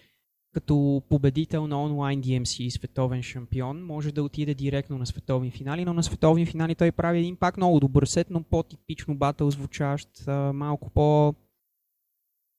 като 0.52 1.02
победител 1.08 1.66
на 1.66 1.82
онлайн 1.82 2.22
DMC 2.22 2.68
световен 2.68 3.22
шампион, 3.22 3.84
може 3.84 4.12
да 4.12 4.22
отиде 4.22 4.54
директно 4.54 4.98
на 4.98 5.06
световни 5.06 5.50
финали, 5.50 5.84
но 5.84 5.94
на 5.94 6.02
световни 6.02 6.46
финали 6.46 6.74
той 6.74 6.92
прави 6.92 7.18
един 7.18 7.36
пак 7.36 7.56
много 7.56 7.80
добър 7.80 8.04
сет, 8.04 8.30
но 8.30 8.42
по-типично 8.42 9.14
батъл 9.14 9.50
звучащ, 9.50 10.08
малко 10.52 10.90
по 10.90 11.34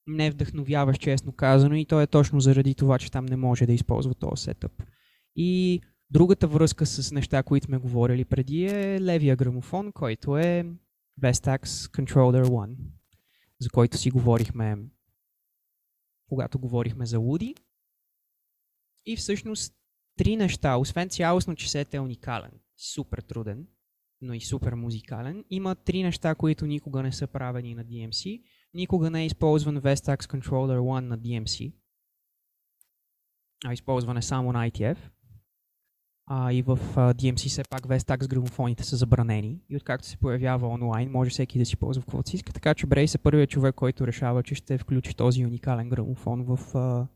не 0.06 0.30
вдъхновяващ, 0.30 1.00
честно 1.00 1.32
казано, 1.32 1.74
и 1.74 1.84
то 1.84 2.00
е 2.00 2.06
точно 2.06 2.40
заради 2.40 2.74
това, 2.74 2.98
че 2.98 3.10
там 3.10 3.24
не 3.24 3.36
може 3.36 3.66
да 3.66 3.72
използва 3.72 4.14
този 4.14 4.42
сетъп. 4.42 4.82
И 5.36 5.80
другата 6.10 6.48
връзка 6.48 6.86
с 6.86 7.12
неща, 7.12 7.42
които 7.42 7.66
сме 7.66 7.78
говорили 7.78 8.24
преди 8.24 8.64
е 8.64 9.00
левия 9.00 9.36
грамофон, 9.36 9.92
който 9.92 10.38
е 10.38 10.66
Vestax 11.22 11.64
Controller 11.64 12.44
1, 12.44 12.76
за 13.60 13.70
който 13.70 13.98
си 13.98 14.10
говорихме 14.10 14.76
когато 16.34 16.58
говорихме 16.58 17.06
за 17.06 17.18
Луди. 17.18 17.54
И 19.06 19.16
всъщност 19.16 19.74
три 20.16 20.36
неща, 20.36 20.76
освен 20.76 21.08
цялостно, 21.08 21.56
че 21.56 21.70
сет 21.70 21.94
е 21.94 22.00
уникален, 22.00 22.50
супер 22.76 23.18
труден, 23.18 23.66
но 24.20 24.34
и 24.34 24.40
супер 24.40 24.74
музикален, 24.74 25.44
има 25.50 25.74
три 25.74 26.02
неща, 26.02 26.34
които 26.34 26.66
никога 26.66 27.02
не 27.02 27.12
са 27.12 27.26
правени 27.26 27.74
на 27.74 27.84
DMC. 27.84 28.42
Никога 28.74 29.10
не 29.10 29.22
е 29.22 29.26
използван 29.26 29.80
Vestax 29.80 30.22
Controller 30.22 30.78
1 30.78 31.00
на 31.00 31.18
DMC, 31.18 31.72
а 33.64 33.72
използване 33.72 34.22
само 34.22 34.52
на 34.52 34.70
ITF. 34.70 34.98
А, 36.26 36.52
и 36.52 36.62
в 36.62 36.76
uh, 36.76 37.14
DMC 37.14 37.48
все 37.48 37.62
пак 37.70 37.80
Vestax 37.80 38.28
грамофоните 38.28 38.84
са 38.84 38.96
забранени 38.96 39.60
и 39.68 39.76
откакто 39.76 40.06
се 40.06 40.16
появява 40.16 40.68
онлайн, 40.68 41.10
може 41.10 41.30
всеки 41.30 41.58
да 41.58 41.66
си 41.66 41.76
ползва 41.76 42.02
каквото 42.02 42.30
си 42.30 42.36
иска. 42.36 42.52
Така 42.52 42.74
че 42.74 42.86
Брейс 42.86 43.14
е 43.14 43.18
първият 43.18 43.50
човек, 43.50 43.74
който 43.74 44.06
решава, 44.06 44.42
че 44.42 44.54
ще 44.54 44.78
включи 44.78 45.16
този 45.16 45.46
уникален 45.46 45.88
грамофон 45.88 46.44
в 46.44 46.58
uh, 46.58 47.06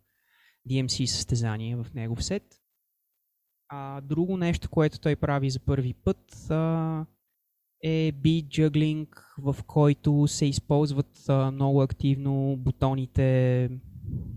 DMC 0.70 1.04
състезание 1.04 1.76
в 1.76 1.86
негов 1.94 2.24
сет. 2.24 2.42
А, 3.68 4.00
друго 4.00 4.36
нещо, 4.36 4.70
което 4.70 5.00
той 5.00 5.16
прави 5.16 5.50
за 5.50 5.60
първи 5.60 5.94
път 5.94 6.50
а, 6.50 7.06
е 7.82 8.12
beat 8.12 8.46
juggling, 8.46 9.08
в 9.38 9.56
който 9.66 10.26
се 10.28 10.46
използват 10.46 11.28
а, 11.28 11.50
много 11.50 11.82
активно 11.82 12.56
бутоните, 12.58 13.70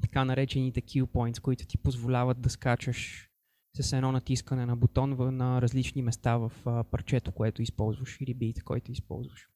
така 0.02 0.26
наречените 0.26 0.82
Q 0.82 1.04
points, 1.04 1.40
които 1.40 1.66
ти 1.68 1.78
позволяват 1.78 2.42
да 2.42 2.50
скачаш 2.50 3.31
с 3.74 3.94
едно 3.94 4.12
натискане 4.12 4.66
на 4.66 4.76
бутон 4.76 5.36
на 5.38 5.62
различни 5.62 6.02
места 6.02 6.38
в 6.38 6.52
парчето, 6.92 7.32
което 7.32 7.62
използваш 7.62 8.18
или 8.22 8.34
бит, 8.34 8.64
който 8.64 8.92
използваш. 8.92 9.50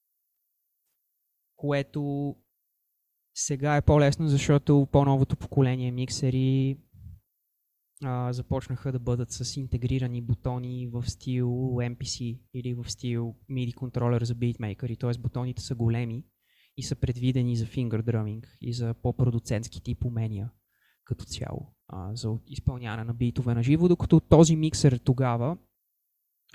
Което 1.56 2.36
сега 3.34 3.76
е 3.76 3.82
по-лесно, 3.82 4.28
защото 4.28 4.88
по-новото 4.92 5.36
поколение 5.36 5.92
миксери 5.92 6.78
а, 8.04 8.34
започнаха 8.34 8.92
да 8.92 9.00
бъдат 9.00 9.32
с 9.32 9.58
интегрирани 9.58 10.22
бутони 10.22 10.88
в 10.88 11.10
стил 11.10 11.48
MPC 11.76 12.42
или 12.54 12.74
в 12.74 12.92
стил 12.92 13.36
MIDI 13.52 13.74
контролер 13.74 14.24
за 14.24 14.36
битмейкъри, 14.36 14.98
т.е. 14.98 15.20
бутоните 15.20 15.62
са 15.62 15.76
големи 15.76 16.26
и 16.78 16.84
са 16.84 16.96
предвидени 16.96 17.56
за 17.56 17.66
drumming 17.66 18.46
и 18.62 18.74
за 18.74 18.94
по-продуцентски 18.94 19.84
тип 19.84 20.06
умения 20.06 20.52
като 21.04 21.26
цяло 21.26 21.75
а, 21.88 22.16
за 22.16 22.38
изпълняване 22.48 23.04
на 23.04 23.14
битове 23.14 23.54
на 23.54 23.64
живо, 23.64 23.88
докато 23.88 24.20
този 24.20 24.56
миксер 24.56 24.98
тогава 24.98 25.58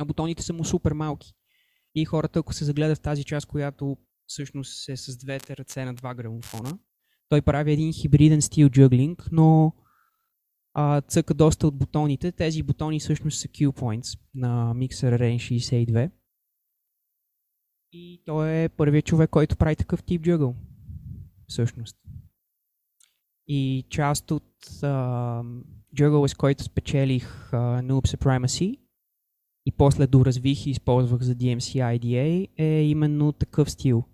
а 0.01 0.05
бутоните 0.05 0.43
са 0.43 0.53
му 0.53 0.65
супер 0.65 0.93
малки. 0.93 1.33
И 1.95 2.05
хората, 2.05 2.39
ако 2.39 2.53
се 2.53 2.65
загледат 2.65 2.99
в 2.99 3.01
тази 3.01 3.25
част, 3.25 3.47
която 3.47 3.97
всъщност 4.27 4.89
е 4.89 4.97
с 4.97 5.17
двете 5.17 5.57
ръце 5.57 5.85
на 5.85 5.95
два 5.95 6.15
грамофона. 6.15 6.79
Той 7.29 7.43
прави 7.43 7.73
един 7.73 7.93
хибриден 7.93 8.43
стил 8.43 8.69
джъглинг, 8.69 9.29
но 9.33 9.75
а, 10.75 11.01
цъка 11.01 11.35
доста 11.35 11.67
от 11.67 11.79
бутоните. 11.79 12.33
Тези 12.33 12.63
бутони 12.63 13.01
всъщност 13.01 13.41
са 13.41 13.49
Q 13.49 13.67
points 13.67 14.19
на 14.35 14.75
Mixer 14.75 15.19
Range 15.19 15.37
62. 15.37 16.11
И 17.93 18.23
той 18.27 18.65
е 18.65 18.69
първият 18.69 19.07
човек, 19.07 19.31
който 19.31 19.57
прави 19.57 19.77
такъв 19.77 20.03
тип 20.03 20.23
джъгъл. 20.23 20.57
Всъщност. 21.49 21.97
И 23.53 23.85
част 23.89 24.31
от 24.31 24.45
джъгъл, 25.97 26.29
с 26.29 26.35
който 26.35 26.65
спечелих 26.65 27.51
uh, 27.51 27.87
Noob 27.87 28.17
Supremacy 28.17 28.81
и 29.67 29.73
после 29.73 30.07
доразвих 30.07 30.67
и 30.67 30.71
използвах 30.71 31.23
за 31.23 31.35
DMC 31.35 31.99
IDA 31.99 32.49
е 32.57 32.83
именно 32.83 33.33
такъв 33.33 33.71
стил 33.71 34.05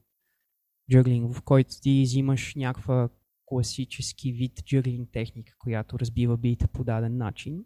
джъглинг, 0.90 1.34
в 1.34 1.42
който 1.42 1.70
ти 1.80 2.02
взимаш 2.02 2.54
някаква 2.54 3.08
класически 3.46 4.32
вид 4.32 4.64
джъглинг 4.64 5.08
техника, 5.12 5.52
която 5.58 5.98
разбива 5.98 6.36
бита 6.36 6.68
по 6.68 6.84
даден 6.84 7.16
начин, 7.16 7.64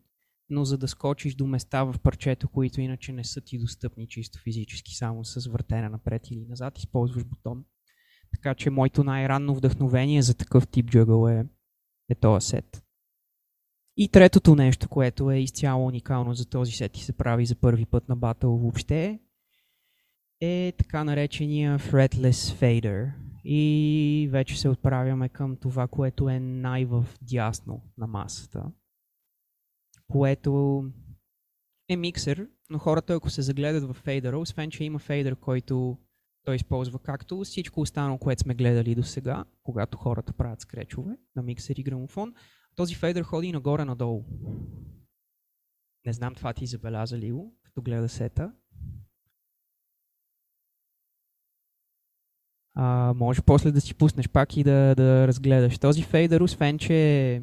но 0.48 0.64
за 0.64 0.78
да 0.78 0.88
скочиш 0.88 1.34
до 1.34 1.46
места 1.46 1.84
в 1.84 1.94
парчето, 2.02 2.48
които 2.48 2.80
иначе 2.80 3.12
не 3.12 3.24
са 3.24 3.40
ти 3.40 3.58
достъпни 3.58 4.08
чисто 4.08 4.38
физически, 4.38 4.96
само 4.96 5.24
с 5.24 5.50
въртене 5.50 5.88
напред 5.88 6.30
или 6.30 6.46
назад, 6.48 6.78
използваш 6.78 7.24
бутон. 7.24 7.64
Така 8.32 8.54
че 8.54 8.70
моето 8.70 9.04
най-ранно 9.04 9.54
вдъхновение 9.54 10.22
за 10.22 10.34
такъв 10.34 10.68
тип 10.68 10.86
джъгъл 10.86 11.28
е, 11.28 11.46
е 12.10 12.14
този 12.14 12.46
сет. 12.46 12.82
И 13.96 14.08
третото 14.08 14.54
нещо, 14.54 14.88
което 14.88 15.30
е 15.30 15.38
изцяло 15.38 15.86
уникално 15.86 16.34
за 16.34 16.46
този 16.48 16.72
сет 16.72 16.96
и 16.96 17.00
се 17.00 17.12
прави 17.12 17.46
за 17.46 17.54
първи 17.54 17.86
път 17.86 18.08
на 18.08 18.16
батъл 18.16 18.56
въобще, 18.56 19.20
е 20.40 20.72
така 20.78 21.04
наречения 21.04 21.78
fretless 21.78 22.32
fader. 22.32 23.12
И 23.44 24.28
вече 24.32 24.60
се 24.60 24.68
отправяме 24.68 25.28
към 25.28 25.56
това, 25.56 25.86
което 25.86 26.28
е 26.28 26.40
най-в 26.40 27.06
дясно 27.22 27.82
на 27.98 28.06
масата. 28.06 28.72
Което 30.08 30.84
е 31.88 31.96
миксер, 31.96 32.48
но 32.70 32.78
хората 32.78 33.14
ако 33.14 33.30
се 33.30 33.42
загледат 33.42 33.84
в 33.84 33.94
фейдера, 33.94 34.38
освен 34.38 34.70
че 34.70 34.84
има 34.84 34.98
фейдер, 34.98 35.36
който 35.36 35.98
той 36.44 36.56
използва 36.56 36.98
както 36.98 37.40
всичко 37.40 37.80
останало, 37.80 38.18
което 38.18 38.42
сме 38.42 38.54
гледали 38.54 38.94
до 38.94 39.02
сега, 39.02 39.44
когато 39.62 39.98
хората 39.98 40.32
правят 40.32 40.60
скречове 40.60 41.16
на 41.36 41.42
миксер 41.42 41.76
и 41.76 41.82
грамофон, 41.82 42.34
този 42.76 42.94
фейдер 42.94 43.22
ходи 43.22 43.52
нагоре-надолу. 43.52 44.24
Не 46.06 46.12
знам 46.12 46.34
това 46.34 46.52
ти 46.52 46.66
забеляза 46.66 47.18
ли 47.18 47.32
го, 47.32 47.54
като 47.62 47.82
гледа 47.82 48.08
сета. 48.08 48.52
а, 52.74 53.14
може 53.16 53.42
после 53.42 53.72
да 53.72 53.80
си 53.80 53.94
пуснеш 53.94 54.28
пак 54.28 54.56
и 54.56 54.64
да, 54.64 54.94
да 54.94 55.28
разгледаш. 55.28 55.78
Този 55.78 56.02
фейдър, 56.02 56.40
освен 56.40 56.78
че 56.78 57.42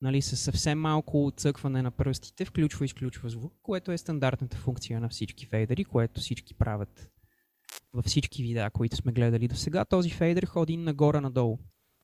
нали, 0.00 0.22
със 0.22 0.40
съвсем 0.40 0.80
малко 0.80 1.26
отцъкване 1.26 1.82
на 1.82 1.90
пръстите, 1.90 2.44
включва 2.44 2.84
и 2.84 2.86
изключва 2.86 3.28
звук, 3.28 3.54
което 3.62 3.92
е 3.92 3.98
стандартната 3.98 4.56
функция 4.56 5.00
на 5.00 5.08
всички 5.08 5.46
фейдери, 5.46 5.84
което 5.84 6.20
всички 6.20 6.54
правят 6.54 7.10
във 7.92 8.04
всички 8.04 8.42
видеа, 8.42 8.70
които 8.70 8.96
сме 8.96 9.12
гледали 9.12 9.48
до 9.48 9.56
сега. 9.56 9.84
Този 9.84 10.10
фейдер 10.10 10.46
ходи 10.46 10.76
нагоре-надолу, 10.76 11.58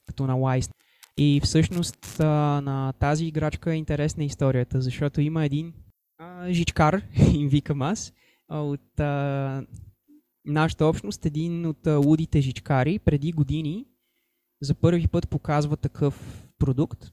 като 0.07 0.27
на 0.27 0.35
Wise. 0.35 0.71
И 1.17 1.41
всъщност 1.45 2.21
а, 2.21 2.61
на 2.61 2.93
тази 2.93 3.27
играчка 3.27 3.73
е 3.73 3.77
интересна 3.77 4.25
историята, 4.25 4.81
защото 4.81 5.21
има 5.21 5.45
един 5.45 5.73
а, 6.19 6.53
жичкар, 6.53 7.03
им 7.35 7.49
викам 7.49 7.83
аз, 7.83 8.13
от 8.49 9.01
а, 9.01 9.65
нашата 10.45 10.87
общност, 10.87 11.27
един 11.27 11.67
от 11.67 11.87
лудите 11.87 12.41
жичкари, 12.41 12.99
преди 12.99 13.33
години 13.33 13.87
за 14.63 14.75
първи 14.75 15.09
път 15.09 15.29
показва 15.29 15.77
такъв 15.77 16.47
продукт. 16.59 17.13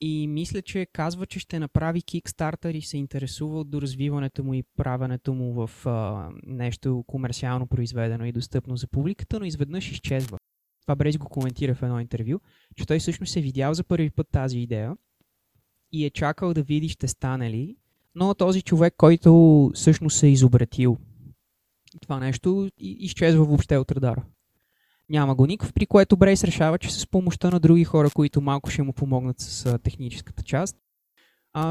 И 0.00 0.26
мисля, 0.28 0.62
че 0.62 0.86
казва, 0.86 1.26
че 1.26 1.38
ще 1.38 1.58
направи 1.58 2.00
Kickstarter 2.00 2.76
и 2.76 2.82
се 2.82 2.98
интересува 2.98 3.60
от 3.60 3.70
доразвиването 3.70 4.44
му 4.44 4.54
и 4.54 4.62
правенето 4.62 5.34
му 5.34 5.66
в 5.66 5.86
а, 5.86 6.28
нещо 6.46 7.04
комерциално 7.06 7.66
произведено 7.66 8.24
и 8.24 8.32
достъпно 8.32 8.76
за 8.76 8.86
публиката, 8.86 9.40
но 9.40 9.46
изведнъж 9.46 9.92
изчезва. 9.92 10.38
Това 10.82 10.94
Брейс 10.94 11.18
го 11.18 11.28
коментира 11.28 11.74
в 11.74 11.82
едно 11.82 12.00
интервю, 12.00 12.40
че 12.76 12.86
той 12.86 12.98
всъщност 12.98 13.36
е 13.36 13.40
видял 13.40 13.74
за 13.74 13.84
първи 13.84 14.10
път 14.10 14.28
тази 14.32 14.58
идея 14.58 14.96
и 15.92 16.04
е 16.04 16.10
чакал 16.10 16.54
да 16.54 16.62
види 16.62 16.88
ще 16.88 17.08
стане 17.08 17.50
ли, 17.50 17.76
но 18.14 18.34
този 18.34 18.62
човек, 18.62 18.94
който 18.96 19.70
всъщност 19.74 20.22
е 20.22 20.28
изобретил 20.28 20.98
това 22.00 22.20
нещо, 22.20 22.70
изчезва 22.78 23.44
въобще 23.44 23.76
от 23.76 23.92
радара. 23.92 24.24
Няма 25.08 25.34
го 25.34 25.46
никакъв, 25.46 25.72
при 25.72 25.86
което 25.86 26.16
Брейс 26.16 26.44
решава, 26.44 26.78
че 26.78 26.94
с 26.94 27.06
помощта 27.06 27.50
на 27.50 27.60
други 27.60 27.84
хора, 27.84 28.10
които 28.14 28.40
малко 28.40 28.70
ще 28.70 28.82
му 28.82 28.92
помогнат 28.92 29.40
с 29.40 29.78
техническата 29.78 30.42
част, 30.42 30.76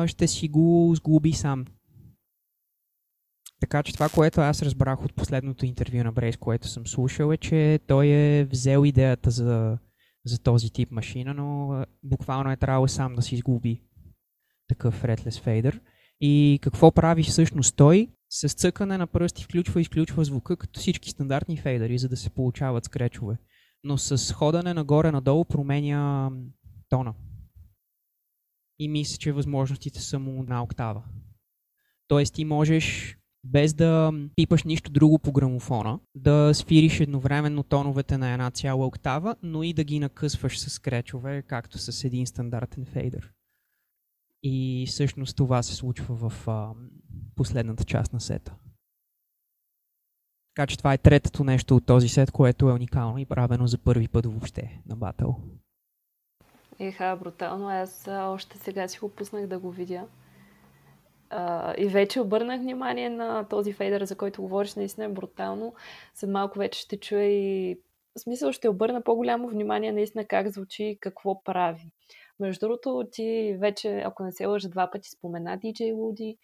ще 0.05 0.27
си 0.27 0.47
го 0.47 0.93
сглоби 0.95 1.33
сам. 1.33 1.65
Така 3.59 3.83
че 3.83 3.93
това, 3.93 4.09
което 4.09 4.41
аз 4.41 4.61
разбрах 4.61 5.05
от 5.05 5.13
последното 5.13 5.65
интервю 5.65 6.03
на 6.03 6.11
Брейс, 6.11 6.37
което 6.37 6.67
съм 6.67 6.87
слушал, 6.87 7.31
е, 7.31 7.37
че 7.37 7.79
той 7.87 8.07
е 8.07 8.45
взел 8.45 8.85
идеята 8.85 9.31
за, 9.31 9.77
за 10.25 10.39
този 10.39 10.69
тип 10.69 10.91
машина, 10.91 11.33
но 11.33 11.83
буквално 12.03 12.51
е 12.51 12.57
трябвало 12.57 12.87
сам 12.87 13.15
да 13.15 13.21
си 13.21 13.35
изгуби 13.35 13.81
такъв 14.67 15.03
Fretless 15.03 15.45
Fader. 15.45 15.79
И 16.21 16.59
какво 16.61 16.91
прави 16.91 17.23
всъщност 17.23 17.75
той? 17.75 18.09
С 18.29 18.53
цъкане 18.53 18.97
на 18.97 19.07
пръсти 19.07 19.43
включва 19.43 19.79
и 19.79 19.81
изключва 19.81 20.25
звука, 20.25 20.57
като 20.57 20.79
всички 20.79 21.09
стандартни 21.09 21.57
фейдери, 21.57 21.97
за 21.97 22.09
да 22.09 22.17
се 22.17 22.29
получават 22.29 22.85
скречове. 22.85 23.37
Но 23.83 23.97
с 23.97 24.33
ходане 24.33 24.73
нагоре-надолу 24.73 25.45
променя 25.45 26.31
тона. 26.89 27.13
И 28.79 28.87
мисля, 28.87 29.17
че 29.17 29.31
възможностите 29.31 30.01
са 30.01 30.19
му 30.19 30.43
на 30.43 30.63
октава. 30.63 31.03
Тоест 32.07 32.33
ти 32.33 32.45
можеш 32.45 33.17
без 33.43 33.73
да 33.73 34.11
пипаш 34.35 34.63
нищо 34.63 34.91
друго 34.91 35.19
по 35.19 35.31
грамофона, 35.31 35.99
да 36.15 36.51
свириш 36.53 36.99
едновременно 36.99 37.63
тоновете 37.63 38.17
на 38.17 38.33
една 38.33 38.51
цяла 38.51 38.85
октава, 38.85 39.35
но 39.43 39.63
и 39.63 39.73
да 39.73 39.83
ги 39.83 39.99
накъсваш 39.99 40.59
с 40.59 40.69
скречове, 40.69 41.41
както 41.41 41.77
с 41.77 42.03
един 42.03 42.27
стандартен 42.27 42.85
фейдер. 42.85 43.34
И 44.47 44.85
всъщност 44.87 45.37
това 45.37 45.63
се 45.63 45.75
случва 45.75 46.29
в 46.29 46.47
а, 46.47 46.69
последната 47.35 47.83
част 47.83 48.13
на 48.13 48.19
сета. 48.21 48.55
Така 50.55 50.67
че 50.67 50.77
това 50.77 50.93
е 50.93 50.97
третото 50.97 51.43
нещо 51.43 51.75
от 51.75 51.85
този 51.85 52.09
сет, 52.09 52.31
което 52.31 52.69
е 52.69 52.73
уникално 52.73 53.17
и 53.17 53.25
правено 53.25 53.67
за 53.67 53.77
първи 53.77 54.07
път 54.07 54.25
въобще 54.25 54.81
на 54.85 54.95
батъл. 54.95 55.39
Еха, 56.79 57.17
брутално. 57.23 57.69
Аз 57.69 58.07
още 58.07 58.57
сега 58.57 58.87
си 58.87 58.99
го 58.99 59.09
пуснах 59.09 59.47
да 59.47 59.59
го 59.59 59.71
видя. 59.71 60.07
А, 61.29 61.73
и 61.77 61.87
вече 61.87 62.21
обърнах 62.21 62.61
внимание 62.61 63.09
на 63.09 63.47
този 63.47 63.73
фейдер, 63.73 64.03
за 64.03 64.15
който 64.15 64.41
говориш, 64.41 64.75
наистина 64.75 65.05
е 65.05 65.09
брутално. 65.09 65.73
След 66.13 66.29
малко 66.29 66.59
вече 66.59 66.79
ще 66.79 66.99
чуя 66.99 67.25
и 67.25 67.79
в 68.17 68.19
смисъл 68.19 68.51
ще 68.51 68.69
обърна 68.69 69.01
по-голямо 69.01 69.47
внимание 69.47 69.91
наистина 69.91 70.25
как 70.25 70.47
звучи 70.47 70.83
и 70.83 70.99
какво 70.99 71.43
прави. 71.43 71.91
Между 72.39 72.59
другото, 72.59 73.03
ти 73.11 73.57
вече, 73.59 74.01
ако 74.05 74.23
не 74.23 74.31
се 74.31 74.45
лъжа, 74.45 74.69
два 74.69 74.91
пъти 74.91 75.09
спомена 75.09 75.57
DJ 75.57 75.95
Луди. 75.95 76.37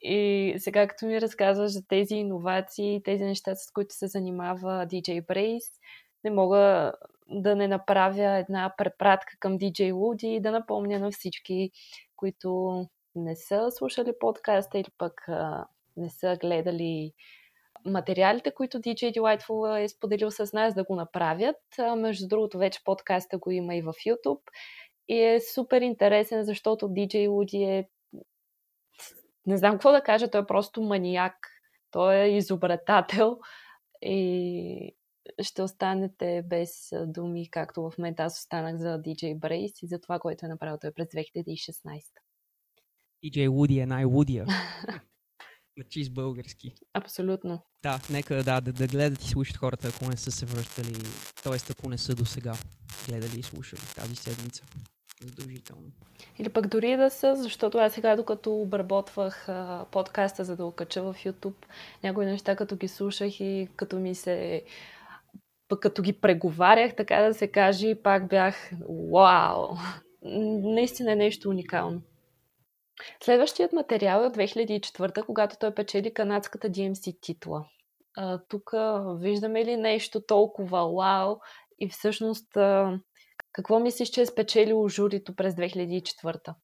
И 0.00 0.54
сега, 0.58 0.88
като 0.88 1.06
ми 1.06 1.20
разказваш 1.20 1.70
за 1.70 1.86
тези 1.88 2.14
иновации, 2.14 3.02
тези 3.04 3.24
неща, 3.24 3.54
с 3.54 3.72
които 3.72 3.94
се 3.94 4.06
занимава 4.06 4.86
DJ 4.86 5.26
Brace, 5.26 5.80
не 6.24 6.30
мога 6.30 6.92
да 7.28 7.56
не 7.56 7.68
направя 7.68 8.38
една 8.38 8.74
препратка 8.78 9.36
към 9.40 9.58
DJ 9.58 9.94
Луди 9.94 10.26
и 10.26 10.40
да 10.40 10.50
напомня 10.50 10.98
на 10.98 11.10
всички, 11.10 11.70
които 12.16 12.80
не 13.14 13.36
са 13.36 13.70
слушали 13.70 14.12
подкаста 14.20 14.78
или 14.78 14.90
пък 14.98 15.28
а, 15.28 15.66
не 15.96 16.10
са 16.10 16.36
гледали 16.40 17.12
материалите, 17.86 18.54
които 18.54 18.78
DJ 18.78 19.18
Delightful 19.18 19.84
е 19.84 19.88
споделил 19.88 20.30
с 20.30 20.52
нас 20.52 20.74
да 20.74 20.84
го 20.84 20.96
направят. 20.96 21.56
А, 21.78 21.96
между 21.96 22.28
другото, 22.28 22.58
вече 22.58 22.84
подкаста 22.84 23.38
го 23.38 23.50
има 23.50 23.74
и 23.76 23.82
в 23.82 23.92
YouTube. 23.92 24.40
И 25.10 25.22
е 25.22 25.40
супер 25.40 25.80
интересен, 25.80 26.44
защото 26.44 26.86
DJ 26.86 27.28
Луди 27.28 27.62
е 27.62 27.88
не 29.46 29.56
знам 29.56 29.72
какво 29.72 29.92
да 29.92 30.02
кажа, 30.02 30.30
той 30.30 30.40
е 30.40 30.46
просто 30.46 30.82
маниак. 30.82 31.34
Той 31.90 32.16
е 32.16 32.36
изобретател 32.36 33.38
и 34.02 34.96
ще 35.42 35.62
останете 35.62 36.42
без 36.46 36.70
думи, 37.06 37.50
както 37.50 37.82
в 37.82 37.98
момента 37.98 38.22
аз 38.22 38.38
останах 38.38 38.76
за 38.76 38.88
DJ 38.88 39.38
Brace 39.38 39.84
и 39.84 39.86
за 39.86 40.00
това, 40.00 40.18
което 40.18 40.46
е 40.46 40.48
направил 40.48 40.78
той 40.80 40.92
през 40.92 41.06
2016. 41.08 42.02
DJ 43.24 43.48
Woody 43.48 43.82
е 43.82 43.86
най-Woodия. 43.86 44.46
на 45.76 45.84
чист 45.90 46.14
български. 46.14 46.74
Абсолютно. 46.94 47.62
Да, 47.82 48.00
нека 48.10 48.34
да, 48.34 48.60
да, 48.60 48.72
да 48.72 48.86
гледат 48.86 49.22
и 49.22 49.28
слушат 49.28 49.56
хората, 49.56 49.88
ако 49.88 50.10
не 50.10 50.16
са 50.16 50.30
се 50.30 50.46
връщали, 50.46 50.94
т.е. 51.42 51.72
ако 51.72 51.88
не 51.88 51.98
са 51.98 52.14
до 52.14 52.24
сега 52.24 52.52
гледали 53.08 53.40
и 53.40 53.42
слушали 53.42 53.80
тази 53.96 54.16
седмица 54.16 54.64
задължително. 55.24 55.90
Или 56.38 56.48
пък 56.48 56.66
дори 56.66 56.96
да 56.96 57.10
са, 57.10 57.36
защото 57.36 57.78
аз 57.78 57.92
сега, 57.92 58.16
докато 58.16 58.54
обработвах 58.54 59.48
а, 59.48 59.86
подкаста, 59.90 60.44
за 60.44 60.56
да 60.56 60.64
го 60.64 60.72
кача 60.72 61.02
в 61.02 61.16
YouTube, 61.24 61.66
някои 62.02 62.26
неща, 62.26 62.56
като 62.56 62.76
ги 62.76 62.88
слушах 62.88 63.40
и 63.40 63.68
като 63.76 63.96
ми 63.96 64.14
се 64.14 64.62
пък 65.68 65.80
като 65.80 66.02
ги 66.02 66.12
преговарях, 66.12 66.96
така 66.96 67.22
да 67.22 67.34
се 67.34 67.48
каже, 67.48 67.94
пак 68.02 68.28
бях 68.28 68.70
вау! 69.12 69.68
Наистина 70.62 71.12
е 71.12 71.16
нещо 71.16 71.48
уникално. 71.48 72.02
Следващият 73.22 73.72
материал 73.72 74.22
е 74.22 74.26
от 74.26 74.36
2004, 74.36 75.24
когато 75.24 75.56
той 75.60 75.74
печели 75.74 76.14
канадската 76.14 76.70
DMC 76.70 77.20
титла. 77.20 77.64
тук 78.48 78.70
виждаме 79.18 79.64
ли 79.64 79.76
нещо 79.76 80.20
толкова 80.20 80.88
вау 80.88 81.36
и 81.78 81.88
всъщност 81.88 82.56
а, 82.56 82.98
какво 83.52 83.80
мислиш, 83.80 84.08
че 84.08 84.20
е 84.20 84.26
спечелило 84.26 84.88
журито 84.88 85.34
през 85.34 85.54
2004? 85.54 86.54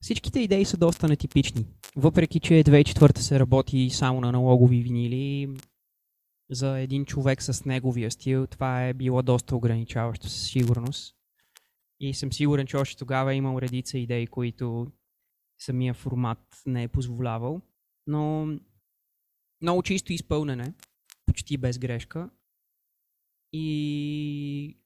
Всичките 0.00 0.40
идеи 0.40 0.64
са 0.64 0.76
доста 0.76 1.08
нетипични. 1.08 1.66
Въпреки, 1.96 2.40
че 2.40 2.54
2004 2.54 3.18
се 3.18 3.40
работи 3.40 3.90
само 3.90 4.20
на 4.20 4.32
налогови 4.32 4.82
винили, 4.82 5.48
за 6.50 6.78
един 6.78 7.04
човек 7.04 7.42
с 7.42 7.64
неговия 7.64 8.10
стил 8.10 8.46
това 8.46 8.86
е 8.86 8.94
било 8.94 9.22
доста 9.22 9.56
ограничаващо 9.56 10.28
със 10.28 10.50
сигурност. 10.50 11.14
И 12.00 12.14
съм 12.14 12.32
сигурен, 12.32 12.66
че 12.66 12.76
още 12.76 12.96
тогава 12.96 13.32
е 13.32 13.36
имал 13.36 13.58
редица 13.58 13.98
идеи, 13.98 14.26
които 14.26 14.92
самия 15.58 15.94
формат 15.94 16.38
не 16.66 16.82
е 16.82 16.88
позволявал. 16.88 17.60
Но 18.06 18.46
много 19.62 19.82
чисто 19.82 20.12
изпълнене, 20.12 20.74
почти 21.26 21.56
без 21.56 21.78
грешка. 21.78 22.30
И 23.52 24.78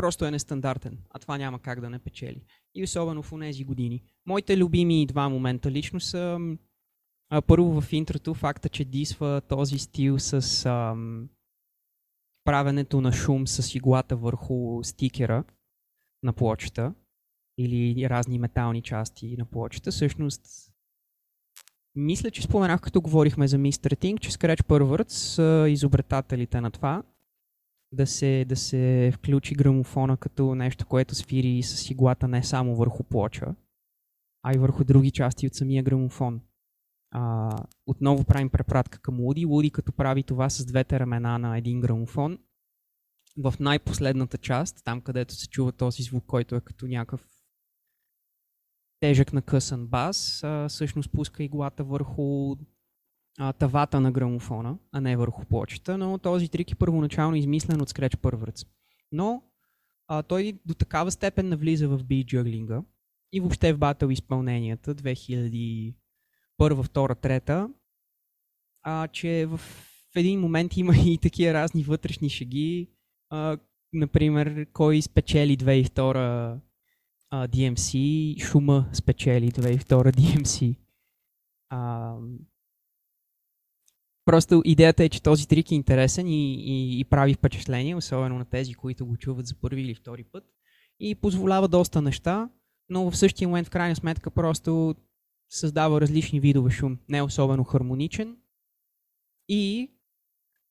просто 0.00 0.24
е 0.24 0.30
нестандартен, 0.30 0.98
а 1.10 1.18
това 1.18 1.38
няма 1.38 1.58
как 1.58 1.80
да 1.80 1.90
не 1.90 1.98
печели. 1.98 2.42
И 2.74 2.84
особено 2.84 3.22
в 3.22 3.32
тези 3.40 3.64
години. 3.64 4.02
Моите 4.26 4.56
любими 4.56 5.06
два 5.06 5.28
момента 5.28 5.70
лично 5.70 6.00
са 6.00 6.38
а, 7.30 7.42
първо 7.42 7.80
в 7.80 7.92
интрото 7.92 8.34
факта, 8.34 8.68
че 8.68 8.84
дисва 8.84 9.42
този 9.48 9.78
стил 9.78 10.18
с 10.18 10.66
ам, 10.66 11.28
правенето 12.44 13.00
на 13.00 13.12
шум 13.12 13.46
с 13.46 13.74
иглата 13.74 14.16
върху 14.16 14.84
стикера 14.84 15.44
на 16.22 16.32
плочата 16.32 16.94
или 17.58 18.10
разни 18.10 18.38
метални 18.38 18.82
части 18.82 19.36
на 19.38 19.44
плочата. 19.44 19.90
Всъщност, 19.90 20.72
мисля, 21.94 22.30
че 22.30 22.42
споменах, 22.42 22.80
като 22.80 23.00
говорихме 23.00 23.48
за 23.48 23.58
Mr. 23.58 23.94
Ting, 23.94 24.20
че 24.20 24.30
Scratch 24.30 24.62
Perverts 24.62 25.10
са 25.10 25.66
изобретателите 25.68 26.60
на 26.60 26.70
това 26.70 27.02
да 27.92 28.06
се, 28.06 28.44
да 28.48 28.56
се 28.56 29.12
включи 29.14 29.54
грамофона 29.54 30.16
като 30.16 30.54
нещо, 30.54 30.86
което 30.86 31.14
свири 31.14 31.62
с 31.62 31.90
иглата 31.90 32.28
не 32.28 32.42
само 32.42 32.76
върху 32.76 33.04
плоча, 33.04 33.54
а 34.42 34.54
и 34.54 34.58
върху 34.58 34.84
други 34.84 35.10
части 35.10 35.46
от 35.46 35.54
самия 35.54 35.82
грамофон. 35.82 36.40
А, 37.10 37.50
отново 37.86 38.24
правим 38.24 38.50
препратка 38.50 38.98
към 38.98 39.20
Луди. 39.20 39.46
Луди 39.46 39.70
като 39.70 39.92
прави 39.92 40.22
това 40.22 40.50
с 40.50 40.66
двете 40.66 41.00
ramена 41.00 41.38
на 41.38 41.58
един 41.58 41.80
грамофон, 41.80 42.38
в 43.36 43.54
най-последната 43.60 44.38
част, 44.38 44.84
там 44.84 45.00
където 45.00 45.34
се 45.34 45.48
чува 45.48 45.72
този 45.72 46.02
звук, 46.02 46.24
който 46.26 46.54
е 46.54 46.60
като 46.60 46.86
някакъв 46.86 47.28
тежък 49.00 49.32
накъсан 49.32 49.86
бас, 49.86 50.44
а, 50.44 50.68
всъщност 50.68 51.12
пуска 51.12 51.42
иглата 51.42 51.84
върху 51.84 52.56
а, 53.38 53.52
тавата 53.52 54.00
на 54.00 54.12
грамофона, 54.12 54.78
а 54.92 55.00
не 55.00 55.16
върху 55.16 55.44
плочета, 55.44 55.98
но 55.98 56.18
този 56.18 56.48
трик 56.48 56.70
е 56.70 56.74
първоначално 56.74 57.36
измислен 57.36 57.80
от 57.80 57.90
Scratch 57.90 58.16
Perverts. 58.16 58.66
Но 59.12 59.42
а, 60.08 60.22
той 60.22 60.52
до 60.66 60.74
такава 60.74 61.10
степен 61.10 61.48
навлиза 61.48 61.88
в 61.88 62.04
beat 62.04 62.24
juggling 62.24 62.84
и 63.32 63.40
въобще 63.40 63.72
в 63.72 63.78
батъл 63.78 64.08
изпълненията 64.08 64.94
2001, 64.94 65.94
2, 66.60 66.74
3, 66.88 67.72
а, 68.82 69.08
че 69.08 69.46
в 69.46 69.60
един 70.16 70.40
момент 70.40 70.76
има 70.76 70.96
и 70.96 71.18
такива 71.18 71.54
разни 71.54 71.82
вътрешни 71.82 72.28
шеги. 72.28 72.90
А, 73.30 73.58
например, 73.92 74.66
кой 74.72 75.02
спечели 75.02 75.56
2002 75.56 76.58
а, 77.30 77.48
DMC, 77.48 78.42
шума 78.42 78.88
спечели 78.92 79.50
2002 79.50 80.16
DMC. 80.16 80.76
А, 81.68 82.14
просто 84.24 84.62
идеята 84.64 85.04
е, 85.04 85.08
че 85.08 85.22
този 85.22 85.48
трик 85.48 85.70
е 85.70 85.74
интересен 85.74 86.26
и, 86.26 86.54
и, 86.54 87.00
и 87.00 87.04
прави 87.04 87.34
впечатление, 87.34 87.96
особено 87.96 88.38
на 88.38 88.44
тези, 88.44 88.74
които 88.74 89.06
го 89.06 89.16
чуват 89.16 89.46
за 89.46 89.54
първи 89.54 89.80
или 89.80 89.94
втори 89.94 90.24
път. 90.24 90.44
И 91.00 91.14
позволява 91.14 91.68
доста 91.68 92.02
неща, 92.02 92.48
но 92.88 93.10
в 93.10 93.16
същия 93.16 93.48
момент, 93.48 93.66
в 93.66 93.70
крайна 93.70 93.96
сметка, 93.96 94.30
просто 94.30 94.94
създава 95.50 96.00
различни 96.00 96.40
видове 96.40 96.70
шум. 96.70 96.98
Не 97.08 97.22
особено 97.22 97.64
хармоничен. 97.64 98.36
И 99.48 99.92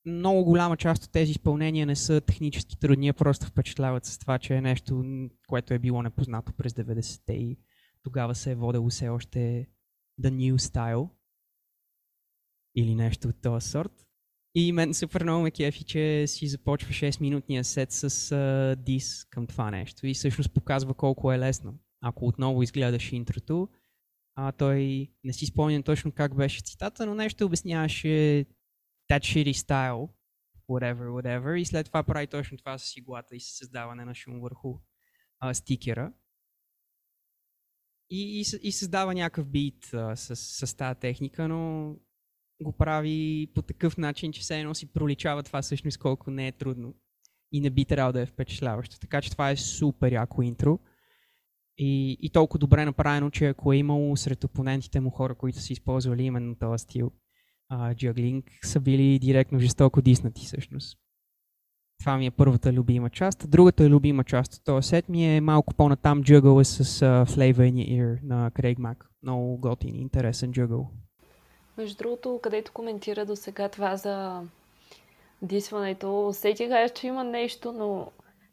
много 0.05 0.43
голяма 0.43 0.77
част 0.77 1.03
от 1.03 1.11
тези 1.11 1.31
изпълнения 1.31 1.85
не 1.85 1.95
са 1.95 2.21
технически 2.21 2.79
трудни, 2.79 3.09
а 3.09 3.13
просто 3.13 3.45
впечатляват 3.45 4.05
с 4.05 4.17
това, 4.17 4.39
че 4.39 4.55
е 4.55 4.61
нещо, 4.61 5.03
което 5.47 5.73
е 5.73 5.79
било 5.79 6.03
непознато 6.03 6.53
през 6.53 6.73
90-те 6.73 7.33
и 7.33 7.57
тогава 8.03 8.35
се 8.35 8.51
е 8.51 8.55
водело 8.55 8.89
все 8.89 9.09
още 9.09 9.67
The 10.21 10.29
New 10.29 10.55
Style 10.55 11.09
или 12.75 12.95
нещо 12.95 13.27
от 13.27 13.41
този 13.41 13.69
сорт. 13.69 14.05
И 14.55 14.71
мен 14.71 14.93
супер 14.93 15.23
много 15.23 15.43
ме 15.43 15.51
кефи, 15.51 15.83
че 15.83 16.27
си 16.27 16.47
започва 16.47 16.91
6-минутния 16.91 17.61
сет 17.61 17.91
с 17.91 18.09
uh, 18.09 18.75
дис 18.75 19.25
към 19.25 19.47
това 19.47 19.71
нещо 19.71 20.07
и 20.07 20.13
всъщност 20.13 20.53
показва 20.53 20.93
колко 20.93 21.33
е 21.33 21.39
лесно. 21.39 21.79
Ако 22.01 22.27
отново 22.27 22.63
изгледаш 22.63 23.11
интрото, 23.11 23.69
а 24.35 24.51
той 24.51 25.11
не 25.23 25.33
си 25.33 25.45
спомням 25.45 25.83
точно 25.83 26.11
как 26.11 26.35
беше 26.35 26.61
цитата, 26.61 27.05
но 27.05 27.15
нещо 27.15 27.45
обясняваше 27.45 28.45
that 29.11 29.21
shitty 29.21 29.53
style, 29.53 30.09
whatever, 30.69 31.07
whatever, 31.07 31.55
и 31.55 31.65
след 31.65 31.85
това 31.85 32.03
прави 32.03 32.27
точно 32.27 32.57
това 32.57 32.77
с 32.77 32.97
иглата 32.97 33.35
и 33.35 33.39
с 33.39 33.57
създаване 33.57 34.05
на 34.05 34.15
шум 34.15 34.39
върху 34.41 34.79
а, 35.39 35.53
стикера. 35.53 36.13
И, 38.09 38.39
и, 38.39 38.67
и 38.67 38.71
създава 38.71 39.13
някакъв 39.13 39.47
бит 39.47 39.93
а, 39.93 40.15
с, 40.15 40.35
с 40.35 40.77
тази 40.77 40.99
техника, 40.99 41.47
но 41.47 41.95
го 42.61 42.71
прави 42.71 43.47
по 43.55 43.61
такъв 43.61 43.97
начин, 43.97 44.31
че 44.31 44.41
все 44.41 44.59
едно 44.59 44.75
си 44.75 44.93
проличава 44.93 45.43
това 45.43 45.61
всъщност 45.61 45.97
колко 45.97 46.31
не 46.31 46.47
е 46.47 46.51
трудно 46.51 46.95
и 47.51 47.61
не 47.61 47.69
би 47.69 47.85
трябвало 47.85 48.13
да 48.13 48.21
е 48.21 48.25
впечатляващо. 48.25 48.99
Така 48.99 49.21
че 49.21 49.31
това 49.31 49.49
е 49.49 49.57
супер 49.57 50.11
яко 50.11 50.41
интро. 50.41 50.79
И, 51.77 52.17
и 52.21 52.29
толкова 52.29 52.59
добре 52.59 52.85
направено, 52.85 53.29
че 53.29 53.45
ако 53.45 53.73
е 53.73 53.77
имало 53.77 54.17
сред 54.17 54.43
опонентите 54.43 54.99
му 54.99 55.09
хора, 55.09 55.35
които 55.35 55.59
са 55.59 55.73
използвали 55.73 56.23
именно 56.23 56.55
този 56.55 56.83
стил, 56.83 57.11
джаглинг 57.93 58.45
са 58.63 58.79
били 58.79 59.19
директно 59.19 59.59
жестоко 59.59 60.01
диснати 60.01 60.45
всъщност. 60.45 60.97
Това 61.99 62.17
ми 62.17 62.25
е 62.25 62.31
първата 62.31 62.73
любима 62.73 63.09
част. 63.09 63.49
Другата 63.49 63.89
любима 63.89 64.23
част 64.23 64.53
от 64.53 64.63
този 64.63 64.87
сет 64.87 65.09
ми 65.09 65.35
е 65.35 65.41
малко 65.41 65.73
по-натам 65.73 66.23
джъгъл 66.23 66.63
с 66.63 66.83
uh, 66.83 67.25
Flavor 67.25 67.71
in 67.71 67.73
Your 67.73 67.99
Ear 67.99 68.19
на 68.23 68.51
Крейг 68.51 68.79
Мак. 68.79 69.09
Много 69.23 69.57
готин, 69.57 69.95
интересен 69.95 70.51
джъгъл. 70.51 70.91
Между 71.79 71.97
другото, 71.97 72.39
където 72.43 72.73
коментира 72.73 73.25
до 73.25 73.35
сега 73.35 73.69
това 73.69 73.95
за 73.95 74.43
дисването, 75.41 76.27
усетих, 76.27 76.93
че 76.93 77.07
има 77.07 77.23
нещо, 77.23 77.71
но 77.71 78.11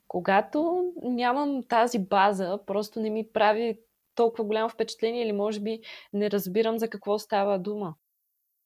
когато 0.09 0.93
нямам 1.03 1.63
тази 1.63 1.99
база, 1.99 2.59
просто 2.67 3.01
не 3.01 3.11
ми 3.11 3.33
прави 3.33 3.81
толкова 4.15 4.45
голямо 4.45 4.69
впечатление 4.69 5.23
или 5.23 5.33
може 5.33 5.61
би 5.61 5.81
не 6.13 6.31
разбирам 6.31 6.79
за 6.79 6.89
какво 6.89 7.19
става 7.19 7.59
дума. 7.59 7.95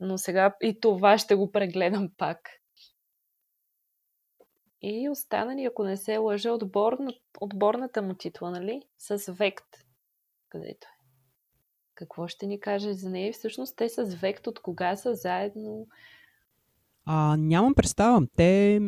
Но 0.00 0.18
сега 0.18 0.56
и 0.62 0.80
това 0.80 1.18
ще 1.18 1.34
го 1.34 1.52
прегледам 1.52 2.11
пак. 2.16 2.50
И 4.82 5.08
останали, 5.08 5.64
ако 5.64 5.84
не 5.84 5.96
се 5.96 6.16
лъжа, 6.16 6.52
отборна, 6.52 7.12
отборната 7.40 8.02
му 8.02 8.14
титла, 8.14 8.50
нали? 8.50 8.82
С 8.98 9.32
Вект. 9.32 9.66
Където 10.48 10.86
е. 10.86 10.99
Какво 12.01 12.28
ще 12.28 12.46
ни 12.46 12.61
каже 12.61 12.94
за 12.94 13.11
нея? 13.11 13.32
Всъщност 13.32 13.76
те 13.76 13.88
с 13.88 14.14
Вект 14.14 14.46
от 14.46 14.61
кога 14.61 14.96
са 14.96 15.14
заедно? 15.14 15.86
А, 17.05 17.36
нямам 17.36 17.74
представа. 17.74 18.26
Те 18.36 18.80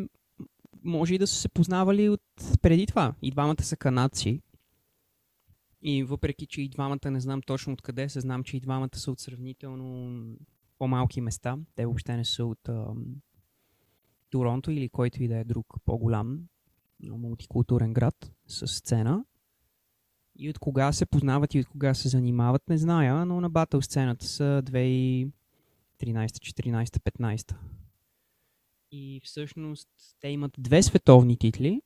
може 0.84 1.14
и 1.14 1.18
да 1.18 1.26
са 1.26 1.34
се 1.34 1.48
познавали 1.48 2.08
от 2.08 2.22
преди 2.62 2.86
това. 2.86 3.14
И 3.22 3.30
двамата 3.30 3.62
са 3.62 3.76
канадци. 3.76 4.42
И 5.82 6.04
въпреки, 6.04 6.46
че 6.46 6.62
и 6.62 6.68
двамата 6.68 7.10
не 7.10 7.20
знам 7.20 7.42
точно 7.42 7.72
откъде 7.72 8.08
се, 8.08 8.20
знам, 8.20 8.44
че 8.44 8.56
и 8.56 8.60
двамата 8.60 8.96
са 8.96 9.10
от 9.10 9.20
сравнително 9.20 10.24
по-малки 10.78 11.20
места. 11.20 11.58
Те 11.74 11.86
въобще 11.86 12.16
не 12.16 12.24
са 12.24 12.44
от 12.44 12.68
а, 12.68 12.86
Торонто 14.30 14.70
или 14.70 14.88
който 14.88 15.22
и 15.22 15.28
да 15.28 15.36
е 15.36 15.44
друг 15.44 15.66
по-голям 15.84 16.40
мултикултурен 17.00 17.92
град 17.92 18.32
с 18.46 18.66
сцена. 18.66 19.24
И 20.42 20.50
от 20.50 20.58
кога 20.58 20.92
се 20.92 21.06
познават 21.06 21.54
и 21.54 21.60
от 21.60 21.66
кога 21.66 21.94
се 21.94 22.08
занимават, 22.08 22.68
не 22.68 22.78
зная, 22.78 23.26
но 23.26 23.40
на 23.40 23.50
батъл 23.50 23.82
сцената 23.82 24.26
са 24.26 24.62
2013, 24.64 25.30
14, 26.02 26.84
15. 26.84 27.54
И 28.90 29.20
всъщност 29.24 29.88
те 30.20 30.28
имат 30.28 30.52
две 30.58 30.82
световни 30.82 31.36
титли. 31.36 31.82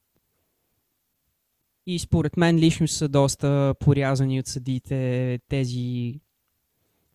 И 1.87 1.99
според 1.99 2.37
мен 2.37 2.57
лично 2.57 2.89
са 2.89 3.09
доста 3.09 3.75
порязани 3.81 4.41
от 4.41 4.47
съдите 4.47 5.41
тези 5.49 6.21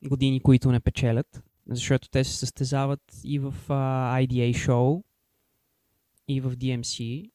години, 0.04 0.40
които 0.40 0.72
не 0.72 0.80
печелят 0.80 1.44
защото 1.72 2.10
те 2.10 2.24
се 2.24 2.38
състезават 2.38 3.22
и 3.24 3.40
в 3.40 3.56
uh, 3.68 4.28
IDA 4.28 4.58
шоу, 4.58 5.04
и 6.28 6.42
в 6.42 6.58
DMC. 6.58 7.30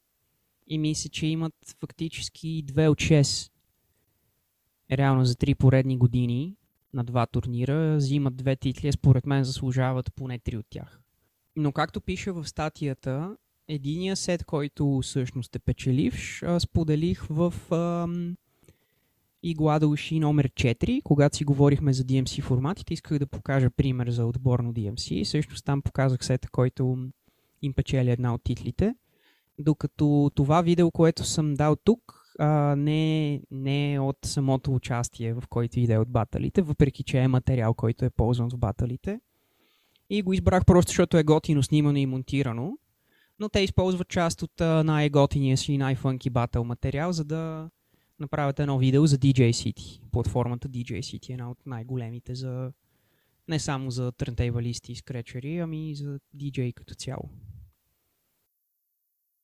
И 0.66 0.78
мисля, 0.78 1.10
че 1.10 1.26
имат 1.26 1.54
фактически 1.80 2.62
две 2.62 2.88
от 2.88 2.98
6. 2.98 3.50
Реално 4.92 5.24
за 5.24 5.36
три 5.36 5.54
поредни 5.54 5.98
години 5.98 6.56
на 6.94 7.04
два 7.04 7.26
турнира 7.26 7.96
взимат 7.96 8.36
две 8.36 8.56
титли, 8.56 8.92
според 8.92 9.26
мен 9.26 9.44
заслужават 9.44 10.14
поне 10.14 10.38
три 10.38 10.56
от 10.56 10.66
тях. 10.70 11.00
Но 11.56 11.72
както 11.72 12.00
пише 12.00 12.32
в 12.32 12.48
статията, 12.48 13.36
единия 13.68 14.16
сет, 14.16 14.44
който 14.44 15.00
всъщност 15.02 15.56
е 15.56 15.58
печеливш, 15.58 16.44
споделих 16.58 17.26
в 17.30 17.54
ам, 17.74 18.36
и 19.42 19.54
глада 19.54 19.88
уши 19.88 20.20
номер 20.20 20.48
4, 20.48 21.02
когато 21.02 21.36
си 21.36 21.44
говорихме 21.44 21.92
за 21.92 22.04
DMC 22.04 22.42
форматите, 22.42 22.94
исках 22.94 23.18
да 23.18 23.26
покажа 23.26 23.70
пример 23.70 24.10
за 24.10 24.26
отборно 24.26 24.72
DMC 24.72 25.24
всъщност 25.24 25.64
там 25.64 25.82
показах 25.82 26.24
сета, 26.24 26.48
който 26.50 26.98
им 27.62 27.72
печели 27.72 28.10
една 28.10 28.34
от 28.34 28.42
титлите. 28.42 28.94
Докато 29.58 30.30
това 30.34 30.62
видео, 30.62 30.90
което 30.90 31.24
съм 31.24 31.54
дал 31.54 31.76
тук, 31.76 32.25
а, 32.38 32.76
не, 32.76 33.40
не 33.50 33.94
е 33.94 34.00
от 34.00 34.18
самото 34.24 34.74
участие, 34.74 35.34
в 35.34 35.42
който 35.48 35.80
иде 35.80 35.98
от 35.98 36.08
баталите, 36.08 36.62
въпреки 36.62 37.02
че 37.02 37.18
е 37.18 37.28
материал, 37.28 37.74
който 37.74 38.04
е 38.04 38.10
ползван 38.10 38.50
в 38.50 38.56
баталите. 38.56 39.20
И 40.10 40.22
го 40.22 40.32
избрах 40.32 40.64
просто, 40.64 40.90
защото 40.90 41.16
е 41.16 41.22
готино 41.22 41.62
снимано 41.62 41.98
и 41.98 42.06
монтирано. 42.06 42.78
Но 43.38 43.48
те 43.48 43.60
използват 43.60 44.08
част 44.08 44.42
от 44.42 44.60
най-готиния 44.60 45.56
си 45.56 45.78
най-фънки 45.78 46.30
батъл 46.30 46.64
материал, 46.64 47.12
за 47.12 47.24
да 47.24 47.70
направят 48.20 48.60
едно 48.60 48.78
видео 48.78 49.06
за 49.06 49.18
DJ 49.18 49.50
City. 49.50 50.00
Платформата 50.12 50.68
DJ 50.68 50.92
City 50.92 51.30
е 51.30 51.32
една 51.32 51.50
от 51.50 51.58
най-големите 51.66 52.34
за 52.34 52.72
не 53.48 53.58
само 53.58 53.90
за 53.90 54.12
трънтейвалисти 54.12 54.92
и 54.92 54.96
скречери, 54.96 55.58
ами 55.58 55.90
и 55.90 55.94
за 55.94 56.20
DJ 56.36 56.74
като 56.74 56.94
цяло. 56.94 57.30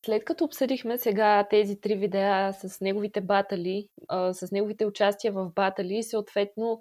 След 0.05 0.24
като 0.24 0.44
обсъдихме 0.44 0.98
сега 0.98 1.46
тези 1.50 1.80
три 1.80 1.96
видеа 1.96 2.53
с 2.53 2.80
неговите 2.80 3.20
батали, 3.20 3.88
с 4.32 4.48
неговите 4.53 4.86
участия 4.86 5.32
в 5.32 5.50
батали, 5.55 6.03
съответно 6.03 6.80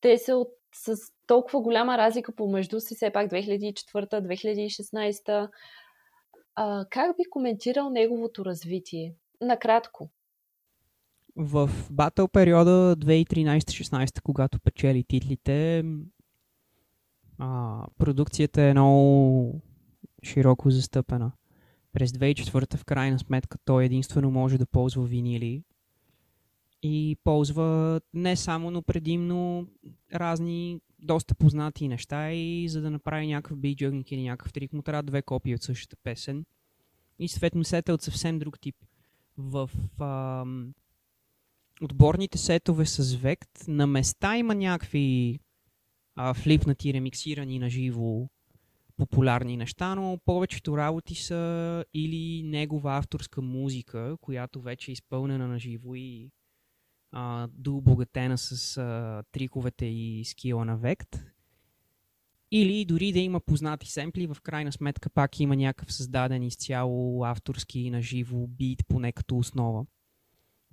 те 0.00 0.18
са 0.18 0.36
от, 0.36 0.48
с 0.74 0.96
толкова 1.26 1.60
голяма 1.60 1.98
разлика 1.98 2.34
помежду 2.34 2.80
си, 2.80 2.94
все 2.94 3.10
пак 3.10 3.30
2004-2016. 3.30 5.48
как 6.90 7.16
би 7.16 7.22
коментирал 7.30 7.90
неговото 7.90 8.44
развитие? 8.44 9.14
Накратко 9.40 10.10
в 11.36 11.70
батъл 11.90 12.28
периода 12.28 12.96
2013-16, 12.96 14.22
когато 14.22 14.60
печели 14.60 15.04
титлите, 15.04 15.84
а, 17.38 17.86
продукцията 17.98 18.62
е 18.62 18.72
много 18.72 19.60
широко 20.22 20.70
застъпена. 20.70 21.32
През 21.92 22.12
2004 22.12 22.76
в 22.76 22.84
крайна 22.84 23.18
сметка 23.18 23.58
той 23.64 23.84
единствено 23.84 24.30
може 24.30 24.58
да 24.58 24.66
ползва 24.66 25.04
винили 25.04 25.62
и 26.82 27.16
ползва 27.24 28.00
не 28.14 28.36
само, 28.36 28.70
но 28.70 28.82
предимно 28.82 29.66
разни 30.14 30.80
доста 30.98 31.34
познати 31.34 31.88
неща 31.88 32.32
и 32.32 32.68
за 32.68 32.80
да 32.80 32.90
направи 32.90 33.26
някакъв 33.26 33.58
биджъгник 33.58 34.12
или 34.12 34.22
някакъв 34.22 34.52
трик 34.52 34.72
му 34.72 34.82
трябва 34.82 35.02
две 35.02 35.22
копии 35.22 35.54
от 35.54 35.62
същата 35.62 35.96
песен 36.02 36.44
и 37.18 37.28
съответно 37.28 37.64
сета 37.64 37.94
от 37.94 38.02
съвсем 38.02 38.38
друг 38.38 38.60
тип. 38.60 38.76
В 39.38 39.70
ам, 40.00 40.74
отборните 41.82 42.38
сетове 42.38 42.86
с 42.86 43.14
Вект. 43.14 43.68
На 43.68 43.86
места 43.86 44.36
има 44.36 44.54
някакви 44.54 45.38
а, 46.14 46.34
флипнати, 46.34 46.94
ремиксирани 46.94 47.58
на 47.58 47.70
живо 47.70 48.28
популярни 49.00 49.56
неща, 49.56 49.94
но 49.94 50.18
повечето 50.24 50.76
работи 50.76 51.14
са 51.14 51.84
или 51.94 52.42
негова 52.42 52.96
авторска 52.96 53.42
музика, 53.42 54.16
която 54.20 54.60
вече 54.60 54.90
е 54.90 54.92
изпълнена 54.92 55.48
на 55.48 55.58
живо 55.58 55.94
и 55.94 56.30
а, 57.12 57.48
дообогатена 57.52 58.38
с 58.38 58.76
а, 58.76 59.22
триковете 59.32 59.86
и 59.86 60.24
скила 60.24 60.64
на 60.64 60.78
Vect. 60.78 61.20
Или 62.50 62.84
дори 62.84 63.12
да 63.12 63.18
има 63.18 63.40
познати 63.40 63.90
семпли, 63.90 64.26
в 64.26 64.36
крайна 64.42 64.72
сметка 64.72 65.10
пак 65.10 65.40
има 65.40 65.56
някакъв 65.56 65.92
създаден 65.92 66.42
изцяло 66.42 67.24
авторски 67.24 67.90
наживо 67.90 68.46
бит, 68.46 68.82
поне 68.88 69.12
като 69.12 69.38
основа. 69.38 69.86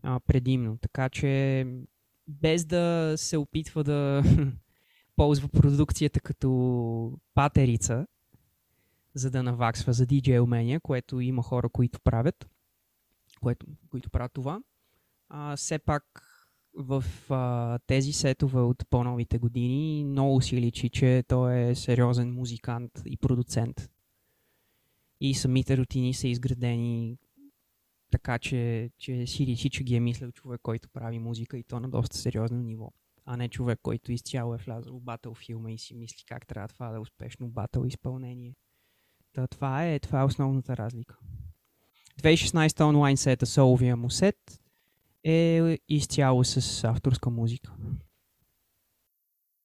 А, 0.04 0.20
предимно. 0.20 0.78
Така 0.78 1.10
че 1.10 1.66
без 2.28 2.66
да 2.66 3.14
се 3.18 3.38
опитва 3.38 3.84
да 3.84 4.24
ползва 5.16 5.50
продукцията 5.50 6.20
като 6.20 7.20
патерица, 7.34 8.08
за 9.18 9.32
да 9.32 9.44
наваксва 9.44 9.94
за 9.94 10.06
DJ 10.06 10.40
умения, 10.44 10.80
което 10.80 11.20
има 11.20 11.44
хора, 11.44 11.70
които 11.70 12.00
правят, 12.02 12.50
което, 13.42 13.66
които 13.90 14.10
правят 14.10 14.34
това. 14.34 14.62
А, 15.30 15.56
все 15.56 15.80
пак 15.80 16.04
в 16.74 17.04
а, 17.30 17.80
тези 17.88 18.14
сетове 18.14 18.60
от 18.60 18.84
по-новите 18.90 19.38
години 19.38 20.06
много 20.06 20.42
си 20.42 20.62
личи, 20.62 20.90
че 20.90 21.24
той 21.28 21.60
е 21.60 21.76
сериозен 21.76 22.34
музикант 22.34 22.92
и 23.06 23.18
продуцент. 23.18 23.90
И 25.22 25.34
самите 25.34 25.78
рутини 25.78 26.14
са 26.14 26.28
изградени 26.28 27.18
така, 28.12 28.40
че, 28.40 28.92
че 28.98 29.28
си 29.28 29.46
личи, 29.46 29.70
че 29.70 29.84
ги 29.84 29.96
е 29.96 30.00
мислил 30.00 30.32
човек, 30.32 30.62
който 30.64 30.90
прави 30.90 31.20
музика 31.20 31.58
и 31.58 31.64
то 31.64 31.80
на 31.80 31.90
доста 31.90 32.18
сериозно 32.18 32.58
ниво. 32.58 32.92
А 33.26 33.38
не 33.38 33.50
човек, 33.50 33.80
който 33.84 34.12
изцяло 34.12 34.54
е 34.54 34.58
влязъл 34.58 35.00
в 35.00 35.04
батъл 35.04 35.34
филма 35.34 35.72
и 35.72 35.78
си 35.78 35.96
мисли 35.96 36.24
как 36.28 36.48
трябва 36.48 36.68
това 36.68 36.90
да 36.90 36.96
е 36.96 37.00
успешно 37.00 37.50
батъл 37.50 37.86
изпълнение. 37.86 38.56
Та, 39.38 39.48
това, 39.48 39.86
е, 39.86 40.00
това 40.00 40.22
е 40.22 40.24
основната 40.24 40.78
разлика. 40.78 41.18
2016 42.22 42.86
онлайн 42.86 43.18
сета 43.18 43.46
соловия 43.46 43.96
му 43.98 44.10
сет 44.10 44.62
е 45.24 45.78
изцяло 45.90 46.44
с 46.44 46.84
авторска 46.84 47.30
музика. 47.30 47.72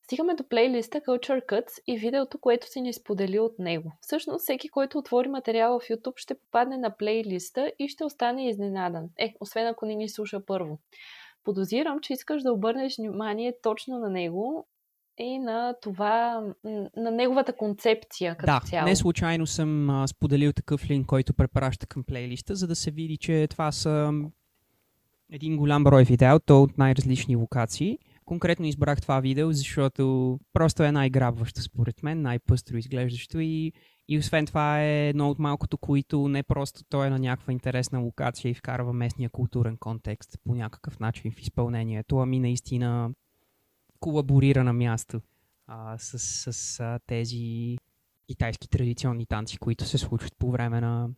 Стигаме 0.02 0.34
до 0.34 0.48
плейлиста 0.48 1.00
Culture 1.00 1.46
Cuts 1.46 1.82
и 1.86 1.98
видеото, 1.98 2.38
което 2.38 2.70
си 2.70 2.80
ни 2.80 2.92
сподели 2.92 3.38
от 3.38 3.58
него. 3.58 3.92
Всъщност, 4.00 4.42
всеки, 4.42 4.68
който 4.68 4.98
отвори 4.98 5.28
материала 5.28 5.80
в 5.80 5.88
YouTube, 5.88 6.18
ще 6.18 6.38
попадне 6.38 6.78
на 6.78 6.96
плейлиста 6.96 7.72
и 7.78 7.88
ще 7.88 8.04
остане 8.04 8.48
изненадан. 8.48 9.08
Е, 9.18 9.34
освен 9.40 9.66
ако 9.66 9.86
не 9.86 9.94
ни 9.94 10.08
слуша 10.08 10.46
първо. 10.46 10.78
Подозирам, 11.44 12.00
че 12.00 12.12
искаш 12.12 12.42
да 12.42 12.52
обърнеш 12.52 12.96
внимание 12.96 13.54
точно 13.62 13.98
на 13.98 14.10
него 14.10 14.66
и 15.18 15.38
на 15.38 15.74
това, 15.82 16.44
на 16.96 17.10
неговата 17.10 17.56
концепция 17.56 18.36
като 18.36 18.52
да, 18.52 18.60
цяло. 18.64 18.88
не 18.88 18.96
случайно 18.96 19.46
съм 19.46 19.90
а, 19.90 20.08
споделил 20.08 20.52
такъв 20.52 20.90
линк, 20.90 21.06
който 21.06 21.34
препраща 21.34 21.86
към 21.86 22.04
плейлиста, 22.04 22.54
за 22.54 22.66
да 22.66 22.76
се 22.76 22.90
види, 22.90 23.16
че 23.16 23.46
това 23.50 23.72
са 23.72 24.12
един 25.32 25.56
голям 25.56 25.84
брой 25.84 26.04
видео, 26.04 26.38
то 26.38 26.62
от 26.62 26.78
най-различни 26.78 27.36
локации. 27.36 27.98
Конкретно 28.24 28.66
избрах 28.66 29.00
това 29.00 29.20
видео, 29.20 29.52
защото 29.52 30.38
просто 30.52 30.82
е 30.82 30.92
най-грабващо 30.92 31.62
според 31.62 32.02
мен, 32.02 32.22
най-пъстро 32.22 32.76
изглеждащо 32.76 33.40
и, 33.40 33.72
и 34.08 34.18
освен 34.18 34.46
това 34.46 34.82
е 34.82 35.08
едно 35.08 35.30
от 35.30 35.38
малкото, 35.38 35.78
които 35.78 36.28
не 36.28 36.42
просто 36.42 36.80
той 36.88 37.06
е 37.06 37.10
на 37.10 37.18
някаква 37.18 37.52
интересна 37.52 38.00
локация 38.00 38.50
и 38.50 38.54
вкарва 38.54 38.92
местния 38.92 39.30
културен 39.30 39.76
контекст 39.76 40.38
по 40.44 40.54
някакъв 40.54 41.00
начин 41.00 41.32
в 41.32 41.40
изпълнението, 41.40 42.18
ами 42.18 42.40
наистина 42.40 43.10
колаборира 44.02 44.64
на 44.64 44.72
място 44.72 45.20
а, 45.66 45.98
с, 45.98 46.18
с, 46.18 46.52
с 46.52 46.80
а, 46.80 46.98
тези 47.06 47.76
китайски 48.26 48.68
традиционни 48.68 49.26
танци, 49.26 49.58
които 49.58 49.84
се 49.84 49.98
случват 49.98 50.36
по 50.38 50.50
време 50.50 50.80
на, 50.80 51.10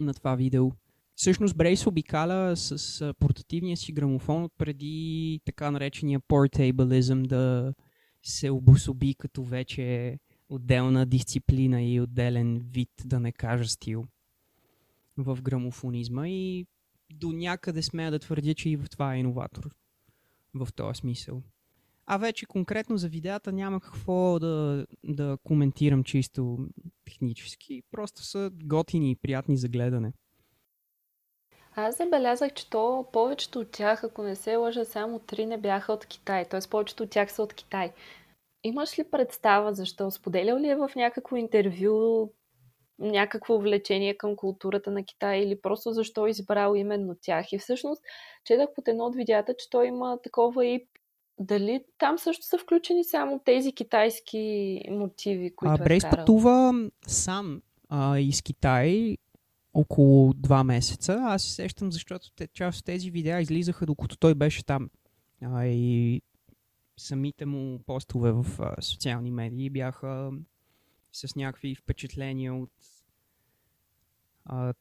на 0.00 0.14
това 0.14 0.34
видео. 0.34 0.70
Всъщност 1.16 1.56
Брейс 1.56 1.86
обикаля 1.86 2.56
с 2.56 3.00
а, 3.00 3.14
портативния 3.14 3.76
си 3.76 3.92
грамофон 3.92 4.50
преди 4.58 5.40
така 5.44 5.70
наречения 5.70 6.20
portableism 6.20 7.26
да 7.26 7.74
се 8.22 8.50
обособи 8.50 9.14
като 9.14 9.44
вече 9.44 10.18
отделна 10.48 11.06
дисциплина 11.06 11.82
и 11.82 12.00
отделен 12.00 12.58
вид, 12.58 12.90
да 13.04 13.20
не 13.20 13.32
кажа 13.32 13.68
стил 13.68 14.06
в 15.16 15.42
грамофонизма 15.42 16.28
и 16.28 16.66
до 17.12 17.32
някъде 17.32 17.82
смея 17.82 18.10
да 18.10 18.18
твърдя, 18.18 18.54
че 18.54 18.70
и 18.70 18.76
в 18.76 18.86
това 18.90 19.14
е 19.14 19.18
иноватор 19.18 19.70
в 20.54 20.68
този 20.72 20.98
смисъл. 20.98 21.42
А 22.06 22.16
вече 22.18 22.46
конкретно 22.46 22.96
за 22.96 23.08
видеята 23.08 23.52
няма 23.52 23.80
какво 23.80 24.38
да, 24.38 24.86
да 25.04 25.38
коментирам 25.44 26.04
чисто 26.04 26.58
технически. 27.04 27.82
Просто 27.90 28.22
са 28.22 28.50
готини 28.64 29.10
и 29.10 29.16
приятни 29.16 29.56
за 29.56 29.68
гледане. 29.68 30.12
Аз 31.76 31.96
забелязах, 31.96 32.52
че 32.54 32.70
то 32.70 33.06
повечето 33.12 33.60
от 33.60 33.70
тях, 33.70 34.04
ако 34.04 34.22
не 34.22 34.36
се 34.36 34.56
лъжа, 34.56 34.84
само 34.84 35.18
три 35.18 35.46
не 35.46 35.58
бяха 35.58 35.92
от 35.92 36.06
Китай. 36.06 36.48
Т.е. 36.48 36.60
повечето 36.70 37.02
от 37.02 37.10
тях 37.10 37.32
са 37.32 37.42
от 37.42 37.54
Китай. 37.54 37.92
Имаш 38.64 38.98
ли 38.98 39.04
представа 39.10 39.74
защо? 39.74 40.10
Споделял 40.10 40.58
ли 40.58 40.68
е 40.68 40.76
в 40.76 40.90
някакво 40.96 41.36
интервю 41.36 42.28
някакво 42.98 43.58
влечение 43.58 44.16
към 44.16 44.36
културата 44.36 44.90
на 44.90 45.04
Китай 45.04 45.38
или 45.38 45.60
просто 45.60 45.92
защо 45.92 46.26
е 46.26 46.30
избрал 46.30 46.74
именно 46.74 47.16
тях? 47.20 47.52
И 47.52 47.58
всъщност 47.58 48.02
четах 48.44 48.68
под 48.74 48.88
едно 48.88 49.04
от 49.04 49.16
видеята, 49.16 49.54
че 49.58 49.70
той 49.70 49.86
има 49.86 50.18
такова 50.22 50.66
и 50.66 50.86
дали 51.38 51.84
там 51.98 52.18
също 52.18 52.46
са 52.46 52.58
включени 52.58 53.04
само 53.04 53.40
тези 53.44 53.72
китайски 53.72 54.80
мотиви, 54.90 55.56
които 55.56 55.74
а, 55.74 55.84
Брейс 55.84 56.04
е 56.04 56.10
пътува 56.10 56.90
сам 57.06 57.62
а, 57.88 58.18
из 58.18 58.42
Китай 58.42 59.16
около 59.74 60.34
два 60.34 60.64
месеца. 60.64 61.18
Аз 61.22 61.42
се 61.42 61.50
сещам, 61.50 61.92
защото 61.92 62.32
те, 62.32 62.46
част 62.46 62.78
от 62.78 62.84
тези 62.84 63.10
видеа 63.10 63.40
излизаха 63.40 63.86
докато 63.86 64.16
той 64.16 64.34
беше 64.34 64.64
там. 64.64 64.90
А, 65.42 65.64
и 65.66 66.22
самите 66.96 67.46
му 67.46 67.78
постове 67.86 68.32
в 68.32 68.46
а, 68.58 68.82
социални 68.82 69.30
медии 69.30 69.70
бяха 69.70 70.30
с 71.12 71.36
някакви 71.36 71.74
впечатления 71.74 72.54
от 72.54 72.72
а, 74.44 74.74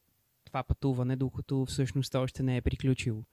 това 0.45 0.63
пътуване, 0.63 1.15
докато 1.15 1.65
всъщност 1.65 2.15
още 2.15 2.43
не 2.43 2.57
е 2.57 2.61
приключило. 2.61 3.23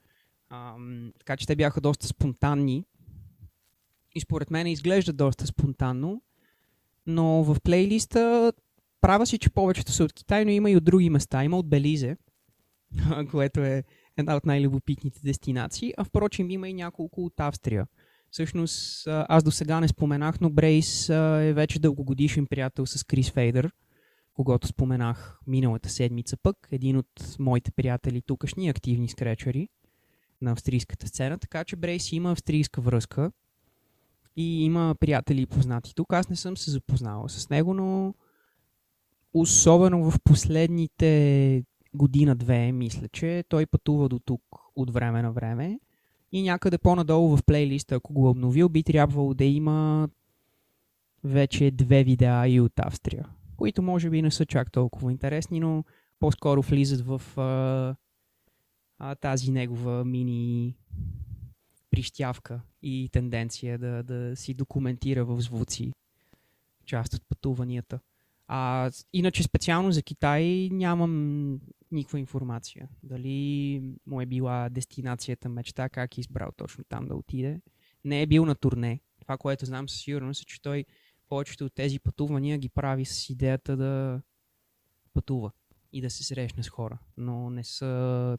А, 0.49 0.75
така 1.19 1.37
че 1.37 1.47
те 1.47 1.55
бяха 1.55 1.81
доста 1.81 2.07
спонтанни 2.07 2.85
и 4.15 4.21
според 4.21 4.51
мен 4.51 4.67
изглежда 4.67 5.13
доста 5.13 5.47
спонтанно, 5.47 6.21
но 7.07 7.43
в 7.43 7.57
плейлиста 7.63 8.53
права 9.01 9.25
си, 9.25 9.37
че 9.37 9.49
повечето 9.49 9.91
са 9.91 10.03
от 10.03 10.13
Китай, 10.13 10.45
но 10.45 10.51
има 10.51 10.71
и 10.71 10.77
от 10.77 10.83
други 10.83 11.09
места. 11.09 11.43
Има 11.43 11.57
от 11.57 11.69
Белизе, 11.69 12.17
което 13.31 13.59
е 13.59 13.83
една 14.17 14.35
от 14.35 14.45
най-любопитните 14.45 15.19
дестинации, 15.23 15.93
а 15.97 16.03
впрочем 16.03 16.49
има 16.49 16.69
и 16.69 16.73
няколко 16.73 17.25
от 17.25 17.39
Австрия. 17.39 17.87
Всъщност, 18.31 19.07
аз 19.07 19.43
до 19.43 19.51
сега 19.51 19.79
не 19.79 19.87
споменах, 19.87 20.41
но 20.41 20.49
Брейс 20.49 21.09
е 21.09 21.53
вече 21.53 21.79
дългогодишен 21.79 22.47
приятел 22.47 22.85
с 22.85 23.03
Крис 23.03 23.31
Фейдър, 23.31 23.71
когато 24.33 24.67
споменах 24.67 25.39
миналата 25.47 25.89
седмица 25.89 26.37
пък, 26.37 26.67
един 26.71 26.97
от 26.97 27.35
моите 27.39 27.71
приятели 27.71 28.21
тукашни 28.21 28.69
активни 28.69 29.09
скречери 29.09 29.69
на 30.41 30.51
австрийската 30.51 31.07
сцена, 31.07 31.37
така 31.37 31.63
че 31.63 31.75
Брейс 31.75 32.11
има 32.11 32.31
австрийска 32.31 32.81
връзка 32.81 33.31
и 34.35 34.65
има 34.65 34.95
приятели 34.99 35.41
и 35.41 35.45
познати 35.45 35.95
тук. 35.95 36.13
Аз 36.13 36.29
не 36.29 36.35
съм 36.35 36.57
се 36.57 36.71
запознала 36.71 37.29
с 37.29 37.49
него, 37.49 37.73
но 37.73 38.13
особено 39.33 40.11
в 40.11 40.19
последните 40.23 41.63
година-две, 41.93 42.71
мисля, 42.71 43.07
че 43.07 43.43
той 43.49 43.65
пътува 43.65 44.09
до 44.09 44.19
тук 44.19 44.41
от 44.75 44.93
време 44.93 45.21
на 45.21 45.31
време 45.31 45.79
и 46.31 46.41
някъде 46.41 46.77
по-надолу 46.77 47.37
в 47.37 47.43
плейлиста, 47.45 47.95
ако 47.95 48.13
го 48.13 48.29
обновил, 48.29 48.69
би 48.69 48.83
трябвало 48.83 49.33
да 49.33 49.45
има 49.45 50.09
вече 51.23 51.71
две 51.71 52.03
видеа 52.03 52.47
и 52.47 52.59
от 52.59 52.79
Австрия, 52.79 53.25
които 53.57 53.81
може 53.81 54.09
би 54.09 54.21
не 54.21 54.31
са 54.31 54.45
чак 54.45 54.71
толкова 54.71 55.11
интересни, 55.11 55.59
но 55.59 55.83
по-скоро 56.19 56.61
влизат 56.61 57.01
в 57.01 57.21
а, 57.37 57.95
а, 58.99 59.15
тази 59.15 59.51
негова 59.51 60.05
мини 60.05 60.75
прищявка 61.91 62.61
и 62.81 63.09
тенденция 63.11 63.77
да, 63.77 64.03
да 64.03 64.35
си 64.35 64.53
документира 64.53 65.25
в 65.25 65.41
звуци 65.41 65.93
част 66.85 67.13
от 67.13 67.21
пътуванията. 67.29 67.99
А, 68.47 68.91
иначе 69.13 69.43
специално 69.43 69.91
за 69.91 70.01
Китай 70.01 70.69
нямам 70.71 71.59
никаква 71.91 72.19
информация. 72.19 72.89
Дали 73.03 73.81
му 74.05 74.21
е 74.21 74.25
била 74.25 74.69
дестинацията 74.69 75.49
мечта, 75.49 75.89
как 75.89 76.17
е 76.17 76.21
избрал 76.21 76.51
точно 76.57 76.83
там 76.89 77.07
да 77.07 77.15
отиде. 77.15 77.61
Не 78.05 78.21
е 78.21 78.27
бил 78.27 78.45
на 78.45 78.55
турне. 78.55 78.99
Това, 79.21 79.37
което 79.37 79.65
знам 79.65 79.89
със 79.89 80.01
сигурност 80.01 80.41
е, 80.41 80.45
че 80.45 80.61
той 80.61 80.85
повечето 81.29 81.65
от 81.65 81.73
тези 81.73 81.99
пътувания 81.99 82.57
ги 82.57 82.69
прави 82.69 83.05
с 83.05 83.29
идеята 83.29 83.77
да 83.77 84.21
пътува 85.13 85.51
и 85.93 86.01
да 86.01 86.09
се 86.09 86.23
срещне 86.23 86.63
с 86.63 86.69
хора. 86.69 86.97
Но 87.17 87.49
не 87.49 87.63
са 87.63 88.37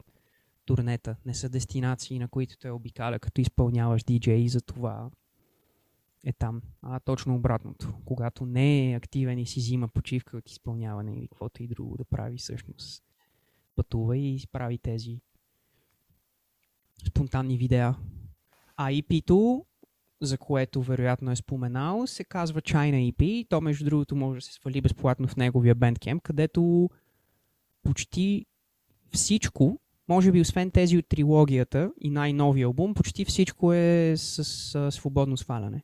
турнета, 0.77 1.17
не 1.27 1.35
са 1.35 1.49
дестинации, 1.49 2.19
на 2.19 2.29
които 2.29 2.59
те 2.59 2.71
обикаля, 2.71 3.19
като 3.19 3.41
изпълняваш 3.41 4.05
диджей 4.05 4.49
за 4.49 4.61
това 4.61 5.11
е 6.25 6.33
там. 6.33 6.63
А 6.83 7.01
точно 7.01 7.35
обратното. 7.35 7.95
Когато 8.05 8.47
не 8.47 8.91
е 8.91 8.97
активен 8.97 9.39
и 9.39 9.47
си 9.47 9.61
взима 9.61 9.89
почивка 9.89 10.37
от 10.37 10.51
изпълняване 10.51 11.15
или 11.17 11.29
каквото 11.29 11.63
и 11.63 11.69
друго 11.69 11.97
да 11.97 12.05
прави, 12.05 12.39
всъщност 12.39 13.05
пътува 13.77 14.17
и 14.17 14.47
прави 14.53 14.79
тези 14.79 15.21
спонтанни 17.09 17.59
видеа 17.59 17.95
А 18.77 18.91
EP-то, 18.91 19.67
за 20.21 20.39
което 20.39 20.83
вероятно 20.83 21.31
е 21.31 21.37
споменал, 21.37 22.07
се 22.07 22.25
казва 22.25 22.63
China 22.63 23.13
EP. 23.13 23.49
То, 23.49 23.61
между 23.61 23.85
другото, 23.85 24.17
може 24.17 24.41
да 24.41 24.47
се 24.47 24.53
свали 24.53 24.81
безплатно 24.81 25.29
в 25.29 25.37
неговия 25.37 25.77
Bandcamp, 25.77 26.23
където 26.23 26.91
почти 27.83 28.47
всичко, 29.13 29.82
може 30.13 30.33
би 30.33 30.41
освен 30.41 30.71
тези 30.71 30.99
от 30.99 31.09
трилогията 31.09 31.93
и 32.01 32.11
най-новия 32.11 32.67
албум, 32.67 32.95
почти 32.95 33.25
всичко 33.25 33.73
е 33.73 34.15
с, 34.17 34.45
с 34.45 34.91
свободно 34.93 35.37
сваляне 35.37 35.83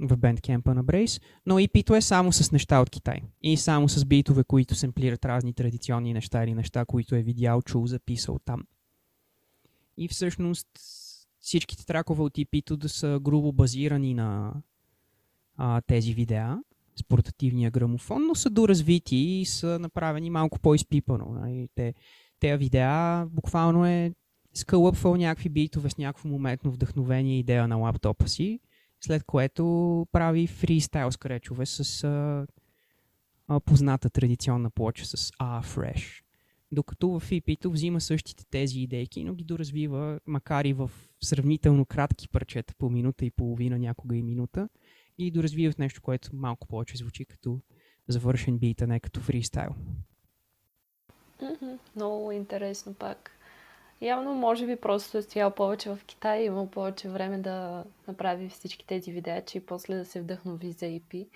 в 0.00 0.16
бендкемпа 0.16 0.74
на 0.74 0.82
Брейс, 0.82 1.20
но 1.46 1.54
EP-то 1.54 1.94
е 1.94 2.00
само 2.00 2.32
с 2.32 2.52
неща 2.52 2.80
от 2.80 2.90
Китай. 2.90 3.20
И 3.42 3.56
само 3.56 3.88
с 3.88 4.04
битове, 4.04 4.44
които 4.44 4.74
семплират 4.74 5.24
разни 5.24 5.52
традиционни 5.52 6.14
неща 6.14 6.44
или 6.44 6.54
неща, 6.54 6.84
които 6.84 7.14
е 7.14 7.22
видял, 7.22 7.62
чул, 7.62 7.86
записал 7.86 8.38
там. 8.44 8.62
И 9.96 10.08
всъщност 10.08 10.68
всичките 11.40 11.86
тракове 11.86 12.22
от 12.22 12.34
EP-то 12.34 12.76
да 12.76 12.88
са 12.88 13.20
грубо 13.22 13.52
базирани 13.52 14.14
на 14.14 14.52
а, 15.56 15.80
тези 15.80 16.14
видеа 16.14 16.58
с 16.96 17.04
портативния 17.04 17.70
грамофон, 17.70 18.26
но 18.26 18.34
са 18.34 18.50
доразвити 18.50 19.16
и 19.16 19.44
са 19.44 19.78
направени 19.78 20.30
малко 20.30 20.58
по-изпипано. 20.58 21.26
Нали? 21.40 21.68
Те, 22.40 22.56
видеа 22.56 23.26
буквално 23.26 23.86
е 23.86 24.12
скълъпвал 24.54 25.16
някакви 25.16 25.48
битове 25.48 25.90
с 25.90 25.98
някакво 25.98 26.28
моментно 26.28 26.70
вдъхновение 26.70 27.38
идея 27.38 27.68
на 27.68 27.76
лаптопа 27.76 28.28
си 28.28 28.60
след 29.04 29.24
което 29.24 30.06
прави 30.12 30.46
фристайл 30.46 31.10
скречове 31.10 31.66
с 31.66 32.04
а, 32.04 32.46
а, 33.48 33.60
позната 33.60 34.10
традиционна 34.10 34.70
плоча 34.70 35.04
с 35.04 35.30
A 35.30 35.64
Fresh. 35.64 36.22
Докато 36.72 37.08
в 37.08 37.30
EP-то 37.30 37.70
взима 37.70 38.00
същите 38.00 38.44
тези 38.50 38.80
идейки, 38.80 39.24
но 39.24 39.34
ги 39.34 39.44
доразвива, 39.44 40.20
макар 40.26 40.64
и 40.64 40.72
в 40.72 40.90
сравнително 41.20 41.86
кратки 41.86 42.28
парчета 42.28 42.74
по 42.78 42.90
минута 42.90 43.24
и 43.24 43.30
половина, 43.30 43.78
някога 43.78 44.16
и 44.16 44.22
минута, 44.22 44.68
и 45.18 45.30
доразвива 45.30 45.72
в 45.72 45.78
нещо, 45.78 46.02
което 46.02 46.36
малко 46.36 46.66
повече 46.66 46.96
звучи 46.96 47.24
като 47.24 47.60
завършен 48.08 48.58
бит, 48.58 48.82
а 48.82 48.86
не 48.86 49.00
като 49.00 49.20
фристайл. 49.20 49.74
Много 51.96 52.32
интересно 52.32 52.94
пак. 52.94 53.30
Явно, 54.00 54.34
може 54.34 54.66
би, 54.66 54.76
просто 54.76 55.18
е 55.18 55.22
стоял 55.22 55.50
повече 55.50 55.90
в 55.90 56.04
Китай 56.06 56.40
и 56.40 56.44
имал 56.44 56.70
повече 56.70 57.08
време 57.08 57.38
да 57.38 57.84
направи 58.08 58.48
всички 58.48 58.86
тези 58.86 59.12
видеа, 59.12 59.44
че 59.44 59.58
и 59.58 59.66
после 59.66 59.96
да 59.96 60.04
се 60.04 60.20
вдъхнови 60.20 60.72
за 60.72 60.86
EP. 60.86 61.28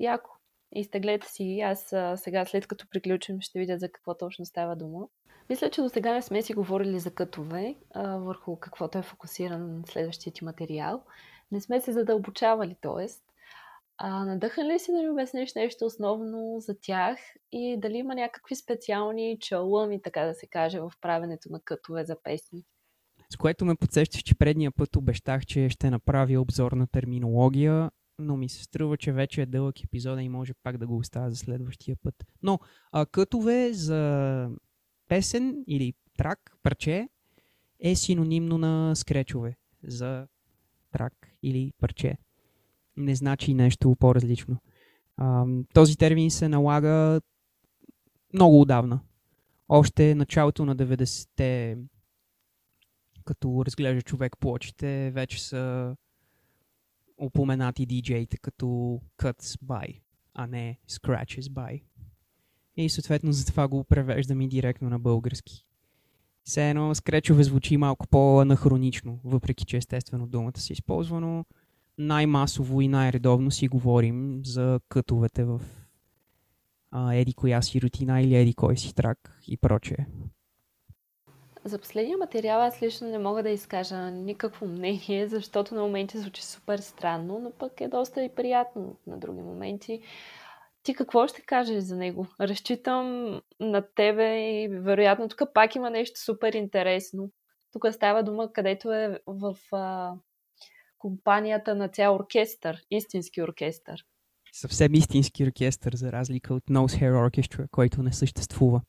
Яко. 0.00 0.30
Изтеглете 0.72 1.28
си. 1.28 1.60
Аз 1.60 1.94
сега, 2.16 2.44
след 2.44 2.66
като 2.66 2.86
приключим, 2.90 3.40
ще 3.40 3.58
видя 3.58 3.78
за 3.78 3.88
какво 3.92 4.14
точно 4.14 4.46
става 4.46 4.76
дума. 4.76 5.06
Мисля, 5.50 5.70
че 5.70 5.82
до 5.82 5.88
сега 5.88 6.12
не 6.12 6.22
сме 6.22 6.42
си 6.42 6.54
говорили 6.54 6.98
за 6.98 7.10
кътове, 7.10 7.74
а, 7.94 8.16
върху 8.16 8.56
каквото 8.56 8.98
е 8.98 9.02
фокусиран 9.02 9.82
следващия 9.86 10.32
ти 10.32 10.44
материал. 10.44 11.02
Не 11.52 11.60
сме 11.60 11.80
се 11.80 11.92
задълбочавали, 11.92 12.76
т.е. 12.80 13.06
А, 14.00 14.24
надъхан 14.24 14.66
ли 14.66 14.78
си 14.78 14.92
да 14.92 15.02
ми 15.02 15.10
обясниш 15.10 15.54
нещо 15.54 15.84
основно 15.84 16.60
за 16.60 16.74
тях 16.80 17.18
и 17.52 17.76
дали 17.78 17.96
има 17.96 18.14
някакви 18.14 18.54
специални 18.54 19.38
чалъми, 19.40 20.02
така 20.02 20.24
да 20.24 20.34
се 20.34 20.46
каже, 20.46 20.80
в 20.80 20.92
правенето 21.00 21.52
на 21.52 21.60
кътове 21.60 22.04
за 22.04 22.22
песни? 22.22 22.64
С 23.30 23.36
което 23.36 23.64
ме 23.64 23.74
подсещаш, 23.74 24.22
че 24.22 24.34
предния 24.34 24.70
път 24.70 24.96
обещах, 24.96 25.46
че 25.46 25.68
ще 25.68 25.90
направя 25.90 26.40
обзор 26.40 26.72
на 26.72 26.86
терминология, 26.86 27.90
но 28.18 28.36
ми 28.36 28.48
се 28.48 28.62
струва, 28.62 28.96
че 28.96 29.12
вече 29.12 29.42
е 29.42 29.46
дълъг 29.46 29.84
епизод 29.84 30.20
и 30.20 30.28
може 30.28 30.54
пак 30.62 30.78
да 30.78 30.86
го 30.86 30.96
оставя 30.96 31.30
за 31.30 31.36
следващия 31.36 31.96
път. 32.02 32.14
Но 32.42 32.58
а, 32.92 33.06
кътове 33.06 33.72
за 33.72 34.50
песен 35.08 35.64
или 35.66 35.94
трак, 36.18 36.56
парче, 36.62 37.08
е 37.80 37.94
синонимно 37.94 38.58
на 38.58 38.96
скречове 38.96 39.56
за 39.82 40.26
трак 40.92 41.32
или 41.42 41.72
парче 41.80 42.16
не 42.98 43.14
значи 43.14 43.54
нещо 43.54 43.96
по-различно. 43.98 44.56
Този 45.74 45.96
термин 45.96 46.30
се 46.30 46.48
налага 46.48 47.20
много 48.34 48.60
отдавна. 48.60 49.00
Още 49.68 50.14
началото 50.14 50.64
на 50.64 50.76
90-те, 50.76 51.78
като 53.24 53.62
разглежда 53.66 54.02
човек 54.02 54.36
плочите, 54.40 55.10
вече 55.10 55.44
са 55.44 55.96
упоменати 57.18 57.86
диджеите 57.86 58.36
като 58.36 58.66
cuts 59.18 59.62
by, 59.64 60.00
а 60.34 60.46
не 60.46 60.78
scratches 60.90 61.40
by. 61.40 61.82
И 62.76 62.88
съответно 62.88 63.32
затова 63.32 63.68
го 63.68 63.84
превеждам 63.84 64.40
и 64.40 64.48
директно 64.48 64.90
на 64.90 64.98
български. 64.98 65.64
Все 66.44 66.70
едно 66.70 66.94
скречове 66.94 67.42
звучи 67.42 67.76
малко 67.76 68.06
по-анахронично, 68.06 69.20
въпреки 69.24 69.64
че 69.64 69.76
естествено 69.76 70.26
думата 70.26 70.58
се 70.58 70.72
използва, 70.72 71.20
но 71.20 71.44
най-масово 71.98 72.80
и 72.80 72.88
най-редовно 72.88 73.50
си 73.50 73.68
говорим 73.68 74.40
за 74.44 74.80
кътовете 74.88 75.44
в 75.44 75.60
а, 76.90 77.14
еди 77.14 77.34
коя 77.34 77.62
си 77.62 77.80
рутина 77.80 78.20
или 78.20 78.36
еди 78.36 78.54
кой 78.54 78.76
си 78.76 78.94
трак 78.94 79.40
и 79.48 79.56
прочее. 79.56 80.06
За 81.64 81.78
последния 81.78 82.18
материал 82.18 82.62
аз 82.62 82.82
лично 82.82 83.08
не 83.08 83.18
мога 83.18 83.42
да 83.42 83.50
изкажа 83.50 84.10
никакво 84.10 84.66
мнение, 84.66 85.28
защото 85.28 85.74
на 85.74 85.80
моменти 85.80 86.18
звучи 86.18 86.46
супер 86.46 86.78
странно, 86.78 87.38
но 87.38 87.50
пък 87.50 87.80
е 87.80 87.88
доста 87.88 88.24
и 88.24 88.34
приятно 88.34 88.96
на 89.06 89.18
други 89.18 89.40
моменти. 89.40 90.02
Ти 90.82 90.94
какво 90.94 91.28
ще 91.28 91.42
кажеш 91.42 91.78
за 91.78 91.96
него? 91.96 92.26
Разчитам 92.40 93.40
на 93.60 93.82
тебе 93.94 94.52
и 94.62 94.68
вероятно 94.68 95.28
тук 95.28 95.42
пак 95.54 95.74
има 95.74 95.90
нещо 95.90 96.20
супер 96.20 96.52
интересно. 96.52 97.30
Тук 97.72 97.86
става 97.92 98.22
дума, 98.22 98.52
където 98.52 98.92
е 98.92 99.20
в 99.26 99.56
а, 99.72 100.14
компанията 100.98 101.74
на 101.74 101.88
цял 101.88 102.14
оркестър, 102.14 102.82
истински 102.90 103.42
оркестър. 103.42 104.04
Съвсем 104.52 104.94
истински 104.94 105.44
оркестър, 105.44 105.94
за 105.94 106.12
разлика 106.12 106.54
от 106.54 106.64
Nose 106.64 107.02
Hair 107.02 107.28
Orchestra, 107.28 107.68
който 107.70 108.02
не 108.02 108.12
съществува. 108.12 108.82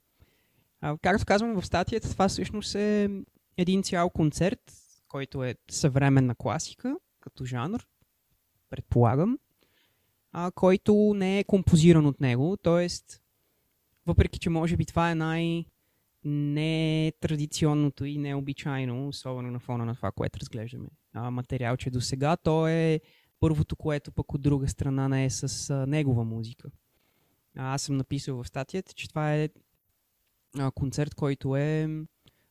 А, 0.81 0.97
както 1.01 1.25
казвам 1.25 1.61
в 1.61 1.65
статията, 1.65 2.09
това 2.09 2.27
всъщност 2.27 2.75
е 2.75 3.09
един 3.57 3.83
цял 3.83 4.09
концерт, 4.09 4.59
който 5.07 5.43
е 5.43 5.55
съвременна 5.71 6.35
класика, 6.35 6.97
като 7.19 7.45
жанр, 7.45 7.87
предполагам, 8.69 9.37
а, 10.31 10.51
който 10.51 11.13
не 11.15 11.39
е 11.39 11.43
композиран 11.43 12.05
от 12.05 12.21
него, 12.21 12.57
т.е. 12.57 12.87
въпреки, 14.05 14.39
че 14.39 14.49
може 14.49 14.77
би 14.77 14.85
това 14.85 15.11
е 15.11 15.15
най- 15.15 15.65
не 16.23 17.11
традиционното 17.19 18.05
и 18.05 18.17
необичайно, 18.17 19.07
особено 19.07 19.51
на 19.51 19.59
фона 19.59 19.85
на 19.85 19.95
това, 19.95 20.11
което 20.11 20.39
разглеждаме 20.39 20.89
а, 21.19 21.31
материалче 21.31 21.89
до 21.89 22.01
сега. 22.01 22.37
То 22.37 22.67
е 22.67 22.99
първото, 23.39 23.75
което 23.75 24.11
пък 24.11 24.33
от 24.33 24.41
друга 24.41 24.67
страна 24.67 25.07
не 25.07 25.25
е 25.25 25.29
с 25.29 25.69
а, 25.69 25.85
негова 25.87 26.23
музика. 26.23 26.69
А, 27.57 27.73
аз 27.73 27.81
съм 27.81 27.97
написал 27.97 28.43
в 28.43 28.47
статията, 28.47 28.93
че 28.93 29.09
това 29.09 29.35
е 29.35 29.49
а, 30.57 30.71
концерт, 30.71 31.15
който 31.15 31.55
е 31.55 31.89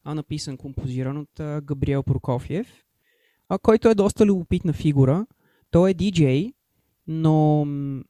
а, 0.04 0.14
написан, 0.14 0.56
композиран 0.56 1.16
от 1.16 1.40
а, 1.40 1.60
Габриел 1.60 2.02
Прокофиев, 2.02 2.84
а, 3.48 3.58
който 3.58 3.88
е 3.88 3.94
доста 3.94 4.26
любопитна 4.26 4.72
фигура. 4.72 5.26
Той 5.70 5.90
е 5.90 5.94
диджей, 5.94 6.52
но 7.06 7.64
м- 7.64 8.02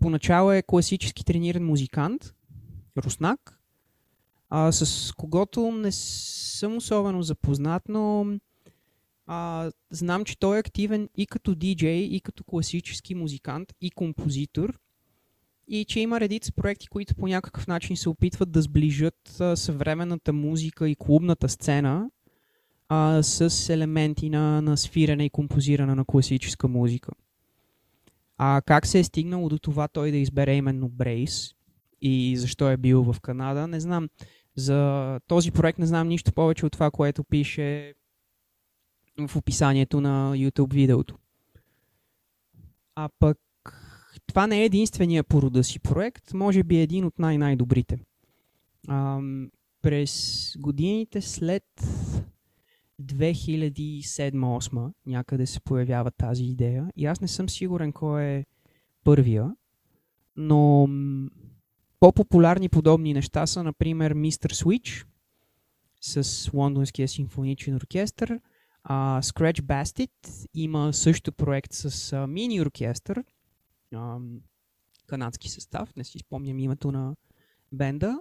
поначало 0.00 0.52
е 0.52 0.62
класически 0.62 1.24
трениран 1.24 1.64
музикант, 1.64 2.34
руснак, 2.98 3.60
а, 4.50 4.72
с 4.72 5.12
когото 5.12 5.70
не 5.70 5.92
съм 5.92 6.76
особено 6.76 7.22
запознат, 7.22 7.82
но 7.88 8.26
а, 9.26 9.70
знам, 9.90 10.24
че 10.24 10.38
той 10.38 10.56
е 10.56 10.60
активен 10.60 11.08
и 11.16 11.26
като 11.26 11.54
диджей, 11.54 12.00
и 12.00 12.20
като 12.20 12.44
класически 12.44 13.14
музикант, 13.14 13.72
и 13.80 13.90
композитор. 13.90 14.78
И 15.68 15.84
че 15.84 16.00
има 16.00 16.20
редица 16.20 16.52
проекти, 16.52 16.88
които 16.88 17.14
по 17.14 17.26
някакъв 17.26 17.66
начин 17.66 17.96
се 17.96 18.08
опитват 18.08 18.50
да 18.50 18.62
сближат 18.62 19.40
а, 19.40 19.56
съвременната 19.56 20.32
музика 20.32 20.88
и 20.88 20.96
клубната 20.96 21.48
сцена 21.48 22.10
а, 22.88 23.22
с 23.22 23.68
елементи 23.68 24.30
на, 24.30 24.62
на 24.62 24.76
свирене 24.76 25.24
и 25.24 25.30
композиране 25.30 25.94
на 25.94 26.04
класическа 26.04 26.68
музика. 26.68 27.12
А 28.38 28.62
как 28.66 28.86
се 28.86 28.98
е 28.98 29.04
стигнало 29.04 29.48
до 29.48 29.58
това 29.58 29.88
той 29.88 30.10
да 30.10 30.16
избере 30.16 30.54
именно 30.54 30.88
Брейс 30.88 31.50
и 32.02 32.36
защо 32.36 32.70
е 32.70 32.76
бил 32.76 33.02
в 33.02 33.20
Канада, 33.20 33.66
не 33.66 33.80
знам. 33.80 34.08
За 34.56 35.20
този 35.26 35.50
проект 35.50 35.78
не 35.78 35.86
знам 35.86 36.08
нищо 36.08 36.32
повече 36.32 36.66
от 36.66 36.72
това, 36.72 36.90
което 36.90 37.24
пише 37.24 37.94
в 39.18 39.36
описанието 39.36 40.00
на 40.00 40.32
YouTube 40.32 40.72
видеото. 40.72 41.18
А 42.94 43.08
пък 43.18 43.38
това 44.26 44.46
не 44.46 44.60
е 44.60 44.64
единствения 44.64 45.24
по 45.24 45.42
рода 45.42 45.64
си 45.64 45.80
проект, 45.80 46.34
може 46.34 46.62
би 46.62 46.76
е 46.76 46.82
един 46.82 47.04
от 47.04 47.18
най-най-добрите. 47.18 47.98
През 49.82 50.52
годините 50.58 51.20
след 51.20 51.64
2007-2008 53.02 54.92
някъде 55.06 55.46
се 55.46 55.60
появява 55.60 56.10
тази 56.10 56.44
идея 56.44 56.90
и 56.96 57.06
аз 57.06 57.20
не 57.20 57.28
съм 57.28 57.48
сигурен 57.48 57.92
кой 57.92 58.24
е 58.24 58.44
първия, 59.04 59.56
но 60.36 60.88
по-популярни 62.00 62.68
подобни 62.68 63.14
неща 63.14 63.46
са, 63.46 63.62
например, 63.62 64.14
Mr. 64.14 64.64
Switch 64.64 65.06
с 66.00 66.50
Лондонския 66.54 67.08
симфоничен 67.08 67.74
оркестър– 67.74 68.40
А, 68.88 69.22
Scratch 69.22 69.60
Bastet 69.60 70.46
има 70.54 70.92
също 70.92 71.32
проект 71.32 71.72
с 71.72 72.12
а, 72.12 72.26
мини 72.26 72.60
оркестър, 72.60 73.24
канадски 75.06 75.50
състав, 75.50 75.96
не 75.96 76.04
си 76.04 76.18
спомням 76.18 76.58
името 76.58 76.92
на 76.92 77.16
бенда. 77.72 78.18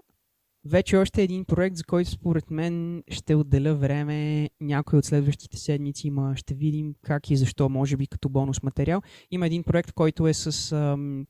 Вече 0.66 0.98
още 0.98 1.24
един 1.24 1.46
проект, 1.46 1.76
за 1.76 1.84
който 1.84 2.10
според 2.10 2.52
мен 2.52 3.04
ще 3.08 3.36
отделя 3.36 3.76
време 3.76 4.50
някой 4.62 5.00
от 5.00 5.06
следващите 5.06 5.58
седмици. 5.58 6.08
Има, 6.08 6.36
ще 6.36 6.54
видим 6.54 6.96
как 7.02 7.30
и 7.30 7.38
защо, 7.38 7.70
може 7.70 7.98
би 7.98 8.08
като 8.08 8.30
бонус 8.30 8.64
материал. 8.64 9.02
Има 9.32 9.46
един 9.46 9.64
проект, 9.64 9.92
който 9.92 10.28
е 10.28 10.34
с 10.34 10.72
ам, 10.72 11.28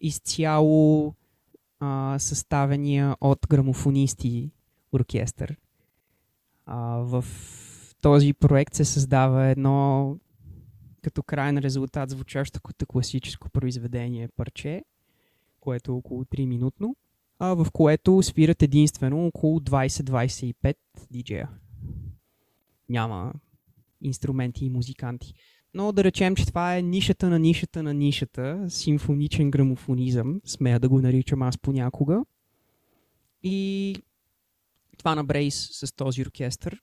изцяло 0.00 1.14
а, 1.78 2.18
съставения 2.18 3.16
от 3.20 3.38
грамофонисти 3.48 4.50
оркестър. 4.92 5.56
А, 6.66 6.76
в 6.96 7.24
този 8.00 8.32
проект 8.32 8.74
се 8.74 8.84
създава 8.84 9.46
едно 9.46 10.16
като 11.02 11.22
крайен 11.22 11.58
резултат 11.58 12.10
звучащо 12.10 12.60
като 12.60 12.86
класическо 12.86 13.50
произведение 13.50 14.28
парче, 14.36 14.82
което 15.60 15.92
е 15.92 15.94
около 15.94 16.24
3 16.24 16.46
минутно, 16.46 16.96
а, 17.38 17.54
в 17.54 17.66
което 17.72 18.22
свират 18.22 18.62
единствено 18.62 19.26
около 19.26 19.60
20-25 19.60 20.76
диджея. 21.10 21.48
Няма 22.88 23.32
инструменти 24.02 24.64
и 24.64 24.70
музиканти. 24.70 25.34
Но 25.74 25.92
да 25.92 26.04
речем, 26.04 26.36
че 26.36 26.46
това 26.46 26.76
е 26.76 26.82
нишата 26.82 27.30
на 27.30 27.38
нишата 27.38 27.82
на 27.82 27.94
нишата, 27.94 28.66
симфоничен 28.68 29.50
грамофонизъм, 29.50 30.40
смея 30.44 30.80
да 30.80 30.88
го 30.88 31.00
наричам 31.00 31.42
аз 31.42 31.58
понякога. 31.58 32.24
И 33.42 33.96
това 34.98 35.14
на 35.14 35.24
Брейс 35.24 35.68
с 35.72 35.96
този 35.96 36.22
оркестър, 36.22 36.82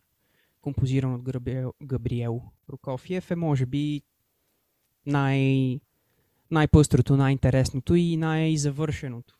композиран 0.67 1.13
от 1.13 1.21
Габриел, 1.21 1.73
Габриел 1.83 2.41
Прокофиев, 2.67 3.31
е 3.31 3.35
може 3.35 3.65
би 3.65 4.01
най- 5.05 5.79
най-пъстрото, 6.51 7.17
най-интересното 7.17 7.95
и 7.95 8.17
най-завършеното. 8.17 9.39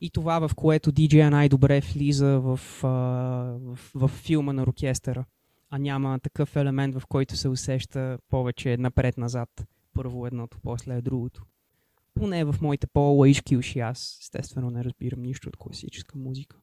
И 0.00 0.10
това, 0.10 0.48
в 0.48 0.54
което 0.54 0.92
диджея 0.92 1.30
най-добре 1.30 1.80
влиза 1.80 2.40
в, 2.40 2.60
а, 2.82 2.88
в, 3.60 3.78
в 3.94 4.08
филма 4.08 4.52
на 4.52 4.62
оркестъра, 4.62 5.24
а 5.70 5.78
няма 5.78 6.18
такъв 6.18 6.56
елемент, 6.56 6.94
в 6.94 7.06
който 7.06 7.36
се 7.36 7.48
усеща 7.48 8.18
повече 8.28 8.76
напред-назад. 8.76 9.66
Първо 9.94 10.26
едното, 10.26 10.58
после 10.62 11.00
другото. 11.00 11.44
Поне 12.14 12.44
в 12.44 12.56
моите 12.62 12.86
по-лаишки 12.86 13.56
уши 13.56 13.78
аз, 13.78 14.18
естествено, 14.20 14.70
не 14.70 14.84
разбирам 14.84 15.22
нищо 15.22 15.48
от 15.48 15.56
класическа 15.56 16.18
музика. 16.18 16.56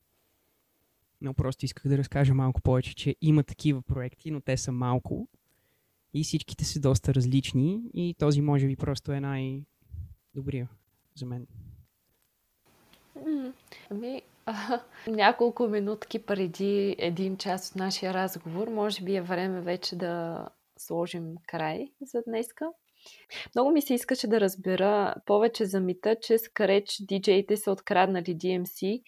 Но 1.22 1.34
просто 1.34 1.66
исках 1.66 1.88
да 1.88 1.98
разкажа 1.98 2.34
малко 2.34 2.62
повече, 2.62 2.96
че 2.96 3.16
има 3.22 3.44
такива 3.44 3.82
проекти, 3.82 4.32
но 4.32 4.42
те 4.42 4.58
са 4.58 4.72
малко. 4.72 5.28
И 6.14 6.24
всичките 6.24 6.66
са 6.66 6.80
доста 6.80 7.14
различни. 7.14 7.82
И 7.94 8.16
този 8.20 8.42
може 8.42 8.68
би 8.68 8.76
просто 8.76 9.12
е 9.12 9.20
най-добрия 9.20 10.70
за 11.16 11.26
мен. 11.26 11.48
Ами, 13.90 14.22
а, 14.46 14.82
няколко 15.08 15.68
минутки 15.68 16.20
преди 16.20 16.96
един 16.98 17.38
час 17.38 17.70
от 17.70 17.76
нашия 17.76 18.14
разговор, 18.14 18.68
може 18.68 19.04
би 19.04 19.16
е 19.16 19.22
време 19.22 19.62
вече 19.62 19.96
да 19.96 20.46
сложим 20.78 21.36
край 21.48 21.92
за 22.02 22.22
днеска. 22.28 22.66
Много 23.56 23.72
ми 23.72 23.82
се 23.82 23.94
искаше 23.94 24.28
да 24.28 24.40
разбера 24.40 25.16
повече 25.26 25.66
за 25.66 25.80
мита, 25.80 26.16
че 26.22 26.38
скареч 26.38 26.98
диджеите 27.02 27.58
са 27.58 27.72
откраднали 27.72 28.38
DMC 28.38 29.02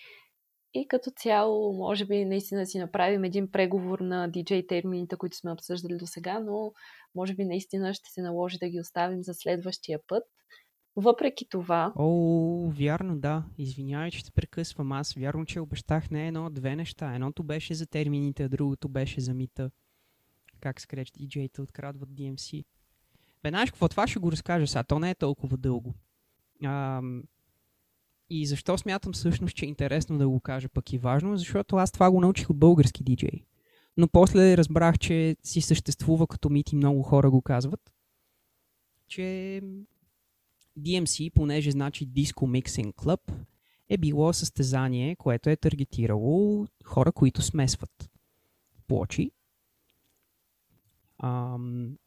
и 0.73 0.87
като 0.87 1.11
цяло, 1.11 1.73
може 1.73 2.05
би 2.05 2.25
наистина 2.25 2.65
си 2.65 2.79
направим 2.79 3.23
един 3.23 3.51
преговор 3.51 3.99
на 3.99 4.27
диджей 4.27 4.67
термините, 4.67 5.15
които 5.15 5.37
сме 5.37 5.51
обсъждали 5.51 5.97
до 5.97 6.07
сега, 6.07 6.39
но 6.39 6.73
може 7.15 7.33
би 7.33 7.45
наистина 7.45 7.93
ще 7.93 8.09
се 8.09 8.21
наложи 8.21 8.57
да 8.57 8.69
ги 8.69 8.79
оставим 8.79 9.23
за 9.23 9.33
следващия 9.33 9.99
път. 10.07 10.23
Въпреки 10.95 11.49
това... 11.49 11.93
О, 11.95 12.69
вярно, 12.69 13.19
да. 13.19 13.43
Извинявай, 13.57 14.11
че 14.11 14.25
те 14.25 14.31
прекъсвам. 14.31 14.91
Аз 14.91 15.13
вярно, 15.13 15.45
че 15.45 15.59
обещах 15.59 16.11
не 16.11 16.27
едно, 16.27 16.49
две 16.49 16.75
неща. 16.75 17.15
Едното 17.15 17.43
беше 17.43 17.73
за 17.73 17.87
термините, 17.87 18.43
а 18.43 18.49
другото 18.49 18.89
беше 18.89 19.21
за 19.21 19.33
мита. 19.33 19.71
Как 20.59 20.81
скреч 20.81 21.11
диджеите 21.11 21.61
открадват 21.61 22.09
DMC. 22.09 22.65
Бе, 23.43 23.49
знаеш 23.49 23.71
какво? 23.71 23.89
Това 23.89 24.07
ще 24.07 24.19
го 24.19 24.31
разкажа 24.31 24.67
сега. 24.67 24.83
То 24.83 24.99
не 24.99 25.09
е 25.09 25.15
толкова 25.15 25.57
дълго. 25.57 25.93
Ам, 26.63 27.23
и 28.33 28.45
защо 28.45 28.77
смятам 28.77 29.13
всъщност, 29.13 29.55
че 29.55 29.65
е 29.65 29.69
интересно 29.69 30.17
да 30.17 30.29
го 30.29 30.39
кажа 30.39 30.69
пък 30.69 30.93
и 30.93 30.97
важно, 30.97 31.37
защото 31.37 31.75
аз 31.75 31.91
това 31.91 32.11
го 32.11 32.21
научих 32.21 32.49
от 32.49 32.57
български 32.57 33.03
диджей. 33.03 33.45
Но 33.97 34.07
после 34.07 34.57
разбрах, 34.57 34.99
че 34.99 35.35
си 35.43 35.61
съществува 35.61 36.27
като 36.27 36.49
мит 36.49 36.71
и 36.71 36.75
много 36.75 37.03
хора 37.03 37.31
го 37.31 37.41
казват, 37.41 37.93
че 39.07 39.61
DMC, 40.79 41.33
понеже 41.33 41.71
значи 41.71 42.07
Disco 42.07 42.61
Mixing 42.61 42.93
Club, 42.93 43.19
е 43.89 43.97
било 43.97 44.33
състезание, 44.33 45.15
което 45.15 45.49
е 45.49 45.55
таргетирало 45.55 46.67
хора, 46.83 47.11
които 47.11 47.41
смесват 47.41 48.09
плочи 48.87 49.31
ам, 51.23 51.97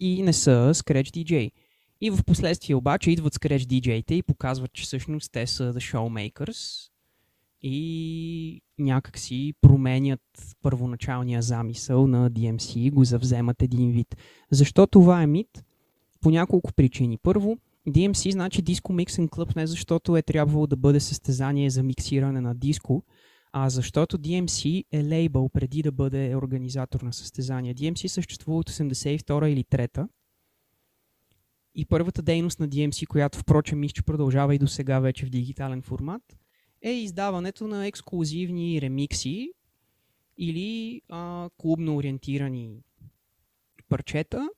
и 0.00 0.22
не 0.22 0.32
са 0.32 0.70
Scratch 0.74 1.24
DJ. 1.24 1.52
И 2.00 2.10
в 2.10 2.24
последствие 2.26 2.76
обаче 2.76 3.10
идват 3.10 3.34
Scratch 3.34 3.64
DJ-те 3.64 4.14
и 4.14 4.22
показват, 4.22 4.72
че 4.72 4.82
всъщност 4.82 5.32
те 5.32 5.46
са 5.46 5.74
The 5.74 5.94
Showmakers 5.94 6.88
и 7.62 8.60
някак 8.78 9.18
си 9.18 9.54
променят 9.60 10.20
първоначалния 10.62 11.42
замисъл 11.42 12.06
на 12.06 12.30
DMC 12.30 12.78
и 12.78 12.90
го 12.90 13.04
завземат 13.04 13.62
един 13.62 13.92
вид. 13.92 14.16
Защо 14.50 14.86
това 14.86 15.22
е 15.22 15.26
мит? 15.26 15.64
По 16.20 16.30
няколко 16.30 16.72
причини. 16.72 17.18
Първо, 17.22 17.58
DMC 17.88 18.30
значи 18.30 18.64
Disco 18.64 19.04
Mixing 19.04 19.28
Club 19.28 19.56
не 19.56 19.66
защото 19.66 20.16
е 20.16 20.22
трябвало 20.22 20.66
да 20.66 20.76
бъде 20.76 21.00
състезание 21.00 21.70
за 21.70 21.82
миксиране 21.82 22.40
на 22.40 22.54
диско, 22.54 23.02
а 23.52 23.70
защото 23.70 24.18
DMC 24.18 24.84
е 24.92 25.04
лейбъл 25.04 25.48
преди 25.48 25.82
да 25.82 25.92
бъде 25.92 26.36
организатор 26.36 27.00
на 27.00 27.12
състезания. 27.12 27.74
DMC 27.74 28.06
съществува 28.06 28.58
от 28.58 28.70
82 28.70 29.46
или 29.46 29.64
3 29.64 30.08
и 31.78 31.84
първата 31.84 32.22
дейност 32.22 32.60
на 32.60 32.68
DMC, 32.68 33.06
която 33.06 33.38
впрочем 33.38 33.78
мисля, 33.78 33.92
че 33.92 34.02
продължава 34.02 34.54
и 34.54 34.58
до 34.58 34.66
сега 34.66 35.00
вече 35.00 35.26
в 35.26 35.30
дигитален 35.30 35.82
формат, 35.82 36.36
е 36.82 36.90
издаването 36.90 37.66
на 37.66 37.86
ексклюзивни 37.86 38.80
ремикси 38.82 39.52
или 40.38 41.02
а, 41.08 41.50
клубно 41.56 41.96
ориентирани 41.96 42.76
парчета 43.88 44.48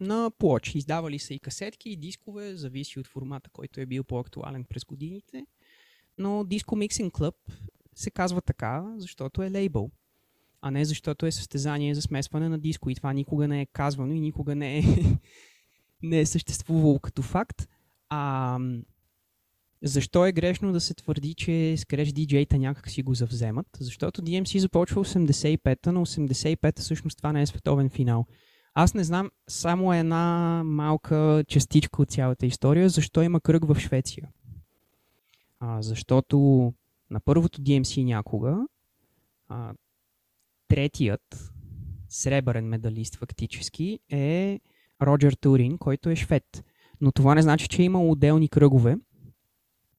на 0.00 0.30
плочи. 0.38 0.78
Издавали 0.78 1.18
са 1.18 1.34
и 1.34 1.38
касетки, 1.38 1.90
и 1.90 1.96
дискове, 1.96 2.56
зависи 2.56 3.00
от 3.00 3.06
формата, 3.06 3.50
който 3.50 3.80
е 3.80 3.86
бил 3.86 4.04
по-актуален 4.04 4.64
през 4.64 4.84
годините. 4.84 5.46
Но 6.18 6.44
Disco 6.44 6.88
Mixing 6.88 7.10
Club 7.10 7.34
се 7.94 8.10
казва 8.10 8.42
така, 8.42 8.94
защото 8.96 9.42
е 9.42 9.50
лейбъл, 9.50 9.90
а 10.60 10.70
не 10.70 10.84
защото 10.84 11.26
е 11.26 11.32
състезание 11.32 11.94
за 11.94 12.02
смесване 12.02 12.48
на 12.48 12.58
диско. 12.58 12.90
И 12.90 12.94
това 12.94 13.12
никога 13.12 13.48
не 13.48 13.60
е 13.60 13.66
казвано 13.66 14.14
и 14.14 14.20
никога 14.20 14.54
не 14.54 14.78
е 14.78 14.82
не 16.04 16.20
е 16.20 16.26
съществувало 16.26 16.98
като 16.98 17.22
факт. 17.22 17.68
А, 18.08 18.58
защо 19.82 20.26
е 20.26 20.32
грешно 20.32 20.72
да 20.72 20.80
се 20.80 20.94
твърди, 20.94 21.34
че 21.34 21.50
Scratch 21.50 22.10
DJ-та 22.10 22.56
някак 22.56 22.90
си 22.90 23.02
го 23.02 23.14
завземат? 23.14 23.66
Защото 23.80 24.22
DMC 24.22 24.58
започва 24.58 25.04
85-та, 25.04 25.92
на 25.92 26.06
85-та 26.06 26.82
всъщност 26.82 27.16
това 27.16 27.32
не 27.32 27.42
е 27.42 27.46
световен 27.46 27.90
финал. 27.90 28.26
Аз 28.74 28.94
не 28.94 29.04
знам 29.04 29.30
само 29.48 29.94
една 29.94 30.62
малка 30.64 31.44
частичка 31.48 32.02
от 32.02 32.10
цялата 32.10 32.46
история, 32.46 32.88
защо 32.88 33.22
има 33.22 33.40
кръг 33.40 33.64
в 33.64 33.80
Швеция. 33.80 34.28
А, 35.60 35.82
защото 35.82 36.38
на 37.10 37.20
първото 37.20 37.62
DMC 37.62 38.04
някога 38.04 38.66
а, 39.48 39.72
третият 40.68 41.52
сребърен 42.08 42.68
медалист 42.68 43.16
фактически 43.16 43.98
е 44.10 44.60
Роджер 45.06 45.32
Турин, 45.32 45.78
който 45.78 46.10
е 46.10 46.16
швед. 46.16 46.64
Но 47.00 47.12
това 47.12 47.34
не 47.34 47.42
значи, 47.42 47.68
че 47.68 47.82
е 47.82 47.84
имал 47.84 48.10
отделни 48.10 48.48
кръгове 48.48 48.96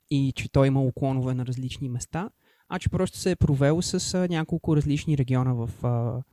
и 0.09 0.33
че 0.35 0.51
той 0.51 0.65
е 0.65 0.67
имал 0.67 0.91
клонове 0.91 1.33
на 1.33 1.45
различни 1.45 1.89
места, 1.89 2.29
а 2.69 2.79
че 2.79 2.89
просто 2.89 3.17
се 3.17 3.31
е 3.31 3.35
провел 3.35 3.81
с 3.81 4.13
а, 4.13 4.27
няколко 4.27 4.75
различни 4.75 5.17
региона 5.17 5.53
в 5.53 5.69
а, 5.83 6.23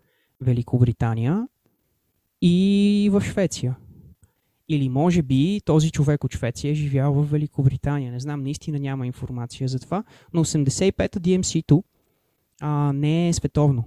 Великобритания 0.40 1.48
и 2.42 3.08
в 3.12 3.20
Швеция. 3.20 3.76
Или 4.68 4.88
може 4.88 5.22
би 5.22 5.60
този 5.64 5.90
човек 5.90 6.24
от 6.24 6.32
Швеция 6.32 6.70
е 6.70 6.74
живял 6.74 7.12
в 7.12 7.30
Великобритания. 7.30 8.12
Не 8.12 8.20
знам, 8.20 8.42
наистина 8.42 8.78
няма 8.78 9.06
информация 9.06 9.68
за 9.68 9.78
това, 9.78 10.04
но 10.32 10.44
85-та 10.44 11.20
DMC-то 11.20 11.84
а, 12.60 12.92
не 12.92 13.28
е 13.28 13.32
световно. 13.32 13.84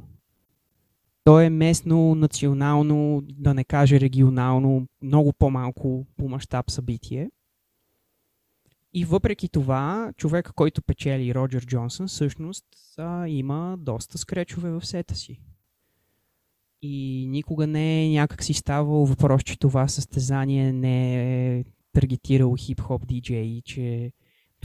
То 1.25 1.39
е 1.39 1.49
местно, 1.49 2.15
национално, 2.15 3.23
да 3.29 3.53
не 3.53 3.63
каже 3.63 3.99
регионално, 3.99 4.87
много 5.01 5.33
по-малко 5.33 6.05
по 6.17 6.29
мащаб 6.29 6.71
събитие. 6.71 7.31
И 8.93 9.05
въпреки 9.05 9.49
това, 9.49 10.13
човек, 10.17 10.51
който 10.55 10.81
печели 10.81 11.35
Роджер 11.35 11.65
Джонсън, 11.65 12.07
всъщност 12.07 12.65
а, 12.97 13.27
има 13.27 13.77
доста 13.79 14.17
скречове 14.17 14.69
в 14.71 14.85
сета 14.85 15.15
си. 15.15 15.39
И 16.81 17.25
никога 17.29 17.67
не 17.67 18.05
е 18.05 18.09
някак 18.09 18.43
си 18.43 18.53
ставало 18.53 19.05
въпрос, 19.05 19.43
че 19.43 19.59
това 19.59 19.87
състезание 19.87 20.73
не 20.73 21.15
е 21.57 21.63
таргетирало 21.93 22.55
хип-хоп 22.55 23.05
диджеи, 23.05 23.61
че 23.61 24.11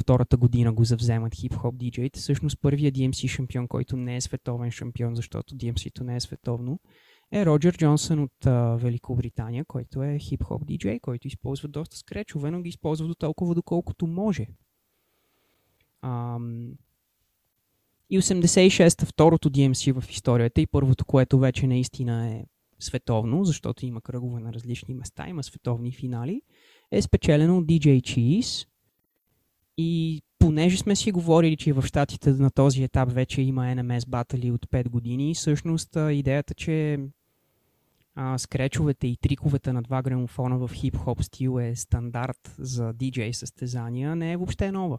втората 0.01 0.37
година 0.37 0.73
го 0.73 0.85
завземат 0.85 1.35
хип-хоп 1.35 1.77
диджеите. 1.77 2.21
Всъщност 2.21 2.61
първият 2.61 2.95
DMC 2.95 3.29
шампион, 3.29 3.69
който 3.69 3.97
не 3.97 4.17
е 4.17 4.21
световен 4.21 4.71
шампион, 4.71 5.15
защото 5.15 5.55
DMC-то 5.55 6.05
не 6.05 6.17
е 6.17 6.21
световно, 6.21 6.81
е 7.33 7.47
Роджер 7.47 7.77
Джонсън 7.77 8.19
от 8.23 8.47
а, 8.47 8.77
Великобритания, 8.77 9.65
който 9.65 10.03
е 10.03 10.19
хип-хоп 10.19 10.65
диджей, 10.65 11.01
който 11.01 11.29
използва 11.29 11.69
доста 11.69 11.97
скречове, 11.97 12.51
но 12.51 12.63
ги 12.63 12.69
използва 12.69 13.09
до 13.09 13.15
толкова, 13.15 13.55
доколкото 13.55 14.07
може. 14.07 14.47
Ам... 16.03 16.73
И 18.11 18.21
86-та, 18.21 19.07
второто 19.07 19.51
DMC 19.51 20.01
в 20.01 20.11
историята 20.11 20.61
и 20.61 20.67
първото, 20.67 21.05
което 21.05 21.39
вече 21.39 21.67
наистина 21.67 22.31
е 22.31 22.45
световно, 22.81 23.45
защото 23.45 23.87
има 23.87 24.01
кръгове 24.01 24.41
на 24.41 24.53
различни 24.53 24.95
места, 24.95 25.29
има 25.29 25.43
световни 25.43 25.93
финали, 25.93 26.43
е 26.91 27.03
спечелено 27.03 27.59
от 27.59 27.67
DJ 27.67 28.01
Cheese. 28.01 28.69
И 29.83 30.23
понеже 30.39 30.77
сме 30.77 30.97
си 30.97 31.13
говорили, 31.13 31.57
че 31.57 31.73
в 31.73 31.87
щатите 31.87 32.31
на 32.31 32.51
този 32.51 32.83
етап 32.83 33.13
вече 33.13 33.43
има 33.43 33.63
NMS 33.63 34.09
батали 34.09 34.51
от 34.51 34.67
5 34.67 34.89
години, 34.89 35.35
всъщност 35.35 35.97
идеята, 36.11 36.55
че 36.55 36.99
а, 38.15 38.39
скречовете 38.39 39.07
и 39.07 39.17
триковете 39.17 39.73
на 39.73 39.83
два 39.83 40.03
грамофона 40.03 40.59
в 40.59 40.71
хип-хоп 40.75 41.23
стил 41.23 41.61
е 41.61 41.77
стандарт 41.77 42.55
за 42.59 42.93
диджей 42.93 43.33
състезания, 43.33 44.17
не 44.17 44.33
е 44.33 44.37
въобще 44.37 44.73
нова. 44.73 44.99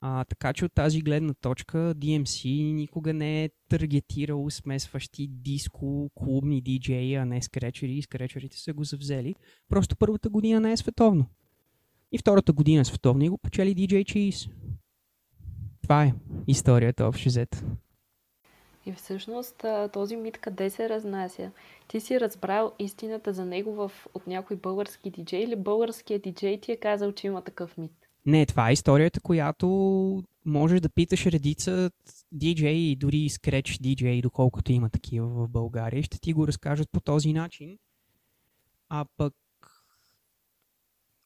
А, 0.00 0.24
така 0.24 0.52
че 0.52 0.64
от 0.64 0.72
тази 0.74 1.00
гледна 1.00 1.34
точка 1.34 1.78
DMC 1.78 2.72
никога 2.72 3.12
не 3.12 3.44
е 3.44 3.50
таргетирал 3.68 4.50
смесващи 4.50 5.26
диско, 5.26 6.10
клубни 6.14 6.60
диджеи, 6.60 7.14
а 7.14 7.24
не 7.24 7.42
скречери 7.42 8.02
скречерите 8.02 8.58
са 8.58 8.72
го 8.72 8.84
завзели. 8.84 9.34
Просто 9.68 9.96
първата 9.96 10.28
година 10.28 10.60
не 10.60 10.72
е 10.72 10.76
световно. 10.76 11.26
И 12.12 12.18
втората 12.18 12.52
година 12.52 12.84
световно 12.84 13.24
и 13.24 13.28
го 13.28 13.38
почели 13.38 13.74
DJ 13.74 14.04
Cheese. 14.04 14.50
Това 15.82 16.04
е 16.04 16.14
историята 16.46 17.04
общо 17.04 17.28
взето. 17.28 17.58
И 18.86 18.92
всъщност 18.92 19.64
този 19.92 20.16
мит 20.16 20.38
къде 20.38 20.70
се 20.70 20.88
разнася? 20.88 21.50
Ти 21.88 22.00
си 22.00 22.20
разбрал 22.20 22.72
истината 22.78 23.32
за 23.32 23.44
него 23.44 23.74
в, 23.74 23.92
от 24.14 24.26
някой 24.26 24.56
български 24.56 25.10
диджей 25.10 25.42
или 25.42 25.56
българският 25.56 26.22
диджей 26.22 26.60
ти 26.60 26.72
е 26.72 26.76
казал, 26.76 27.12
че 27.12 27.26
има 27.26 27.42
такъв 27.42 27.78
мит? 27.78 27.92
Не, 28.26 28.46
това 28.46 28.70
е 28.70 28.72
историята, 28.72 29.20
която 29.20 29.66
можеш 30.44 30.80
да 30.80 30.88
питаш 30.88 31.26
редица 31.26 31.90
диджеи 32.32 32.90
и 32.90 32.96
дори 32.96 33.28
скреч 33.28 33.78
диджеи, 33.78 34.22
доколкото 34.22 34.72
има 34.72 34.90
такива 34.90 35.28
в 35.28 35.48
България, 35.48 36.02
ще 36.02 36.20
ти 36.20 36.32
го 36.32 36.46
разкажат 36.46 36.88
по 36.92 37.00
този 37.00 37.32
начин. 37.32 37.78
А 38.88 39.04
пък 39.16 39.34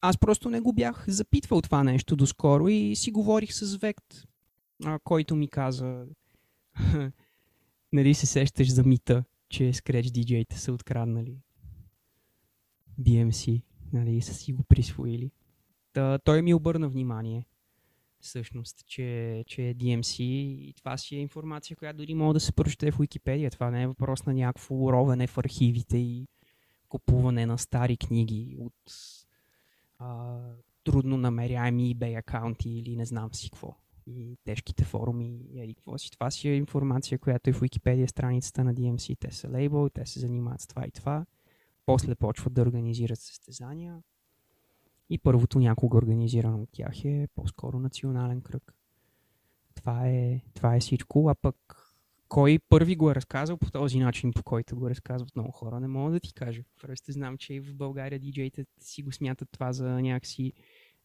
аз 0.08 0.18
просто 0.18 0.50
не 0.50 0.60
го 0.60 0.72
бях 0.72 1.04
запитвал 1.08 1.62
това 1.62 1.84
нещо 1.84 2.16
доскоро 2.16 2.68
и 2.68 2.96
си 2.96 3.10
говорих 3.10 3.52
с 3.52 3.76
Вект, 3.76 4.14
който 5.04 5.36
ми 5.36 5.48
каза 5.48 6.06
нали 7.92 8.14
се 8.14 8.26
сещаш 8.26 8.72
за 8.72 8.84
мита, 8.84 9.24
че 9.48 9.72
скреч 9.72 10.10
диджеите 10.10 10.58
са 10.58 10.72
откраднали 10.72 11.38
DMC, 13.00 13.62
нали, 13.92 14.20
са 14.20 14.34
си 14.34 14.52
го 14.52 14.62
присвоили. 14.62 15.30
Та, 15.92 16.18
той 16.18 16.42
ми 16.42 16.54
обърна 16.54 16.88
внимание, 16.88 17.46
всъщност, 18.20 18.86
че, 18.86 19.44
че 19.46 19.68
е 19.68 19.74
DMC 19.74 20.22
и 20.22 20.74
това 20.76 20.96
си 20.96 21.16
е 21.16 21.20
информация, 21.20 21.76
която 21.76 21.96
дори 21.96 22.14
мога 22.14 22.34
да 22.34 22.40
се 22.40 22.52
прочете 22.52 22.90
в 22.90 22.98
Википедия. 23.00 23.50
Това 23.50 23.70
не 23.70 23.82
е 23.82 23.86
въпрос 23.86 24.26
на 24.26 24.34
някакво 24.34 24.92
ровене 24.92 25.26
в 25.26 25.38
архивите 25.38 25.98
и 25.98 26.28
купуване 26.88 27.46
на 27.46 27.58
стари 27.58 27.96
книги 27.96 28.56
от 28.58 28.74
а, 29.98 30.38
трудно 30.84 31.16
намеряеми 31.16 31.96
eBay 31.96 32.18
акаунти 32.18 32.70
или 32.70 32.96
не 32.96 33.04
знам 33.04 33.34
си 33.34 33.50
какво 33.50 33.76
и 34.06 34.38
тежките 34.44 34.84
форуми 34.84 35.40
и 35.54 35.74
какво 35.74 35.98
си. 35.98 36.10
Това 36.10 36.30
си 36.30 36.48
е 36.48 36.56
информация, 36.56 37.18
която 37.18 37.50
е 37.50 37.52
в 37.52 37.60
Wikipedia 37.60 38.06
страницата 38.06 38.64
на 38.64 38.74
DMC. 38.74 39.18
Те 39.18 39.30
са 39.34 39.50
лейбъл, 39.50 39.88
те 39.88 40.06
се 40.06 40.20
занимават 40.20 40.60
с 40.60 40.66
това 40.66 40.86
и 40.86 40.90
това. 40.90 41.26
После 41.86 42.14
почват 42.14 42.54
да 42.54 42.62
организират 42.62 43.18
състезания. 43.18 44.02
И 45.10 45.18
първото 45.18 45.58
някога 45.58 45.98
организирано 45.98 46.62
от 46.62 46.68
тях 46.72 47.04
е 47.04 47.28
по-скоро 47.34 47.78
национален 47.78 48.40
кръг. 48.40 48.74
Това 49.74 50.08
е, 50.08 50.40
това 50.54 50.76
е 50.76 50.80
всичко. 50.80 51.28
А 51.28 51.34
пък 51.34 51.85
кой 52.28 52.58
първи 52.68 52.96
го 52.96 53.10
е 53.10 53.14
разказал 53.14 53.56
по 53.56 53.70
този 53.70 53.98
начин, 53.98 54.32
по 54.32 54.42
който 54.42 54.76
го 54.76 54.90
разказват 54.90 55.36
много 55.36 55.50
хора, 55.52 55.80
не 55.80 55.88
мога 55.88 56.12
да 56.12 56.20
ти 56.20 56.34
кажа. 56.34 56.62
Просто 56.80 57.12
знам, 57.12 57.38
че 57.38 57.54
и 57.54 57.60
в 57.60 57.74
България 57.74 58.18
диджеите 58.18 58.66
си 58.80 59.02
го 59.02 59.12
смятат 59.12 59.48
това 59.52 59.72
за 59.72 59.88
някакси 59.88 60.52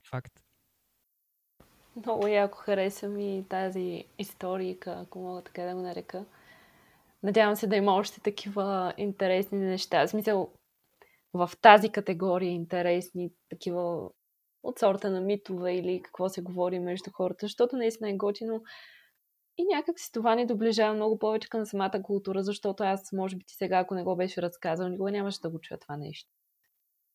факт. 0.09 0.41
Много 1.95 2.27
яко 2.27 2.57
хареса 2.57 3.09
ми 3.09 3.45
тази 3.49 4.03
историка, 4.19 4.97
ако 4.97 5.19
мога 5.19 5.41
така 5.41 5.63
да 5.63 5.75
го 5.75 5.81
нарека. 5.81 6.25
Надявам 7.23 7.55
се 7.55 7.67
да 7.67 7.75
има 7.75 7.95
още 7.95 8.21
такива 8.21 8.93
интересни 8.97 9.59
неща. 9.59 10.07
В 10.07 10.09
смисъл, 10.09 10.51
в 11.33 11.51
тази 11.61 11.89
категория 11.89 12.51
интересни, 12.51 13.31
такива 13.49 14.09
от 14.63 14.79
сорта 14.79 15.09
на 15.09 15.21
митове 15.21 15.75
или 15.75 16.01
какво 16.01 16.29
се 16.29 16.41
говори 16.41 16.79
между 16.79 17.11
хората, 17.11 17.45
защото 17.45 17.77
наистина 17.77 18.09
е 18.09 18.17
готино. 18.17 18.63
И 19.61 19.75
някак 19.75 19.99
си 19.99 20.11
това 20.11 20.35
ни 20.35 20.45
доближава 20.45 20.93
много 20.93 21.19
повече 21.19 21.49
към 21.49 21.65
самата 21.65 22.01
култура, 22.03 22.43
защото 22.43 22.83
аз, 22.83 23.11
може 23.11 23.35
би 23.35 23.45
ти 23.45 23.55
сега, 23.55 23.79
ако 23.79 23.95
не 23.95 24.03
го 24.03 24.15
беше 24.15 24.41
разказал, 24.41 24.87
никога 24.87 25.11
нямаше 25.11 25.41
да 25.41 25.49
го 25.49 25.59
чуя 25.59 25.79
това 25.79 25.97
нещо. 25.97 26.29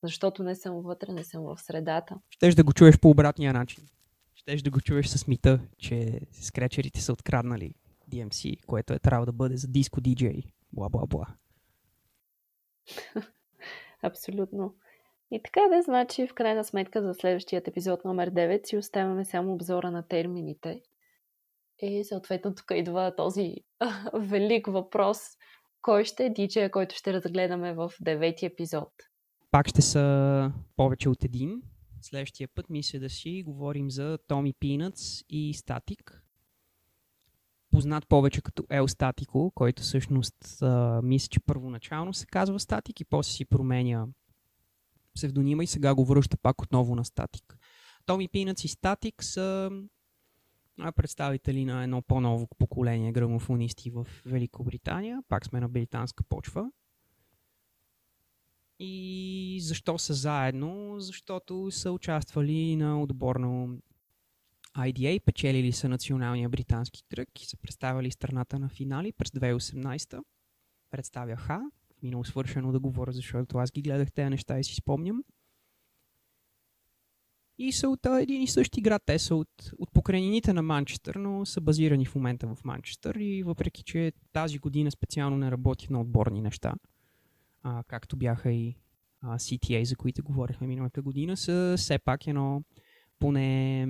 Защото 0.03 0.43
не 0.43 0.55
съм 0.55 0.81
вътре, 0.81 1.13
не 1.13 1.25
съм 1.25 1.43
в 1.43 1.59
средата. 1.59 2.15
Щеш 2.31 2.55
да 2.55 2.65
го 2.65 2.73
чуеш 2.73 2.99
по 2.99 3.11
обратния 3.11 3.53
начин 3.53 3.89
щеш 4.47 4.63
да 4.63 4.71
го 4.71 4.81
чуеш 4.81 5.07
с 5.07 5.27
мита, 5.27 5.61
че 5.79 6.21
скречерите 6.33 7.01
са 7.01 7.13
откраднали 7.13 7.75
DMC, 8.11 8.65
което 8.67 8.93
е 8.93 8.99
трябва 8.99 9.27
да 9.27 9.33
бъде 9.33 9.57
за 9.57 9.69
диско 9.69 10.01
диджей. 10.01 10.43
Бла-бла-бла. 10.77 11.27
Абсолютно. 14.03 14.75
И 15.31 15.41
така 15.43 15.61
да 15.71 15.83
значи 15.83 16.27
в 16.27 16.35
крайна 16.35 16.65
сметка 16.65 17.03
за 17.03 17.15
следващият 17.15 17.69
епизод 17.69 18.05
номер 18.05 18.31
9 18.31 18.67
си 18.67 18.77
оставяме 18.77 19.25
само 19.25 19.53
обзора 19.53 19.91
на 19.91 20.03
термините. 20.03 20.83
И 21.83 22.05
съответно 22.05 22.55
тук 22.55 22.67
идва 22.75 23.17
този 23.17 23.55
велик 24.15 24.67
въпрос. 24.67 25.19
Кой 25.83 26.05
ще 26.05 26.25
е 26.27 26.31
диджея, 26.31 26.71
който 26.71 26.95
ще 26.95 27.13
разгледаме 27.13 27.75
в 27.75 27.93
девети 28.01 28.47
епизод? 28.47 28.93
Пак 29.51 29.69
ще 29.69 29.83
са 29.83 30.53
повече 30.77 31.09
от 31.09 31.25
един, 31.25 31.63
Следващия 32.03 32.49
път 32.49 32.71
мисля 32.71 32.99
да 32.99 33.11
си 33.11 33.43
говорим 33.47 33.91
за 33.91 34.19
Томи 34.29 34.55
Peanuts 34.55 35.25
и 35.29 35.55
Static. 35.55 36.21
Познат 37.71 38.09
повече 38.09 38.43
като 38.43 38.63
El 38.63 38.87
Statico, 38.87 39.55
който 39.55 39.83
всъщност 39.83 40.63
а, 40.63 41.01
мисля, 41.03 41.29
че 41.29 41.41
първоначално 41.41 42.15
се 42.15 42.27
казва 42.27 42.59
Static 42.59 43.01
и 43.01 43.05
после 43.05 43.33
си 43.33 43.45
променя 43.45 44.07
псевдонима 45.15 45.63
и 45.63 45.67
сега 45.67 45.95
го 45.95 46.05
връща 46.05 46.37
пак 46.37 46.63
отново 46.63 46.95
на 46.95 47.05
Static. 47.05 47.55
Томи 48.07 48.29
Peanuts 48.29 48.65
и 48.65 48.69
Static 48.69 49.23
са 49.23 49.71
представители 50.97 51.65
на 51.65 51.83
едно 51.83 52.03
по-ново 52.03 52.49
поколение 52.59 53.13
грамофонисти 53.13 53.91
в 53.91 54.07
Великобритания. 54.27 55.23
Пак 55.29 55.47
сме 55.47 55.61
на 55.61 55.69
британска 55.69 56.25
почва. 56.25 56.71
И 58.79 59.59
защо 59.63 59.99
са 59.99 60.15
заедно? 60.15 60.95
Защото 61.01 61.71
са 61.71 61.93
участвали 61.93 62.77
на 62.77 63.03
отборно 63.03 63.79
IDA, 64.77 65.21
печелили 65.25 65.73
са 65.73 65.89
националния 65.89 66.49
британски 66.49 67.03
кръг 67.11 67.43
и 67.43 67.47
са 67.47 67.57
представили 67.57 68.11
страната 68.11 68.59
на 68.59 68.69
финали 68.69 69.13
през 69.13 69.31
2018. 69.31 70.23
Представяха. 70.91 71.71
Минало 72.03 72.25
свършено 72.25 72.73
да 72.73 72.81
говоря, 72.81 73.13
защото 73.13 73.59
аз 73.59 73.71
ги 73.73 73.83
гледах 73.83 74.13
тези 74.13 74.31
неща 74.31 74.59
и 74.59 74.65
си 74.65 74.75
спомням. 74.75 75.25
И 77.59 77.73
са 77.73 77.89
от 77.89 78.07
един 78.07 78.43
и 78.43 78.49
същи 78.49 78.81
град. 78.81 79.03
Те 79.07 79.19
са 79.19 79.37
от, 79.37 79.73
от 79.79 79.93
покрайнините 79.93 80.53
на 80.53 80.63
Манчестър, 80.63 81.15
но 81.15 81.47
са 81.47 81.61
базирани 81.61 82.07
в 82.07 82.15
момента 82.15 82.55
в 82.55 82.65
Манчестър. 82.65 83.15
И 83.15 83.43
въпреки, 83.43 83.83
че 83.83 84.13
тази 84.33 84.59
година 84.59 84.91
специално 84.91 85.37
не 85.37 85.51
работих 85.51 85.91
на 85.91 86.01
отборни 86.01 86.41
неща, 86.41 86.75
а, 87.63 87.83
както 87.87 88.17
бяха 88.17 88.53
и 88.53 88.77
а, 89.21 89.39
CTA, 89.39 89.83
за 89.83 89.97
които 89.97 90.23
говорихме 90.23 90.67
миналата 90.67 91.03
година, 91.03 91.37
са 91.37 91.75
все 91.79 91.99
пак 91.99 92.27
едно 92.27 92.63
поне 93.19 93.89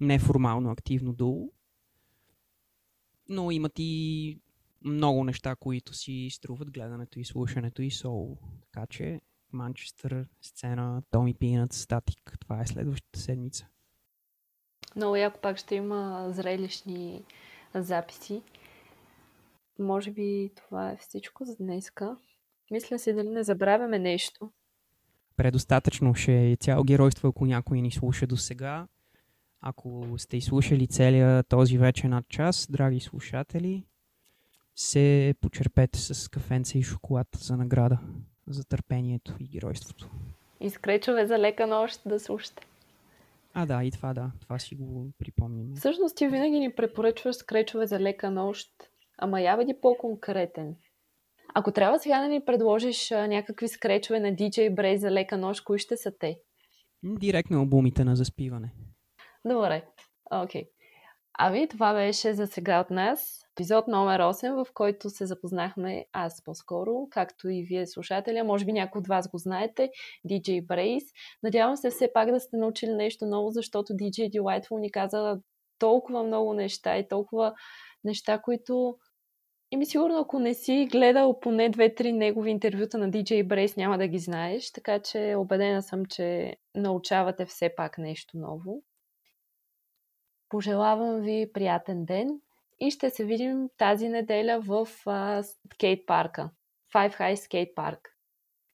неформално 0.00 0.70
активно 0.70 1.12
дуло. 1.12 1.52
Но 3.28 3.50
имат 3.50 3.72
и 3.76 4.40
много 4.84 5.24
неща, 5.24 5.56
които 5.56 5.94
си 5.94 6.28
струват 6.30 6.70
гледането 6.70 7.20
и 7.20 7.24
слушането 7.24 7.82
и 7.82 7.90
соло. 7.90 8.38
Така 8.60 8.86
че 8.86 9.20
Манчестър, 9.52 10.26
сцена, 10.40 11.02
Томи 11.10 11.34
Пинат, 11.34 11.72
Статик. 11.72 12.36
Това 12.40 12.60
е 12.60 12.66
следващата 12.66 13.18
седмица. 13.18 13.66
Много 14.96 15.16
яко 15.16 15.40
пак 15.40 15.56
ще 15.56 15.74
има 15.74 16.28
зрелищни 16.30 17.24
записи. 17.74 18.42
може 19.78 20.10
би 20.10 20.50
това 20.56 20.90
е 20.90 20.96
всичко 20.96 21.44
за 21.44 21.56
днеска. 21.56 22.16
Мисля 22.70 22.98
си 22.98 23.12
дали 23.12 23.28
не 23.28 23.42
забравяме 23.42 23.98
нещо. 23.98 24.50
Предостатъчно 25.36 26.14
ще 26.14 26.50
е 26.50 26.56
цяло 26.56 26.84
геройство, 26.84 27.28
ако 27.28 27.46
някой 27.46 27.80
ни 27.80 27.90
слуша 27.90 28.26
до 28.26 28.36
сега. 28.36 28.86
Ако 29.60 30.14
сте 30.18 30.36
изслушали 30.36 30.86
целия 30.86 31.42
този 31.42 31.78
вече 31.78 32.08
над 32.08 32.28
час, 32.28 32.66
драги 32.70 33.00
слушатели, 33.00 33.84
се 34.76 35.34
почерпете 35.40 35.98
с 35.98 36.28
кафенца 36.28 36.78
и 36.78 36.82
шоколад 36.82 37.28
за 37.38 37.56
награда, 37.56 37.98
за 38.48 38.64
търпението 38.64 39.34
и 39.40 39.48
геройството. 39.48 40.10
И 40.60 40.70
скречове 40.70 41.26
за 41.26 41.38
лека 41.38 41.66
нощ 41.66 42.00
да 42.06 42.20
слушате. 42.20 42.66
А, 43.54 43.66
да, 43.66 43.84
и 43.84 43.90
това 43.90 44.14
да. 44.14 44.30
Това 44.40 44.58
си 44.58 44.74
го 44.74 45.10
припомним. 45.18 45.74
Всъщност 45.74 46.16
ти 46.16 46.26
винаги 46.26 46.60
ни 46.60 46.74
препоръчваш 46.74 47.36
скречове 47.36 47.86
за 47.86 48.00
лека 48.00 48.30
нощ, 48.30 48.70
ама 49.18 49.40
я 49.40 49.56
бъди 49.56 49.74
по-конкретен. 49.82 50.76
Ако 51.54 51.72
трябва 51.72 51.98
сега 51.98 52.20
да 52.20 52.28
ни 52.28 52.44
предложиш 52.44 53.12
а, 53.12 53.26
някакви 53.26 53.68
скречове 53.68 54.20
на 54.20 54.28
DJ 54.28 54.74
Bray 54.74 54.96
за 54.96 55.10
лека 55.10 55.38
нощ, 55.38 55.64
кои 55.64 55.78
ще 55.78 55.96
са 55.96 56.12
те? 56.18 56.38
Директно 57.02 57.58
албумите 57.58 58.04
на 58.04 58.16
заспиване. 58.16 58.72
Добре, 59.44 59.84
окей. 60.30 60.62
Okay. 60.62 60.68
Ами, 61.38 61.68
това 61.68 61.94
беше 61.94 62.34
за 62.34 62.46
сега 62.46 62.80
от 62.80 62.90
нас. 62.90 63.45
Епизод 63.56 63.88
номер 63.88 64.20
8, 64.20 64.64
в 64.64 64.72
който 64.74 65.10
се 65.10 65.26
запознахме 65.26 66.06
аз 66.12 66.44
по-скоро, 66.44 67.08
както 67.10 67.48
и 67.48 67.62
вие 67.62 67.86
слушателя. 67.86 68.44
Може 68.44 68.64
би 68.64 68.72
някои 68.72 68.98
от 68.98 69.06
вас 69.06 69.30
го 69.30 69.38
знаете. 69.38 69.90
DJ 70.28 70.66
Brace. 70.66 71.06
Надявам 71.42 71.76
се 71.76 71.90
все 71.90 72.12
пак 72.12 72.30
да 72.30 72.40
сте 72.40 72.56
научили 72.56 72.92
нещо 72.92 73.26
ново, 73.26 73.50
защото 73.50 73.92
DJ 73.92 74.30
Delightful 74.30 74.80
ни 74.80 74.90
каза 74.90 75.40
толкова 75.78 76.22
много 76.22 76.54
неща 76.54 76.98
и 76.98 77.08
толкова 77.08 77.54
неща, 78.04 78.38
които 78.38 78.96
и 79.70 79.76
ми 79.76 79.86
сигурно, 79.86 80.18
ако 80.18 80.38
не 80.38 80.54
си 80.54 80.88
гледал 80.92 81.40
поне 81.40 81.68
две-три 81.68 82.12
негови 82.12 82.50
интервюта 82.50 82.98
на 82.98 83.10
DJ 83.10 83.46
Brace, 83.46 83.76
няма 83.76 83.98
да 83.98 84.08
ги 84.08 84.18
знаеш, 84.18 84.72
така 84.72 84.98
че 84.98 85.34
убедена 85.38 85.82
съм, 85.82 86.04
че 86.06 86.56
научавате 86.74 87.46
все 87.46 87.74
пак 87.76 87.98
нещо 87.98 88.38
ново. 88.38 88.82
Пожелавам 90.48 91.20
ви 91.20 91.50
приятен 91.52 92.04
ден 92.04 92.40
и 92.80 92.90
ще 92.90 93.10
се 93.10 93.24
видим 93.24 93.68
тази 93.78 94.08
неделя 94.08 94.60
в 94.60 94.88
скейт 95.74 96.06
парка. 96.06 96.50
Five 96.94 97.18
High 97.20 97.34
Skate 97.34 97.74
Park. 97.74 97.98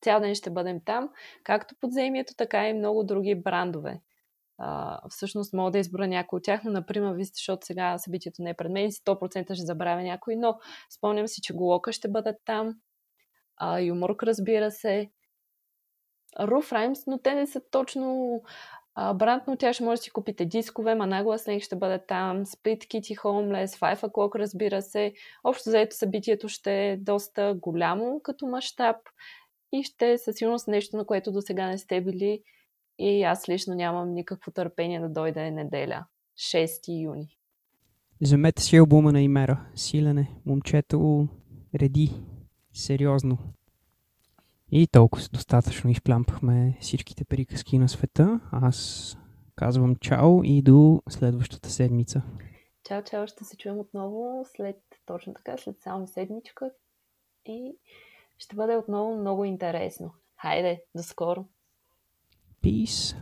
Цял 0.00 0.20
ден 0.20 0.34
ще 0.34 0.50
бъдем 0.50 0.80
там, 0.84 1.10
както 1.44 1.74
подземието, 1.80 2.34
така 2.36 2.68
и 2.68 2.72
много 2.72 3.04
други 3.04 3.34
брандове. 3.34 4.00
Uh, 4.60 5.08
всъщност 5.08 5.52
мога 5.52 5.70
да 5.70 5.78
избора 5.78 6.06
някой 6.06 6.36
от 6.36 6.44
тях, 6.44 6.60
но, 6.64 6.70
например, 6.70 7.12
вижте, 7.12 7.32
защото 7.36 7.66
сега 7.66 7.98
събитието 7.98 8.42
не 8.42 8.50
е 8.50 8.54
пред 8.54 8.72
мен, 8.72 8.90
100% 8.90 9.54
ще 9.54 9.64
забравя 9.64 10.02
някой, 10.02 10.36
но 10.36 10.58
спомням 10.90 11.28
си, 11.28 11.40
че 11.42 11.54
Голока 11.54 11.92
ще 11.92 12.08
бъдат 12.08 12.36
там, 12.44 12.74
uh, 13.62 13.80
Юморк, 13.80 14.22
разбира 14.22 14.70
се, 14.70 15.10
Руф 16.40 16.72
Раймс, 16.72 17.06
но 17.06 17.18
те 17.18 17.34
не 17.34 17.46
са 17.46 17.60
точно 17.70 18.40
а, 18.94 19.14
бранд, 19.14 19.42
но 19.46 19.56
тя 19.56 19.72
ще 19.72 19.84
може 19.84 19.98
да 19.98 20.02
си 20.02 20.10
купите 20.10 20.44
дискове, 20.44 20.94
Манагла 20.94 21.38
Снег 21.38 21.62
ще 21.62 21.76
бъде 21.76 21.98
там, 22.06 22.44
Split 22.44 22.78
Kitty 22.78 23.16
Homeless, 23.16 23.66
Five 23.66 24.00
O'Clock, 24.00 24.38
разбира 24.38 24.82
се. 24.82 25.12
Общо 25.44 25.70
заето 25.70 25.96
събитието 25.96 26.48
ще 26.48 26.88
е 26.88 26.96
доста 26.96 27.54
голямо 27.62 28.20
като 28.24 28.46
мащаб 28.46 28.96
и 29.72 29.82
ще 29.82 30.12
е 30.12 30.18
със 30.18 30.36
сигурност 30.36 30.68
нещо, 30.68 30.96
на 30.96 31.04
което 31.04 31.32
до 31.32 31.42
сега 31.42 31.66
не 31.66 31.78
сте 31.78 32.00
били 32.00 32.42
и 32.98 33.22
аз 33.22 33.48
лично 33.48 33.74
нямам 33.74 34.14
никакво 34.14 34.50
търпение 34.50 35.00
да 35.00 35.08
дойде 35.08 35.50
неделя. 35.50 36.04
6 36.38 37.02
юни. 37.02 37.36
Вземете 38.20 38.62
си 38.62 38.76
албума 38.76 39.12
на 39.12 39.20
Имера. 39.20 39.60
Силене. 39.74 40.30
Момчето 40.46 41.28
реди. 41.74 42.10
Сериозно. 42.72 43.38
И 44.74 44.86
толкова 44.86 45.24
достатъчно 45.32 45.90
изплямпахме 45.90 46.76
всичките 46.80 47.24
приказки 47.24 47.78
на 47.78 47.88
света. 47.88 48.40
Аз 48.52 49.18
казвам 49.56 49.96
чао 49.96 50.44
и 50.44 50.62
до 50.62 51.02
следващата 51.08 51.70
седмица. 51.70 52.22
Чао, 52.84 53.02
чао, 53.02 53.26
ще 53.26 53.44
се 53.44 53.56
чуем 53.56 53.78
отново 53.78 54.44
след, 54.56 54.76
точно 55.06 55.34
така, 55.34 55.56
след 55.58 55.80
само 55.80 56.06
седмичка 56.06 56.70
и 57.46 57.76
ще 58.38 58.56
бъде 58.56 58.76
отново 58.76 59.16
много 59.20 59.44
интересно. 59.44 60.10
Хайде, 60.36 60.82
до 60.94 61.02
скоро! 61.02 61.44
Peace! 62.62 63.16